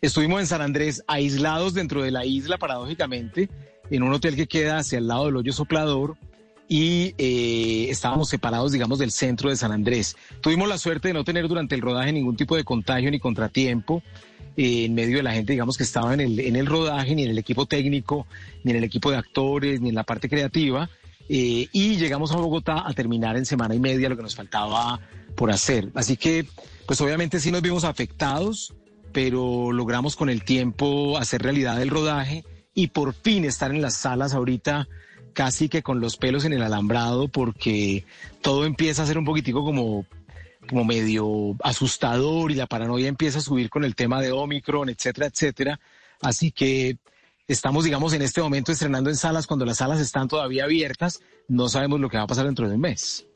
Estuvimos 0.00 0.40
en 0.40 0.46
San 0.46 0.62
Andrés 0.62 1.04
aislados 1.06 1.74
dentro 1.74 2.02
de 2.02 2.10
la 2.10 2.24
isla, 2.24 2.58
paradójicamente, 2.58 3.48
en 3.90 4.02
un 4.02 4.12
hotel 4.12 4.34
que 4.34 4.46
queda 4.46 4.78
hacia 4.78 4.98
el 4.98 5.06
lado 5.06 5.26
del 5.26 5.36
hoyo 5.36 5.52
soplador 5.52 6.16
y 6.68 7.14
eh, 7.18 7.88
estábamos 7.90 8.28
separados, 8.28 8.72
digamos, 8.72 8.98
del 8.98 9.10
centro 9.10 9.50
de 9.50 9.56
San 9.56 9.72
Andrés. 9.72 10.16
Tuvimos 10.40 10.68
la 10.68 10.78
suerte 10.78 11.08
de 11.08 11.14
no 11.14 11.24
tener 11.24 11.48
durante 11.48 11.74
el 11.74 11.80
rodaje 11.80 12.12
ningún 12.12 12.36
tipo 12.36 12.56
de 12.56 12.64
contagio 12.64 13.10
ni 13.10 13.18
contratiempo 13.18 14.02
en 14.60 14.94
medio 14.94 15.16
de 15.16 15.22
la 15.22 15.32
gente, 15.32 15.52
digamos, 15.52 15.78
que 15.78 15.84
estaba 15.84 16.12
en 16.12 16.20
el, 16.20 16.38
en 16.38 16.54
el 16.54 16.66
rodaje, 16.66 17.14
ni 17.14 17.22
en 17.24 17.30
el 17.30 17.38
equipo 17.38 17.64
técnico, 17.64 18.26
ni 18.62 18.72
en 18.72 18.76
el 18.76 18.84
equipo 18.84 19.10
de 19.10 19.16
actores, 19.16 19.80
ni 19.80 19.88
en 19.88 19.94
la 19.94 20.04
parte 20.04 20.28
creativa. 20.28 20.90
Eh, 21.30 21.68
y 21.72 21.96
llegamos 21.96 22.32
a 22.32 22.36
Bogotá 22.36 22.86
a 22.86 22.92
terminar 22.92 23.36
en 23.36 23.46
semana 23.46 23.74
y 23.74 23.78
media 23.78 24.08
lo 24.08 24.16
que 24.16 24.22
nos 24.22 24.34
faltaba 24.34 25.00
por 25.34 25.50
hacer. 25.50 25.88
Así 25.94 26.16
que, 26.16 26.46
pues 26.86 27.00
obviamente 27.00 27.40
sí 27.40 27.50
nos 27.50 27.62
vimos 27.62 27.84
afectados, 27.84 28.74
pero 29.12 29.72
logramos 29.72 30.14
con 30.14 30.28
el 30.28 30.44
tiempo 30.44 31.16
hacer 31.16 31.42
realidad 31.42 31.80
el 31.80 31.88
rodaje 31.88 32.44
y 32.74 32.88
por 32.88 33.14
fin 33.14 33.44
estar 33.44 33.70
en 33.70 33.80
las 33.80 33.94
salas 33.94 34.34
ahorita 34.34 34.88
casi 35.32 35.68
que 35.68 35.82
con 35.82 36.00
los 36.00 36.16
pelos 36.16 36.44
en 36.44 36.52
el 36.52 36.62
alambrado 36.62 37.28
porque 37.28 38.04
todo 38.42 38.66
empieza 38.66 39.02
a 39.02 39.06
ser 39.06 39.16
un 39.16 39.24
poquitico 39.24 39.64
como 39.64 40.04
como 40.70 40.84
medio 40.84 41.56
asustador 41.64 42.52
y 42.52 42.54
la 42.54 42.66
paranoia 42.66 43.08
empieza 43.08 43.38
a 43.38 43.42
subir 43.42 43.68
con 43.68 43.84
el 43.84 43.96
tema 43.96 44.22
de 44.22 44.30
Omicron, 44.30 44.88
etcétera, 44.88 45.26
etcétera. 45.26 45.80
Así 46.22 46.52
que 46.52 46.96
estamos, 47.48 47.84
digamos, 47.84 48.12
en 48.12 48.22
este 48.22 48.40
momento 48.40 48.70
estrenando 48.70 49.10
en 49.10 49.16
salas 49.16 49.48
cuando 49.48 49.66
las 49.66 49.78
salas 49.78 50.00
están 50.00 50.28
todavía 50.28 50.64
abiertas. 50.64 51.20
No 51.48 51.68
sabemos 51.68 51.98
lo 51.98 52.08
que 52.08 52.18
va 52.18 52.22
a 52.22 52.28
pasar 52.28 52.46
dentro 52.46 52.68
de 52.68 52.76
un 52.76 52.80
mes. 52.80 53.26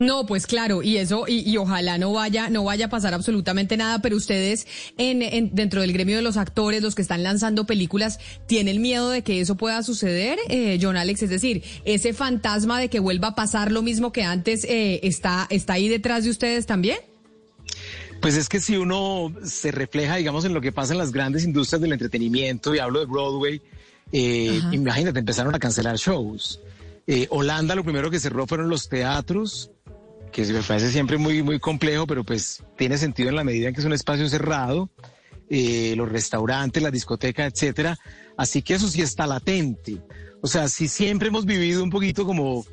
No, 0.00 0.26
pues 0.26 0.46
claro, 0.46 0.82
y 0.82 0.96
eso, 0.96 1.24
y, 1.26 1.56
ojalá 1.56 1.98
no 1.98 2.12
vaya, 2.12 2.50
no 2.50 2.62
vaya 2.62 2.86
a 2.86 2.88
pasar 2.88 3.14
absolutamente 3.14 3.76
nada, 3.76 4.00
pero 4.00 4.16
ustedes 4.16 4.66
en, 4.96 5.50
dentro 5.52 5.80
del 5.80 5.92
gremio 5.92 6.14
de 6.14 6.22
los 6.22 6.36
actores, 6.36 6.82
los 6.82 6.94
que 6.94 7.02
están 7.02 7.24
lanzando 7.24 7.66
películas, 7.66 8.20
¿tienen 8.46 8.80
miedo 8.80 9.10
de 9.10 9.22
que 9.22 9.40
eso 9.40 9.56
pueda 9.56 9.82
suceder, 9.82 10.38
eh, 10.48 10.78
John 10.80 10.96
Alex? 10.96 11.24
Es 11.24 11.30
decir, 11.30 11.64
ese 11.84 12.12
fantasma 12.12 12.78
de 12.78 12.88
que 12.88 13.00
vuelva 13.00 13.28
a 13.28 13.34
pasar 13.34 13.72
lo 13.72 13.82
mismo 13.82 14.12
que 14.12 14.22
antes 14.22 14.62
eh, 14.64 15.00
está, 15.02 15.48
está 15.50 15.72
ahí 15.72 15.88
detrás 15.88 16.22
de 16.22 16.30
ustedes 16.30 16.64
también. 16.64 16.98
Pues 18.20 18.36
es 18.36 18.48
que 18.48 18.60
si 18.60 18.76
uno 18.76 19.32
se 19.42 19.72
refleja, 19.72 20.16
digamos, 20.16 20.44
en 20.44 20.54
lo 20.54 20.60
que 20.60 20.70
pasa 20.70 20.92
en 20.92 20.98
las 20.98 21.10
grandes 21.10 21.42
industrias 21.42 21.80
del 21.80 21.92
entretenimiento, 21.92 22.72
y 22.72 22.78
hablo 22.78 23.00
de 23.00 23.06
Broadway, 23.06 23.60
eh, 24.12 24.60
imagínate, 24.70 25.18
empezaron 25.18 25.56
a 25.56 25.58
cancelar 25.58 25.96
shows. 25.96 26.60
Holanda 27.30 27.74
lo 27.74 27.84
primero 27.84 28.10
que 28.10 28.20
cerró 28.20 28.46
fueron 28.46 28.68
los 28.68 28.90
teatros, 28.90 29.70
que 30.30 30.44
me 30.46 30.62
parece 30.62 30.90
siempre 30.90 31.18
muy, 31.18 31.42
muy 31.42 31.58
complejo, 31.58 32.06
pero 32.06 32.24
pues 32.24 32.62
tiene 32.76 32.98
sentido 32.98 33.28
en 33.28 33.36
la 33.36 33.44
medida 33.44 33.68
en 33.68 33.74
que 33.74 33.80
es 33.80 33.86
un 33.86 33.92
espacio 33.92 34.28
cerrado, 34.28 34.90
eh, 35.50 35.94
los 35.96 36.08
restaurantes, 36.08 36.82
las 36.82 36.92
discotecas, 36.92 37.52
etcétera. 37.52 37.98
Así 38.36 38.62
que 38.62 38.74
eso 38.74 38.88
sí 38.88 39.02
está 39.02 39.26
latente. 39.26 39.98
O 40.40 40.46
sea, 40.46 40.68
si 40.68 40.88
siempre 40.88 41.28
hemos 41.28 41.44
vivido 41.44 41.82
un 41.82 41.90
poquito 41.90 42.24
como 42.24 42.64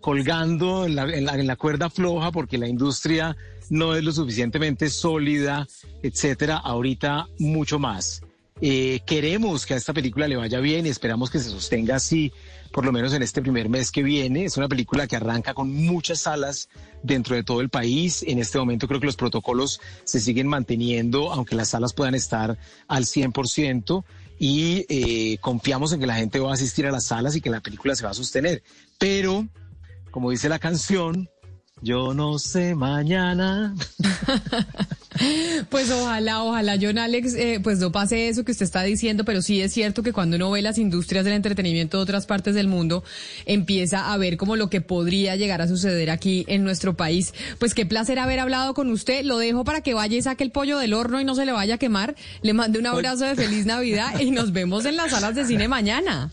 colgando 0.00 0.84
en 0.84 0.96
la, 0.96 1.04
en 1.04 1.46
la 1.46 1.56
cuerda 1.56 1.88
floja 1.88 2.30
porque 2.30 2.58
la 2.58 2.68
industria 2.68 3.36
no 3.70 3.94
es 3.94 4.04
lo 4.04 4.12
suficientemente 4.12 4.90
sólida, 4.90 5.66
etcétera, 6.02 6.58
ahorita 6.58 7.28
mucho 7.38 7.78
más. 7.78 8.22
Eh, 8.60 9.00
queremos 9.06 9.66
que 9.66 9.74
a 9.74 9.76
esta 9.76 9.92
película 9.92 10.28
le 10.28 10.36
vaya 10.36 10.60
bien 10.60 10.86
y 10.86 10.88
esperamos 10.88 11.30
que 11.30 11.38
se 11.38 11.50
sostenga 11.50 11.96
así, 11.96 12.32
por 12.74 12.84
lo 12.84 12.90
menos 12.90 13.14
en 13.14 13.22
este 13.22 13.40
primer 13.40 13.68
mes 13.68 13.92
que 13.92 14.02
viene. 14.02 14.44
Es 14.44 14.56
una 14.56 14.66
película 14.66 15.06
que 15.06 15.14
arranca 15.14 15.54
con 15.54 15.72
muchas 15.72 16.22
salas 16.22 16.68
dentro 17.04 17.36
de 17.36 17.44
todo 17.44 17.60
el 17.60 17.68
país. 17.68 18.24
En 18.26 18.40
este 18.40 18.58
momento 18.58 18.88
creo 18.88 18.98
que 18.98 19.06
los 19.06 19.14
protocolos 19.14 19.80
se 20.02 20.18
siguen 20.18 20.48
manteniendo, 20.48 21.32
aunque 21.32 21.54
las 21.54 21.68
salas 21.68 21.92
puedan 21.92 22.16
estar 22.16 22.58
al 22.88 23.04
100%. 23.04 24.04
Y 24.40 24.86
eh, 24.88 25.38
confiamos 25.38 25.92
en 25.92 26.00
que 26.00 26.08
la 26.08 26.16
gente 26.16 26.40
va 26.40 26.50
a 26.50 26.54
asistir 26.54 26.84
a 26.86 26.90
las 26.90 27.04
salas 27.04 27.36
y 27.36 27.40
que 27.40 27.48
la 27.48 27.60
película 27.60 27.94
se 27.94 28.02
va 28.02 28.10
a 28.10 28.14
sostener. 28.14 28.64
Pero, 28.98 29.46
como 30.10 30.32
dice 30.32 30.48
la 30.48 30.58
canción, 30.58 31.30
yo 31.84 32.14
no 32.14 32.38
sé 32.38 32.74
mañana. 32.74 33.74
Pues 35.68 35.92
ojalá, 35.92 36.42
ojalá, 36.42 36.76
John 36.80 36.98
Alex, 36.98 37.34
eh, 37.34 37.60
pues 37.62 37.78
no 37.78 37.92
pase 37.92 38.28
eso 38.28 38.44
que 38.44 38.50
usted 38.50 38.64
está 38.64 38.82
diciendo, 38.82 39.24
pero 39.24 39.42
sí 39.42 39.60
es 39.60 39.72
cierto 39.72 40.02
que 40.02 40.12
cuando 40.12 40.34
uno 40.36 40.50
ve 40.50 40.60
las 40.60 40.76
industrias 40.76 41.24
del 41.24 41.34
entretenimiento 41.34 41.98
de 41.98 42.02
otras 42.02 42.26
partes 42.26 42.56
del 42.56 42.66
mundo, 42.66 43.04
empieza 43.46 44.12
a 44.12 44.16
ver 44.16 44.36
como 44.36 44.56
lo 44.56 44.68
que 44.70 44.80
podría 44.80 45.36
llegar 45.36 45.62
a 45.62 45.68
suceder 45.68 46.10
aquí 46.10 46.44
en 46.48 46.64
nuestro 46.64 46.96
país. 46.96 47.32
Pues 47.60 47.74
qué 47.74 47.86
placer 47.86 48.18
haber 48.18 48.40
hablado 48.40 48.74
con 48.74 48.90
usted. 48.90 49.24
Lo 49.24 49.38
dejo 49.38 49.62
para 49.62 49.82
que 49.82 49.94
vaya 49.94 50.16
y 50.16 50.22
saque 50.22 50.42
el 50.42 50.50
pollo 50.50 50.78
del 50.78 50.94
horno 50.94 51.20
y 51.20 51.24
no 51.24 51.36
se 51.36 51.46
le 51.46 51.52
vaya 51.52 51.76
a 51.76 51.78
quemar. 51.78 52.16
Le 52.42 52.52
mando 52.52 52.80
un 52.80 52.86
abrazo 52.86 53.24
de 53.24 53.36
feliz 53.36 53.66
Navidad 53.66 54.18
y 54.18 54.32
nos 54.32 54.52
vemos 54.52 54.84
en 54.84 54.96
las 54.96 55.12
salas 55.12 55.36
de 55.36 55.46
cine 55.46 55.68
mañana. 55.68 56.32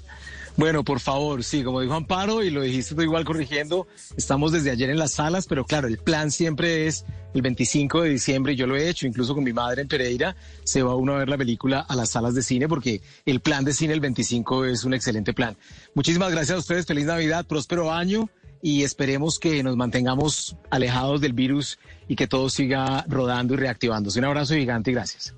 Bueno, 0.58 0.84
por 0.84 1.00
favor, 1.00 1.44
sí, 1.44 1.64
como 1.64 1.82
dijo 1.82 1.94
Amparo 1.94 2.44
y 2.44 2.50
lo 2.50 2.62
dijiste 2.62 2.94
tú 2.94 3.02
igual 3.02 3.24
corrigiendo, 3.24 3.88
estamos 4.18 4.52
desde 4.52 4.70
ayer 4.70 4.90
en 4.90 5.00
las 5.00 5.14
salas, 5.14 5.48
pero 5.48 5.66
claro, 5.66 5.88
el 5.88 5.98
plan 5.98 6.30
siempre 6.30 6.88
es 6.88 7.06
el 7.34 7.42
25 7.42 8.02
de 8.02 8.10
diciembre, 8.10 8.56
yo 8.56 8.68
lo 8.68 8.76
he 8.76 8.90
hecho, 8.90 9.08
incluso 9.08 9.34
con 9.34 9.44
mi 9.44 9.54
madre 9.54 9.82
en 9.82 9.88
Pereira, 9.88 10.36
se 10.64 10.84
va 10.84 10.96
uno 10.96 11.14
a 11.14 11.20
ver 11.20 11.30
la 11.30 11.38
película 11.38 11.80
a 11.80 11.96
las 11.96 12.10
salas 12.10 12.36
de 12.36 12.44
cine 12.44 12.68
porque 12.68 13.02
el 13.26 13.40
plan 13.40 13.64
de 13.64 13.74
cine 13.74 13.94
el 13.94 14.02
25 14.02 14.66
es 14.66 14.84
un 14.84 14.94
excelente 14.94 15.34
plan. 15.34 15.56
Muchísimas 15.96 16.32
gracias 16.32 16.58
a 16.58 16.60
ustedes, 16.60 16.86
feliz 16.86 17.06
Navidad, 17.06 17.46
próspero 17.46 17.92
año 17.92 18.30
y 18.62 18.84
esperemos 18.84 19.40
que 19.40 19.64
nos 19.64 19.78
mantengamos 19.78 20.58
alejados 20.70 21.22
del 21.22 21.34
virus 21.34 21.80
y 22.08 22.16
que 22.16 22.28
todo 22.28 22.50
siga 22.50 23.06
rodando 23.08 23.54
y 23.54 23.58
reactivándose. 23.58 24.20
Un 24.20 24.26
abrazo 24.26 24.54
gigante 24.56 24.92
y 24.92 24.94
gracias. 24.94 25.34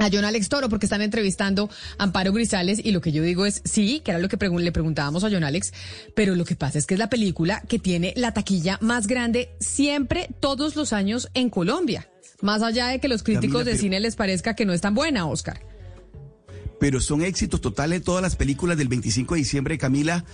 a 0.00 0.08
John 0.10 0.24
Alex 0.24 0.48
Toro 0.48 0.68
porque 0.68 0.86
están 0.86 1.02
entrevistando 1.02 1.68
a 1.98 2.04
Amparo 2.04 2.32
Grisales 2.32 2.80
y 2.82 2.90
lo 2.90 3.00
que 3.00 3.12
yo 3.12 3.22
digo 3.22 3.46
es 3.46 3.62
sí, 3.64 4.00
que 4.00 4.10
era 4.10 4.18
lo 4.18 4.28
que 4.28 4.38
le 4.40 4.72
preguntábamos 4.72 5.24
a 5.24 5.30
John 5.30 5.44
Alex, 5.44 5.72
pero 6.14 6.34
lo 6.34 6.44
que 6.44 6.56
pasa 6.56 6.78
es 6.78 6.86
que 6.86 6.94
es 6.94 6.98
la 6.98 7.10
película 7.10 7.62
que 7.68 7.78
tiene 7.78 8.14
la 8.16 8.32
taquilla 8.32 8.78
más 8.80 9.06
grande 9.06 9.50
siempre, 9.60 10.28
todos 10.40 10.74
los 10.74 10.92
años 10.92 11.28
en 11.34 11.50
Colombia. 11.50 12.08
Más 12.40 12.62
allá 12.62 12.86
de 12.88 13.00
que 13.00 13.08
los 13.08 13.22
críticos 13.22 13.66
de 13.66 13.76
cine 13.76 14.00
les 14.00 14.16
parezca 14.16 14.54
que 14.54 14.64
no 14.64 14.72
es 14.72 14.80
tan 14.80 14.94
buena, 14.94 15.26
Oscar. 15.26 15.60
Pero 16.80 17.00
son 17.02 17.22
éxitos 17.22 17.60
totales 17.60 18.02
todas 18.02 18.22
las 18.22 18.36
películas 18.36 18.78
del 18.78 18.88
25 18.88 19.34
de 19.34 19.38
diciembre, 19.40 19.76
Camila 19.76 20.24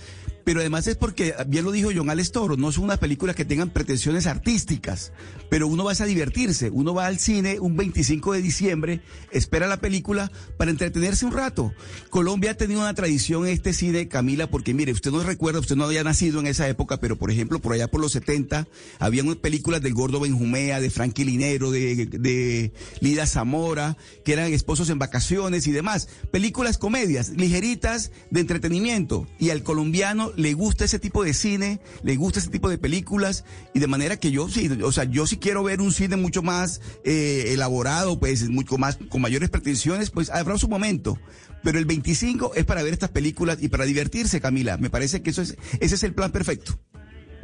pero 0.47 0.61
además 0.61 0.87
es 0.87 0.95
porque, 0.95 1.35
bien 1.47 1.65
lo 1.65 1.73
dijo 1.73 1.89
John 1.93 2.09
Alex 2.09 2.31
Toro, 2.31 2.55
no 2.55 2.71
son 2.71 2.85
unas 2.85 2.99
películas 2.99 3.35
que 3.35 3.43
tengan 3.43 3.69
pretensiones 3.69 4.27
artísticas, 4.27 5.11
pero 5.49 5.67
uno 5.67 5.83
va 5.83 5.91
a 5.91 6.05
divertirse, 6.05 6.69
uno 6.69 6.93
va 6.93 7.07
al 7.07 7.19
cine 7.19 7.59
un 7.59 7.75
25 7.75 8.31
de 8.31 8.41
diciembre, 8.41 9.01
espera 9.31 9.67
la 9.67 9.81
película 9.81 10.31
para 10.55 10.71
entretenerse 10.71 11.25
un 11.25 11.33
rato. 11.33 11.73
Colombia 12.09 12.51
ha 12.51 12.53
tenido 12.53 12.79
una 12.79 12.93
tradición 12.93 13.45
en 13.45 13.51
este 13.51 13.73
cine, 13.73 14.07
Camila, 14.07 14.49
porque 14.49 14.73
mire, 14.73 14.93
usted 14.93 15.11
no 15.11 15.21
recuerda, 15.21 15.59
usted 15.59 15.75
no 15.75 15.83
había 15.83 16.05
nacido 16.05 16.39
en 16.39 16.47
esa 16.47 16.65
época, 16.69 17.01
pero 17.01 17.17
por 17.17 17.29
ejemplo, 17.29 17.59
por 17.59 17.73
allá 17.73 17.91
por 17.91 17.99
los 17.99 18.13
70, 18.13 18.69
había 18.99 19.25
películas 19.41 19.81
del 19.81 19.95
Gordo 19.95 20.21
Benjumea, 20.21 20.79
de 20.79 20.89
Frankie 20.89 21.25
Linero, 21.25 21.71
de, 21.71 22.05
de 22.05 22.71
Lida 23.01 23.25
Zamora, 23.25 23.97
que 24.23 24.31
eran 24.31 24.53
esposos 24.53 24.89
en 24.91 24.97
vacaciones 24.97 25.67
y 25.67 25.73
demás. 25.73 26.07
Películas 26.31 26.77
comedias, 26.77 27.31
ligeritas, 27.31 28.11
de 28.31 28.39
entretenimiento, 28.39 29.27
y 29.39 29.49
al 29.49 29.63
colombiano 29.63 30.31
le 30.37 30.53
gusta 30.53 30.85
ese 30.85 30.99
tipo 30.99 31.23
de 31.23 31.33
cine, 31.33 31.81
le 32.03 32.15
gusta 32.15 32.39
ese 32.39 32.49
tipo 32.49 32.69
de 32.69 32.77
películas 32.77 33.43
y 33.73 33.79
de 33.79 33.87
manera 33.87 34.17
que 34.17 34.31
yo 34.31 34.47
sí, 34.47 34.69
o 34.83 34.91
sea, 34.91 35.03
yo 35.03 35.27
sí 35.27 35.37
quiero 35.37 35.63
ver 35.63 35.81
un 35.81 35.91
cine 35.91 36.15
mucho 36.15 36.43
más 36.43 36.79
eh, 37.03 37.45
elaborado, 37.47 38.19
pues 38.19 38.47
mucho 38.47 38.77
más 38.77 38.99
con 39.09 39.21
mayores 39.21 39.49
pretensiones, 39.49 40.11
pues 40.11 40.29
habrá 40.29 40.57
su 40.57 40.69
momento. 40.69 41.17
Pero 41.63 41.79
el 41.79 41.85
25 41.85 42.53
es 42.55 42.65
para 42.65 42.83
ver 42.83 42.93
estas 42.93 43.09
películas 43.09 43.57
y 43.59 43.67
para 43.67 43.85
divertirse, 43.85 44.39
Camila. 44.39 44.77
Me 44.77 44.91
parece 44.91 45.21
que 45.21 45.31
eso 45.31 45.41
es 45.41 45.57
ese 45.79 45.95
es 45.95 46.03
el 46.03 46.13
plan 46.13 46.31
perfecto. 46.31 46.79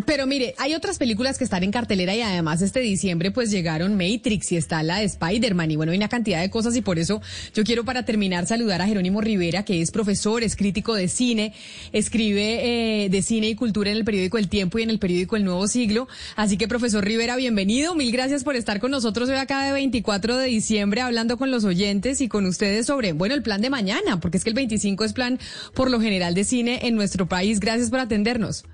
Pero 0.06 0.28
mire, 0.28 0.54
hay 0.58 0.74
otras 0.74 0.98
películas 0.98 1.38
que 1.38 1.44
están 1.44 1.64
en 1.64 1.72
cartelera 1.72 2.16
y 2.16 2.22
además 2.22 2.62
este 2.62 2.80
diciembre 2.80 3.32
pues 3.32 3.52
llegaron 3.52 3.96
Matrix 3.96 4.52
y 4.52 4.58
está 4.58 4.84
la 4.84 4.98
de 4.98 5.06
Spider-Man 5.06 5.72
y 5.72 5.76
bueno, 5.76 5.92
hay 5.92 5.98
una 5.98 6.10
cantidad 6.10 6.42
de 6.42 6.50
cosas 6.50 6.76
y 6.76 6.82
por 6.82 7.00
eso 7.00 7.22
yo 7.54 7.64
quiero 7.64 7.86
para 7.86 8.04
terminar 8.04 8.46
saludar 8.46 8.82
a 8.82 8.88
Jerónimo 8.88 9.22
Rivera, 9.22 9.64
que 9.64 9.82
es 9.82 9.92
profesor, 9.92 10.44
es 10.44 10.56
crítico 10.56 10.96
de 10.96 11.08
cine, 11.08 11.54
escribe 11.94 13.04
eh, 13.06 13.10
de 13.10 13.22
cine 13.22 13.50
y 13.50 13.56
cultura 13.56 13.92
en 13.92 13.98
el 13.98 14.04
periódico 14.04 14.38
El 14.38 14.50
Tiempo 14.50 14.80
y 14.80 14.84
en 14.84 14.90
el 14.90 15.00
periódico 15.00 15.36
El 15.36 15.46
Nuevo 15.46 15.68
Siglo. 15.68 16.08
Así 16.36 16.58
que 16.58 16.68
profesor 16.68 17.06
Rivera, 17.06 17.36
bienvenido, 17.36 17.96
mil 17.96 18.12
gracias 18.12 18.44
por 18.44 18.56
estar 18.56 18.80
con 18.80 18.92
nosotros 18.92 19.30
hoy 19.30 19.36
acá 19.36 19.64
de 19.64 19.72
24 19.72 20.38
de 20.38 20.48
diciembre 20.48 21.02
hablando 21.02 21.38
con 21.38 21.52
los 21.52 21.64
oyentes 21.64 22.20
y 22.22 22.28
con 22.28 22.46
ustedes 22.46 22.88
sobre, 22.88 23.14
bueno, 23.14 23.36
el 23.36 23.44
plan 23.44 23.62
de 23.62 23.70
mañana, 23.70 24.20
porque 24.20 24.38
es 24.38 24.44
que 24.44 24.50
el 24.50 24.56
25 24.56 25.04
es 25.04 25.14
plan 25.14 25.40
por 25.74 25.90
lo 25.90 26.02
general 26.02 26.34
de 26.34 26.44
cine 26.44 26.80
en 26.84 26.96
nuestro 26.96 27.28
país. 27.28 27.60
Gracias 27.60 27.90
por 27.90 28.00
atendernos. 28.00 28.66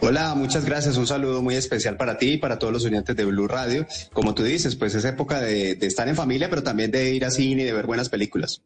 Hola, 0.00 0.34
muchas 0.34 0.64
gracias. 0.64 0.96
Un 0.96 1.06
saludo 1.06 1.42
muy 1.42 1.54
especial 1.54 1.96
para 1.96 2.18
ti 2.18 2.32
y 2.32 2.38
para 2.38 2.58
todos 2.58 2.72
los 2.72 2.84
oyentes 2.84 3.16
de 3.16 3.24
Blue 3.24 3.48
Radio. 3.48 3.86
Como 4.12 4.34
tú 4.34 4.42
dices, 4.42 4.76
pues 4.76 4.94
es 4.94 5.04
época 5.04 5.40
de, 5.40 5.72
estar 5.80 6.08
en 6.08 6.16
familia, 6.16 6.48
pero 6.50 6.62
también 6.62 6.90
de 6.90 7.14
ir 7.14 7.24
a 7.24 7.30
cine 7.30 7.62
y 7.62 7.66
de 7.66 7.72
ver 7.72 7.86
buenas 7.86 8.08
películas. 8.08 8.62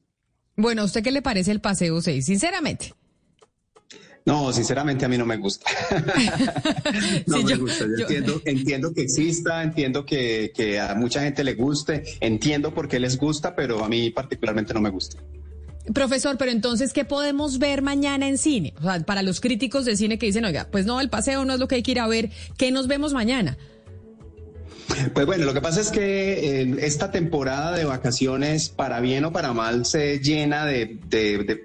Bueno, 0.56 0.82
¿a 0.82 0.84
usted 0.84 1.02
qué 1.02 1.10
le 1.10 1.22
parece 1.22 1.50
el 1.50 1.60
Paseo 1.60 2.00
6? 2.00 2.24
Sinceramente. 2.24 2.94
No, 4.26 4.52
sinceramente 4.52 5.06
a 5.06 5.08
mí 5.08 5.16
no 5.16 5.24
me 5.24 5.38
gusta. 5.38 5.70
no 7.26 7.42
me 7.42 7.56
gusta. 7.56 7.84
Entiendo, 7.84 8.42
entiendo 8.44 8.92
que 8.92 9.02
exista, 9.02 9.62
entiendo 9.62 10.04
que, 10.04 10.52
que 10.54 10.78
a 10.78 10.94
mucha 10.94 11.22
gente 11.22 11.42
le 11.42 11.54
guste, 11.54 12.04
entiendo 12.20 12.74
por 12.74 12.86
qué 12.86 13.00
les 13.00 13.16
gusta, 13.16 13.56
pero 13.56 13.82
a 13.82 13.88
mí 13.88 14.10
particularmente 14.10 14.74
no 14.74 14.80
me 14.80 14.90
gusta. 14.90 15.16
Profesor, 15.94 16.36
pero 16.38 16.50
entonces, 16.50 16.92
¿qué 16.92 17.04
podemos 17.04 17.58
ver 17.58 17.82
mañana 17.82 18.28
en 18.28 18.38
cine? 18.38 18.74
O 18.78 18.82
sea, 18.82 19.00
para 19.00 19.22
los 19.22 19.40
críticos 19.40 19.84
de 19.84 19.96
cine 19.96 20.18
que 20.18 20.26
dicen, 20.26 20.44
oiga, 20.44 20.68
pues 20.70 20.86
no, 20.86 21.00
el 21.00 21.10
paseo 21.10 21.44
no 21.44 21.54
es 21.54 21.60
lo 21.60 21.68
que 21.68 21.76
hay 21.76 21.82
que 21.82 21.92
ir 21.92 22.00
a 22.00 22.06
ver, 22.06 22.30
¿qué 22.56 22.70
nos 22.70 22.86
vemos 22.86 23.12
mañana? 23.12 23.56
Pues 25.14 25.26
bueno, 25.26 25.44
lo 25.44 25.54
que 25.54 25.60
pasa 25.60 25.80
es 25.80 25.90
que 25.90 26.62
eh, 26.62 26.76
esta 26.80 27.10
temporada 27.10 27.76
de 27.76 27.84
vacaciones, 27.84 28.68
para 28.68 29.00
bien 29.00 29.24
o 29.24 29.32
para 29.32 29.52
mal, 29.52 29.86
se 29.86 30.18
llena 30.18 30.66
de, 30.66 30.98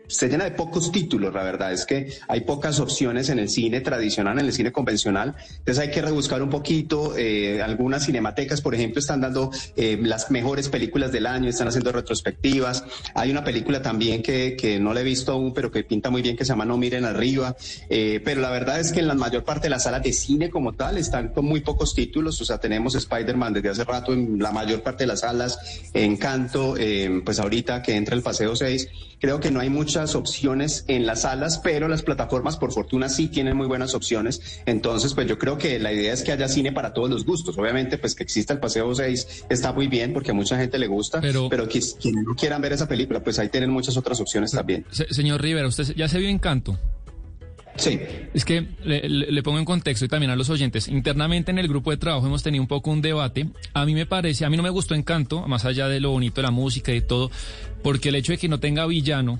se 0.07 0.29
llena 0.29 0.45
de 0.45 0.51
pocos 0.51 0.91
títulos. 0.91 1.33
La 1.33 1.43
verdad 1.43 1.73
es 1.73 1.85
que 1.85 2.13
hay 2.27 2.41
pocas 2.41 2.79
opciones 2.79 3.29
en 3.29 3.39
el 3.39 3.49
cine 3.49 3.81
tradicional, 3.81 4.39
en 4.39 4.45
el 4.45 4.53
cine 4.53 4.71
convencional. 4.71 5.35
Entonces 5.57 5.79
hay 5.79 5.91
que 5.91 6.01
rebuscar 6.01 6.41
un 6.41 6.49
poquito. 6.49 7.15
Eh, 7.17 7.61
algunas 7.61 8.05
cinematecas, 8.05 8.61
por 8.61 8.75
ejemplo, 8.75 8.99
están 8.99 9.21
dando 9.21 9.51
eh, 9.75 9.97
las 10.01 10.31
mejores 10.31 10.69
películas 10.69 11.11
del 11.11 11.25
año, 11.25 11.49
están 11.49 11.67
haciendo 11.67 11.91
retrospectivas. 11.91 12.83
Hay 13.15 13.31
una 13.31 13.43
película 13.43 13.81
también 13.81 14.21
que, 14.21 14.55
que 14.55 14.79
no 14.79 14.93
la 14.93 15.01
he 15.01 15.03
visto 15.03 15.31
aún, 15.31 15.53
pero 15.53 15.71
que 15.71 15.83
pinta 15.83 16.09
muy 16.09 16.21
bien, 16.21 16.37
que 16.37 16.45
se 16.45 16.49
llama 16.49 16.65
No 16.65 16.77
miren 16.77 17.05
arriba. 17.05 17.55
pero 17.89 18.41
la 18.41 18.49
verdad 18.49 18.79
es 18.79 18.91
que 18.91 18.99
en 18.99 19.07
la 19.07 19.15
mayor 19.15 19.43
parte 19.43 19.63
de 19.63 19.69
las 19.69 19.83
salas 19.83 20.03
de 20.03 20.13
cine 20.13 20.49
como 20.49 20.73
tal 20.73 20.97
están 20.97 21.29
con 21.29 21.45
muy 21.45 21.61
pocos 21.61 21.93
títulos. 21.93 22.39
O 22.41 22.45
sea, 22.45 22.57
tenemos 22.57 22.95
Spider-Man 23.15 23.53
desde 23.53 23.69
hace 23.69 23.83
rato 23.83 24.13
en 24.13 24.39
la 24.39 24.51
mayor 24.51 24.81
parte 24.81 25.03
de 25.03 25.07
las 25.07 25.21
salas, 25.21 25.57
Encanto, 25.93 26.75
eh, 26.77 27.21
pues 27.23 27.39
ahorita 27.39 27.81
que 27.81 27.95
entra 27.95 28.15
el 28.15 28.21
Paseo 28.21 28.55
6, 28.55 28.87
creo 29.19 29.39
que 29.39 29.51
no 29.51 29.59
hay 29.59 29.69
muchas 29.69 30.15
opciones 30.15 30.85
en 30.87 31.05
las 31.05 31.21
salas, 31.21 31.59
pero 31.59 31.87
las 31.87 32.03
plataformas 32.03 32.57
por 32.57 32.71
fortuna 32.71 33.09
sí 33.09 33.27
tienen 33.27 33.55
muy 33.55 33.67
buenas 33.67 33.93
opciones. 33.95 34.61
Entonces, 34.65 35.13
pues 35.13 35.27
yo 35.27 35.37
creo 35.37 35.57
que 35.57 35.79
la 35.79 35.93
idea 35.93 36.13
es 36.13 36.23
que 36.23 36.31
haya 36.31 36.47
cine 36.47 36.71
para 36.71 36.93
todos 36.93 37.09
los 37.09 37.25
gustos. 37.25 37.57
Obviamente, 37.57 37.97
pues 37.97 38.15
que 38.15 38.23
exista 38.23 38.53
el 38.53 38.59
Paseo 38.59 38.93
6 38.93 39.45
está 39.49 39.73
muy 39.73 39.87
bien 39.87 40.13
porque 40.13 40.31
a 40.31 40.33
mucha 40.33 40.57
gente 40.57 40.77
le 40.77 40.87
gusta, 40.87 41.21
pero, 41.21 41.49
pero 41.49 41.67
quienes 41.67 41.97
no 42.03 42.35
quieran 42.35 42.61
ver 42.61 42.73
esa 42.73 42.87
película, 42.87 43.23
pues 43.23 43.39
ahí 43.39 43.49
tienen 43.49 43.69
muchas 43.69 43.97
otras 43.97 44.19
opciones 44.19 44.51
también. 44.51 44.85
señor 44.91 45.41
Rivera, 45.41 45.67
¿usted 45.67 45.95
ya 45.95 46.07
se 46.07 46.19
vio 46.19 46.29
Encanto? 46.29 46.77
Sí. 47.77 47.99
Es 48.33 48.45
que 48.45 48.65
le, 48.83 49.43
pongo 49.43 49.59
en 49.59 49.65
contexto 49.65 50.05
y 50.05 50.07
también 50.07 50.31
a 50.31 50.35
los 50.35 50.49
oyentes. 50.49 50.87
Internamente 50.87 51.51
en 51.51 51.59
el 51.59 51.67
grupo 51.67 51.91
de 51.91 51.97
trabajo 51.97 52.25
hemos 52.25 52.43
tenido 52.43 52.61
un 52.61 52.67
poco 52.67 52.91
un 52.91 53.01
debate. 53.01 53.47
A 53.73 53.85
mí 53.85 53.93
me 53.93 54.05
parece, 54.05 54.45
a 54.45 54.49
mí 54.49 54.57
no 54.57 54.63
me 54.63 54.69
gustó 54.69 54.95
Encanto, 54.95 55.47
más 55.47 55.65
allá 55.65 55.87
de 55.87 55.99
lo 55.99 56.11
bonito 56.11 56.41
de 56.41 56.43
la 56.43 56.51
música 56.51 56.93
y 56.93 57.01
todo, 57.01 57.31
porque 57.83 58.09
el 58.09 58.15
hecho 58.15 58.31
de 58.31 58.37
que 58.37 58.47
no 58.47 58.59
tenga 58.59 58.85
villano 58.85 59.39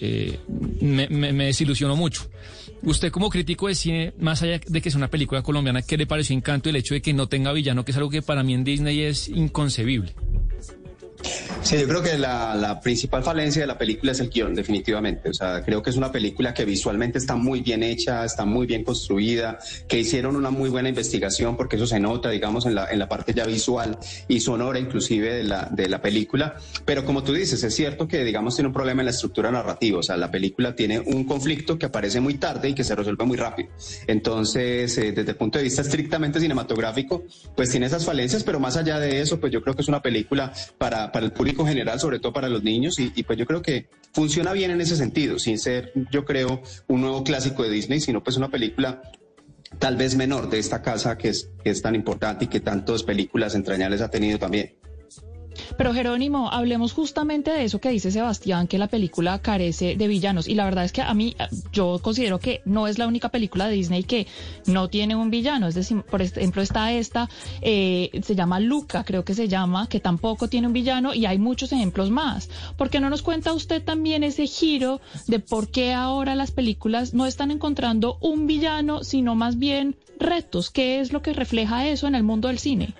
eh, 0.00 0.38
me, 0.80 1.44
desilusionó 1.44 1.96
mucho. 1.96 2.30
Usted 2.82 3.10
como 3.10 3.28
crítico 3.28 3.66
de 3.68 3.74
cine, 3.74 4.14
más 4.18 4.42
allá 4.42 4.60
de 4.64 4.80
que 4.80 4.88
es 4.88 4.94
una 4.94 5.08
película 5.08 5.42
colombiana, 5.42 5.82
¿qué 5.82 5.96
le 5.96 6.06
pareció 6.06 6.36
Encanto 6.36 6.70
el 6.70 6.76
hecho 6.76 6.94
de 6.94 7.02
que 7.02 7.12
no 7.12 7.26
tenga 7.26 7.52
villano, 7.52 7.84
que 7.84 7.90
es 7.90 7.96
algo 7.96 8.08
que 8.08 8.22
para 8.22 8.44
mí 8.44 8.54
en 8.54 8.64
Disney 8.64 9.02
es 9.02 9.28
inconcebible? 9.28 10.14
Sí, 11.62 11.76
yo 11.78 11.88
creo 11.88 12.02
que 12.02 12.16
la, 12.16 12.80
principal 12.82 13.22
falencia 13.22 13.62
de 13.62 13.66
la 13.66 13.76
película 13.76 14.12
es 14.12 14.20
el 14.20 14.30
guion, 14.30 14.54
definitivamente. 14.54 15.28
O 15.28 15.34
sea, 15.34 15.62
creo 15.62 15.82
que 15.82 15.90
es 15.90 15.96
una 15.96 16.10
película 16.10 16.54
que 16.54 16.64
visualmente 16.64 17.18
está 17.18 17.34
muy 17.34 17.60
bien 17.60 17.82
hecha, 17.82 18.24
está 18.24 18.44
muy 18.44 18.66
bien 18.66 18.84
construida, 18.84 19.58
que 19.86 19.98
hicieron 19.98 20.36
una 20.36 20.50
muy 20.50 20.70
buena 20.70 20.88
investigación, 20.88 21.56
porque 21.56 21.76
eso 21.76 21.86
se 21.86 22.00
nota, 22.00 22.30
digamos, 22.30 22.64
en 22.66 22.74
la, 22.74 22.90
en 22.90 22.98
la 22.98 23.08
parte 23.08 23.34
ya 23.34 23.44
visual 23.44 23.98
y 24.28 24.40
sonora 24.40 24.78
inclusive 24.78 25.34
de 25.34 25.44
la, 25.44 25.68
de 25.70 25.88
la 25.88 26.00
película. 26.00 26.56
Pero 26.84 27.04
como 27.04 27.22
tú 27.22 27.32
dices, 27.32 27.62
es 27.62 27.74
cierto 27.74 28.08
que, 28.08 28.24
digamos, 28.24 28.54
tiene 28.54 28.68
un 28.68 28.74
problema 28.74 29.02
en 29.02 29.06
la 29.06 29.12
estructura 29.12 29.50
narrativa. 29.50 29.98
O 29.98 30.02
sea, 30.02 30.16
la 30.16 30.30
película 30.30 30.74
tiene 30.74 31.00
un 31.00 31.24
conflicto 31.24 31.78
que 31.78 31.86
aparece 31.86 32.20
muy 32.20 32.34
tarde 32.34 32.70
y 32.70 32.74
que 32.74 32.84
se 32.84 32.94
resuelve 32.94 33.24
muy 33.24 33.36
rápido. 33.36 33.68
Entonces, 34.06 34.96
eh, 34.98 35.12
desde 35.12 35.30
el 35.32 35.36
punto 35.36 35.58
de 35.58 35.64
vista 35.64 35.82
estrictamente 35.82 36.40
cinematográfico, 36.40 37.24
pues 37.56 37.70
tiene 37.70 37.86
esas 37.86 38.04
falencias, 38.04 38.44
pero 38.44 38.60
más 38.60 38.76
allá 38.76 38.98
de 39.00 39.20
eso, 39.20 39.40
pues 39.40 39.52
yo 39.52 39.62
creo 39.62 39.74
que 39.74 39.82
es 39.82 39.88
una 39.88 40.00
película 40.00 40.52
para, 40.78 41.07
para 41.12 41.26
el 41.26 41.32
público 41.32 41.66
general, 41.66 42.00
sobre 42.00 42.18
todo 42.18 42.32
para 42.32 42.48
los 42.48 42.62
niños, 42.62 42.98
y, 42.98 43.22
pues 43.22 43.38
yo 43.38 43.46
creo 43.46 43.62
que 43.62 43.88
funciona 44.12 44.52
bien 44.52 44.70
en 44.70 44.80
ese 44.80 44.96
sentido, 44.96 45.38
sin 45.38 45.58
ser, 45.58 45.92
yo 46.10 46.24
creo, 46.24 46.62
un 46.86 47.00
nuevo 47.00 47.24
clásico 47.24 47.62
de 47.62 47.70
Disney, 47.70 48.00
sino 48.00 48.22
pues 48.22 48.36
una 48.36 48.48
película 48.48 49.02
tal 49.78 49.96
vez 49.96 50.16
menor 50.16 50.48
de 50.48 50.58
esta 50.58 50.80
casa 50.82 51.18
que 51.18 51.28
es, 51.28 51.50
que 51.62 51.70
es 51.70 51.82
tan 51.82 51.94
importante 51.94 52.46
y 52.46 52.48
que 52.48 52.60
tantas 52.60 53.02
películas 53.02 53.54
entrañables 53.54 54.00
ha 54.00 54.10
tenido 54.10 54.38
también. 54.38 54.77
Pero 55.76 55.92
Jerónimo, 55.92 56.50
hablemos 56.50 56.92
justamente 56.92 57.50
de 57.50 57.64
eso 57.64 57.80
que 57.80 57.90
dice 57.90 58.10
Sebastián, 58.10 58.66
que 58.66 58.78
la 58.78 58.88
película 58.88 59.38
carece 59.40 59.96
de 59.96 60.08
villanos. 60.08 60.48
Y 60.48 60.54
la 60.54 60.64
verdad 60.64 60.84
es 60.84 60.92
que 60.92 61.02
a 61.02 61.14
mí, 61.14 61.36
yo 61.72 61.98
considero 62.02 62.38
que 62.38 62.62
no 62.64 62.86
es 62.86 62.98
la 62.98 63.06
única 63.06 63.28
película 63.28 63.66
de 63.66 63.74
Disney 63.74 64.04
que 64.04 64.26
no 64.66 64.88
tiene 64.88 65.16
un 65.16 65.30
villano. 65.30 65.68
Es 65.68 65.74
decir, 65.74 66.02
por 66.02 66.22
ejemplo, 66.22 66.62
está 66.62 66.92
esta, 66.92 67.28
eh, 67.60 68.10
se 68.22 68.34
llama 68.34 68.60
Luca, 68.60 69.04
creo 69.04 69.24
que 69.24 69.34
se 69.34 69.48
llama, 69.48 69.88
que 69.88 70.00
tampoco 70.00 70.48
tiene 70.48 70.66
un 70.66 70.72
villano 70.72 71.14
y 71.14 71.26
hay 71.26 71.38
muchos 71.38 71.72
ejemplos 71.72 72.10
más. 72.10 72.48
¿Por 72.76 72.90
qué 72.90 73.00
no 73.00 73.10
nos 73.10 73.22
cuenta 73.22 73.52
usted 73.52 73.82
también 73.82 74.24
ese 74.24 74.46
giro 74.46 75.00
de 75.26 75.38
por 75.38 75.68
qué 75.68 75.92
ahora 75.92 76.34
las 76.34 76.50
películas 76.50 77.14
no 77.14 77.26
están 77.26 77.50
encontrando 77.50 78.18
un 78.20 78.46
villano, 78.46 79.04
sino 79.04 79.34
más 79.34 79.58
bien 79.58 79.96
retos? 80.18 80.70
¿Qué 80.70 81.00
es 81.00 81.12
lo 81.12 81.22
que 81.22 81.32
refleja 81.32 81.88
eso 81.88 82.06
en 82.06 82.14
el 82.14 82.22
mundo 82.22 82.48
del 82.48 82.58
cine? 82.58 82.94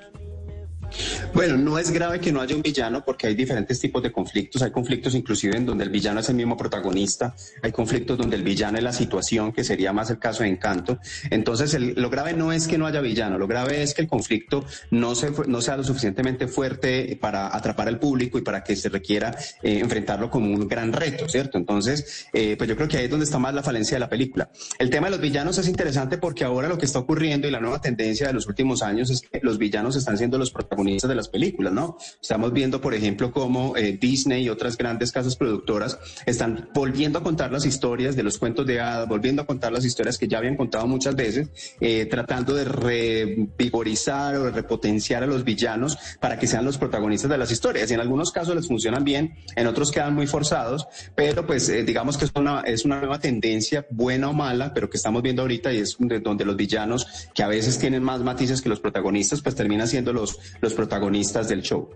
Bueno, 1.34 1.57
no 1.57 1.78
es 1.78 1.91
grave 1.91 2.20
que 2.20 2.32
no 2.32 2.41
haya 2.41 2.57
un 2.57 2.62
villano 2.62 3.05
porque 3.05 3.26
hay 3.26 3.34
diferentes 3.34 3.78
tipos 3.80 4.03
de 4.03 4.11
conflictos. 4.11 4.62
Hay 4.62 4.70
conflictos 4.70 5.14
inclusive 5.14 5.57
en 5.57 5.66
donde 5.66 5.84
el 5.84 5.91
villano 5.91 6.20
es 6.20 6.28
el 6.28 6.36
mismo 6.36 6.57
protagonista. 6.57 7.34
Hay 7.62 7.72
conflictos 7.72 8.18
donde 8.18 8.36
el 8.36 8.43
villano 8.43 8.78
es 8.78 8.84
la 8.84 8.93
situación, 8.93 9.53
que 9.53 9.64
sería 9.64 9.93
más 9.93 10.11
el 10.11 10.18
caso 10.18 10.43
de 10.43 10.49
Encanto. 10.49 10.99
Entonces, 11.30 11.76
lo 11.78 12.11
grave 12.11 12.32
no 12.32 12.53
es 12.53 12.66
que 12.66 12.78
no 12.78 12.86
haya 12.86 13.01
villano. 13.01 13.39
Lo 13.39 13.47
grave 13.47 13.82
es 13.82 13.95
que 13.95 14.03
el 14.03 14.09
conflicto 14.09 14.64
no, 14.91 15.14
se, 15.14 15.30
no 15.47 15.61
sea 15.61 15.76
lo 15.76 15.84
suficientemente 15.84 16.49
fuerte 16.49 17.18
para 17.20 17.55
atrapar 17.55 17.89
al 17.89 17.99
público 17.99 18.39
y 18.39 18.43
para 18.43 18.64
que 18.64 18.76
se 18.76 18.89
requiera 18.89 19.36
eh, 19.62 19.80
enfrentarlo 19.80 20.30
como 20.30 20.47
un 20.47 20.66
gran 20.68 20.93
reto, 20.93 21.28
¿cierto? 21.28 21.59
Entonces, 21.59 22.26
eh, 22.32 22.55
pues 22.57 22.68
yo 22.68 22.76
creo 22.76 22.89
que 22.89 22.97
ahí 22.97 23.05
es 23.05 23.11
donde 23.11 23.24
está 23.24 23.39
más 23.39 23.55
la 23.55 23.62
falencia 23.62 23.97
de 23.97 24.01
la 24.01 24.09
película. 24.09 24.51
El 24.78 24.91
tema 24.91 25.09
de 25.09 25.12
los 25.12 25.20
villanos 25.20 25.59
es 25.59 25.68
interesante 25.68 26.18
porque 26.18 26.45
ahora 26.45 26.68
lo 26.68 26.78
que 26.78 26.86
está 26.86 26.99
ocurriendo 26.99 27.47
y 27.47 27.51
la 27.51 27.61
nueva 27.61 27.80
tendencia 27.80 28.26
de 28.26 28.32
los 28.32 28.47
últimos 28.47 28.82
años 28.82 29.11
es 29.11 29.20
que 29.20 29.41
los 29.43 29.59
villanos 29.59 29.97
están 29.97 30.16
siendo 30.16 30.39
los 30.39 30.51
protagonistas 30.51 30.77
de 30.78 31.14
las 31.14 31.28
películas, 31.28 31.72
¿no? 31.72 31.96
Estamos 32.22 32.52
viendo, 32.52 32.80
por 32.80 32.94
ejemplo, 32.94 33.32
cómo 33.32 33.76
eh, 33.76 33.98
Disney 34.00 34.44
y 34.44 34.48
otras 34.48 34.76
grandes 34.76 35.10
casas 35.10 35.34
productoras 35.34 35.98
están 36.24 36.68
volviendo 36.72 37.18
a 37.18 37.22
contar 37.22 37.50
las 37.50 37.66
historias 37.66 38.14
de 38.14 38.22
los 38.22 38.38
cuentos 38.38 38.64
de 38.64 38.80
hadas, 38.80 39.08
volviendo 39.08 39.42
a 39.42 39.46
contar 39.46 39.72
las 39.72 39.84
historias 39.84 40.18
que 40.18 40.28
ya 40.28 40.38
habían 40.38 40.56
contado 40.56 40.86
muchas 40.86 41.16
veces, 41.16 41.50
eh, 41.80 42.06
tratando 42.06 42.54
de 42.54 42.64
revigorizar 42.64 44.36
o 44.36 44.44
de 44.44 44.50
repotenciar 44.52 45.24
a 45.24 45.26
los 45.26 45.42
villanos 45.42 45.98
para 46.20 46.38
que 46.38 46.46
sean 46.46 46.64
los 46.64 46.78
protagonistas 46.78 47.28
de 47.28 47.38
las 47.38 47.50
historias. 47.50 47.90
Y 47.90 47.94
en 47.94 48.00
algunos 48.00 48.30
casos 48.30 48.54
les 48.54 48.68
funcionan 48.68 49.02
bien, 49.02 49.34
en 49.56 49.66
otros 49.66 49.90
quedan 49.90 50.14
muy 50.14 50.28
forzados, 50.28 50.86
pero 51.16 51.44
pues 51.44 51.68
eh, 51.70 51.82
digamos 51.82 52.16
que 52.16 52.26
es 52.26 52.32
una, 52.36 52.60
es 52.60 52.84
una 52.84 53.00
nueva 53.00 53.18
tendencia, 53.18 53.84
buena 53.90 54.30
o 54.30 54.32
mala, 54.32 54.72
pero 54.72 54.88
que 54.88 54.96
estamos 54.96 55.22
viendo 55.22 55.42
ahorita 55.42 55.72
y 55.72 55.78
es 55.78 55.96
donde, 55.98 56.44
los 56.44 56.56
villanos, 56.56 57.06
que 57.34 57.42
a 57.42 57.48
veces 57.48 57.78
tienen 57.78 58.02
más 58.02 58.20
matices 58.20 58.62
que 58.62 58.68
los 58.68 58.78
protagonistas, 58.78 59.42
pues 59.42 59.56
terminan 59.56 59.88
siendo 59.88 60.12
los, 60.12 60.38
los 60.68 60.74
protagonistas 60.74 61.48
del 61.48 61.62
show. 61.62 61.88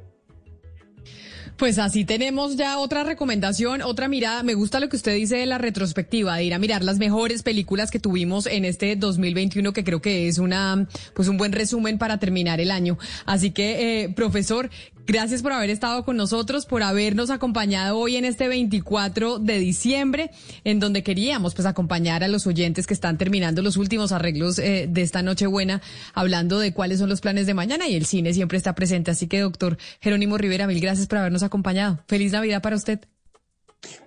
Pues 1.59 1.79
así 1.79 2.05
tenemos 2.05 2.57
ya 2.57 2.79
otra 2.79 3.05
recomendación, 3.05 3.83
otra 3.83 4.09
mirada. 4.09 4.43
Me 4.43 4.55
gusta 4.55 4.81
lo 4.81 4.89
que 4.89 4.97
usted 4.97 5.15
dice 5.15 5.37
de 5.37 5.47
la 5.47 5.59
retrospectiva, 5.59 6.37
de 6.37 6.45
ir 6.45 6.55
a 6.55 6.59
mirar 6.59 6.83
las 6.83 6.99
mejores 6.99 7.43
películas 7.43 7.91
que 7.91 8.01
tuvimos 8.01 8.47
en 8.47 8.65
este 8.65 8.97
2021, 8.97 9.73
que 9.73 9.85
creo 9.85 10.01
que 10.01 10.27
es 10.27 10.39
una, 10.39 10.89
pues 11.15 11.29
un 11.29 11.37
buen 11.37 11.53
resumen 11.53 11.99
para 11.99 12.19
terminar 12.19 12.61
el 12.61 12.71
año. 12.71 12.99
Así 13.27 13.53
que, 13.53 14.03
eh, 14.03 14.09
profesor, 14.09 14.71
Gracias 15.07 15.43
por 15.43 15.53
haber 15.53 15.71
estado 15.71 16.05
con 16.05 16.17
nosotros, 16.17 16.65
por 16.65 16.83
habernos 16.83 17.31
acompañado 17.31 17.99
hoy 17.99 18.17
en 18.17 18.25
este 18.25 18.47
24 18.47 19.41
de 19.41 19.59
diciembre, 19.59 20.31
en 20.63 20.79
donde 20.79 21.03
queríamos 21.03 21.55
pues 21.55 21.67
acompañar 21.67 22.23
a 22.23 22.29
los 22.29 22.47
oyentes 22.47 22.87
que 22.87 22.95
están 22.95 23.19
terminando 23.19 23.63
los 23.63 23.77
últimos 23.77 24.13
arreglos 24.13 24.59
eh, 24.61 24.87
de 24.89 25.03
esta 25.03 25.23
Nochebuena, 25.23 25.83
hablando 26.15 26.61
de 26.61 26.73
cuáles 26.73 27.01
son 27.01 27.09
los 27.09 27.21
planes 27.21 27.47
de 27.47 27.55
mañana 27.55 27.89
y 27.89 27.97
el 27.97 28.07
cine 28.07 28.33
siempre 28.33 28.59
está 28.59 28.75
presente. 28.77 29.11
Así 29.11 29.27
que, 29.27 29.41
doctor 29.41 29.77
Jerónimo 30.01 30.39
Rivera, 30.39 30.69
mil 30.69 30.81
gracias 30.81 31.09
por 31.09 31.19
habernos 31.19 31.43
acompañado. 31.43 31.99
Feliz 32.07 32.31
Navidad 32.31 32.63
para 32.63 32.77
usted. 32.77 33.01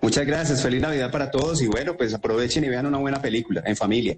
Muchas 0.00 0.26
gracias, 0.26 0.62
feliz 0.62 0.80
Navidad 0.80 1.10
para 1.10 1.30
todos 1.30 1.60
y 1.60 1.66
bueno, 1.66 1.94
pues 1.96 2.14
aprovechen 2.14 2.64
y 2.64 2.68
vean 2.68 2.86
una 2.86 2.98
buena 2.98 3.20
película 3.20 3.62
en 3.66 3.76
familia. 3.76 4.16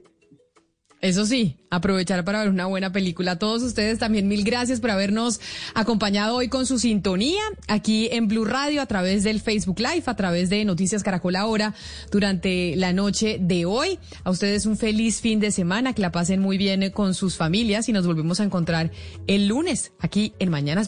Eso 1.00 1.26
sí, 1.26 1.56
aprovechar 1.70 2.24
para 2.24 2.40
ver 2.40 2.48
una 2.48 2.66
buena 2.66 2.90
película. 2.90 3.32
A 3.32 3.38
todos 3.38 3.62
ustedes 3.62 4.00
también 4.00 4.26
mil 4.26 4.42
gracias 4.42 4.80
por 4.80 4.90
habernos 4.90 5.40
acompañado 5.74 6.36
hoy 6.36 6.48
con 6.48 6.66
su 6.66 6.78
sintonía 6.78 7.42
aquí 7.68 8.08
en 8.10 8.26
Blue 8.26 8.44
Radio 8.44 8.82
a 8.82 8.86
través 8.86 9.22
del 9.22 9.40
Facebook 9.40 9.78
Live, 9.78 10.02
a 10.06 10.16
través 10.16 10.50
de 10.50 10.64
Noticias 10.64 11.02
Caracol 11.02 11.36
Ahora 11.36 11.74
durante 12.10 12.74
la 12.76 12.92
noche 12.92 13.38
de 13.40 13.64
hoy. 13.64 13.98
A 14.24 14.30
ustedes 14.30 14.66
un 14.66 14.76
feliz 14.76 15.20
fin 15.20 15.40
de 15.40 15.52
semana, 15.52 15.92
que 15.92 16.02
la 16.02 16.10
pasen 16.10 16.40
muy 16.40 16.58
bien 16.58 16.90
con 16.90 17.14
sus 17.14 17.36
familias 17.36 17.88
y 17.88 17.92
nos 17.92 18.06
volvemos 18.06 18.40
a 18.40 18.44
encontrar 18.44 18.90
el 19.26 19.46
lunes 19.46 19.92
aquí 20.00 20.32
en 20.38 20.50
Mañanas. 20.50 20.86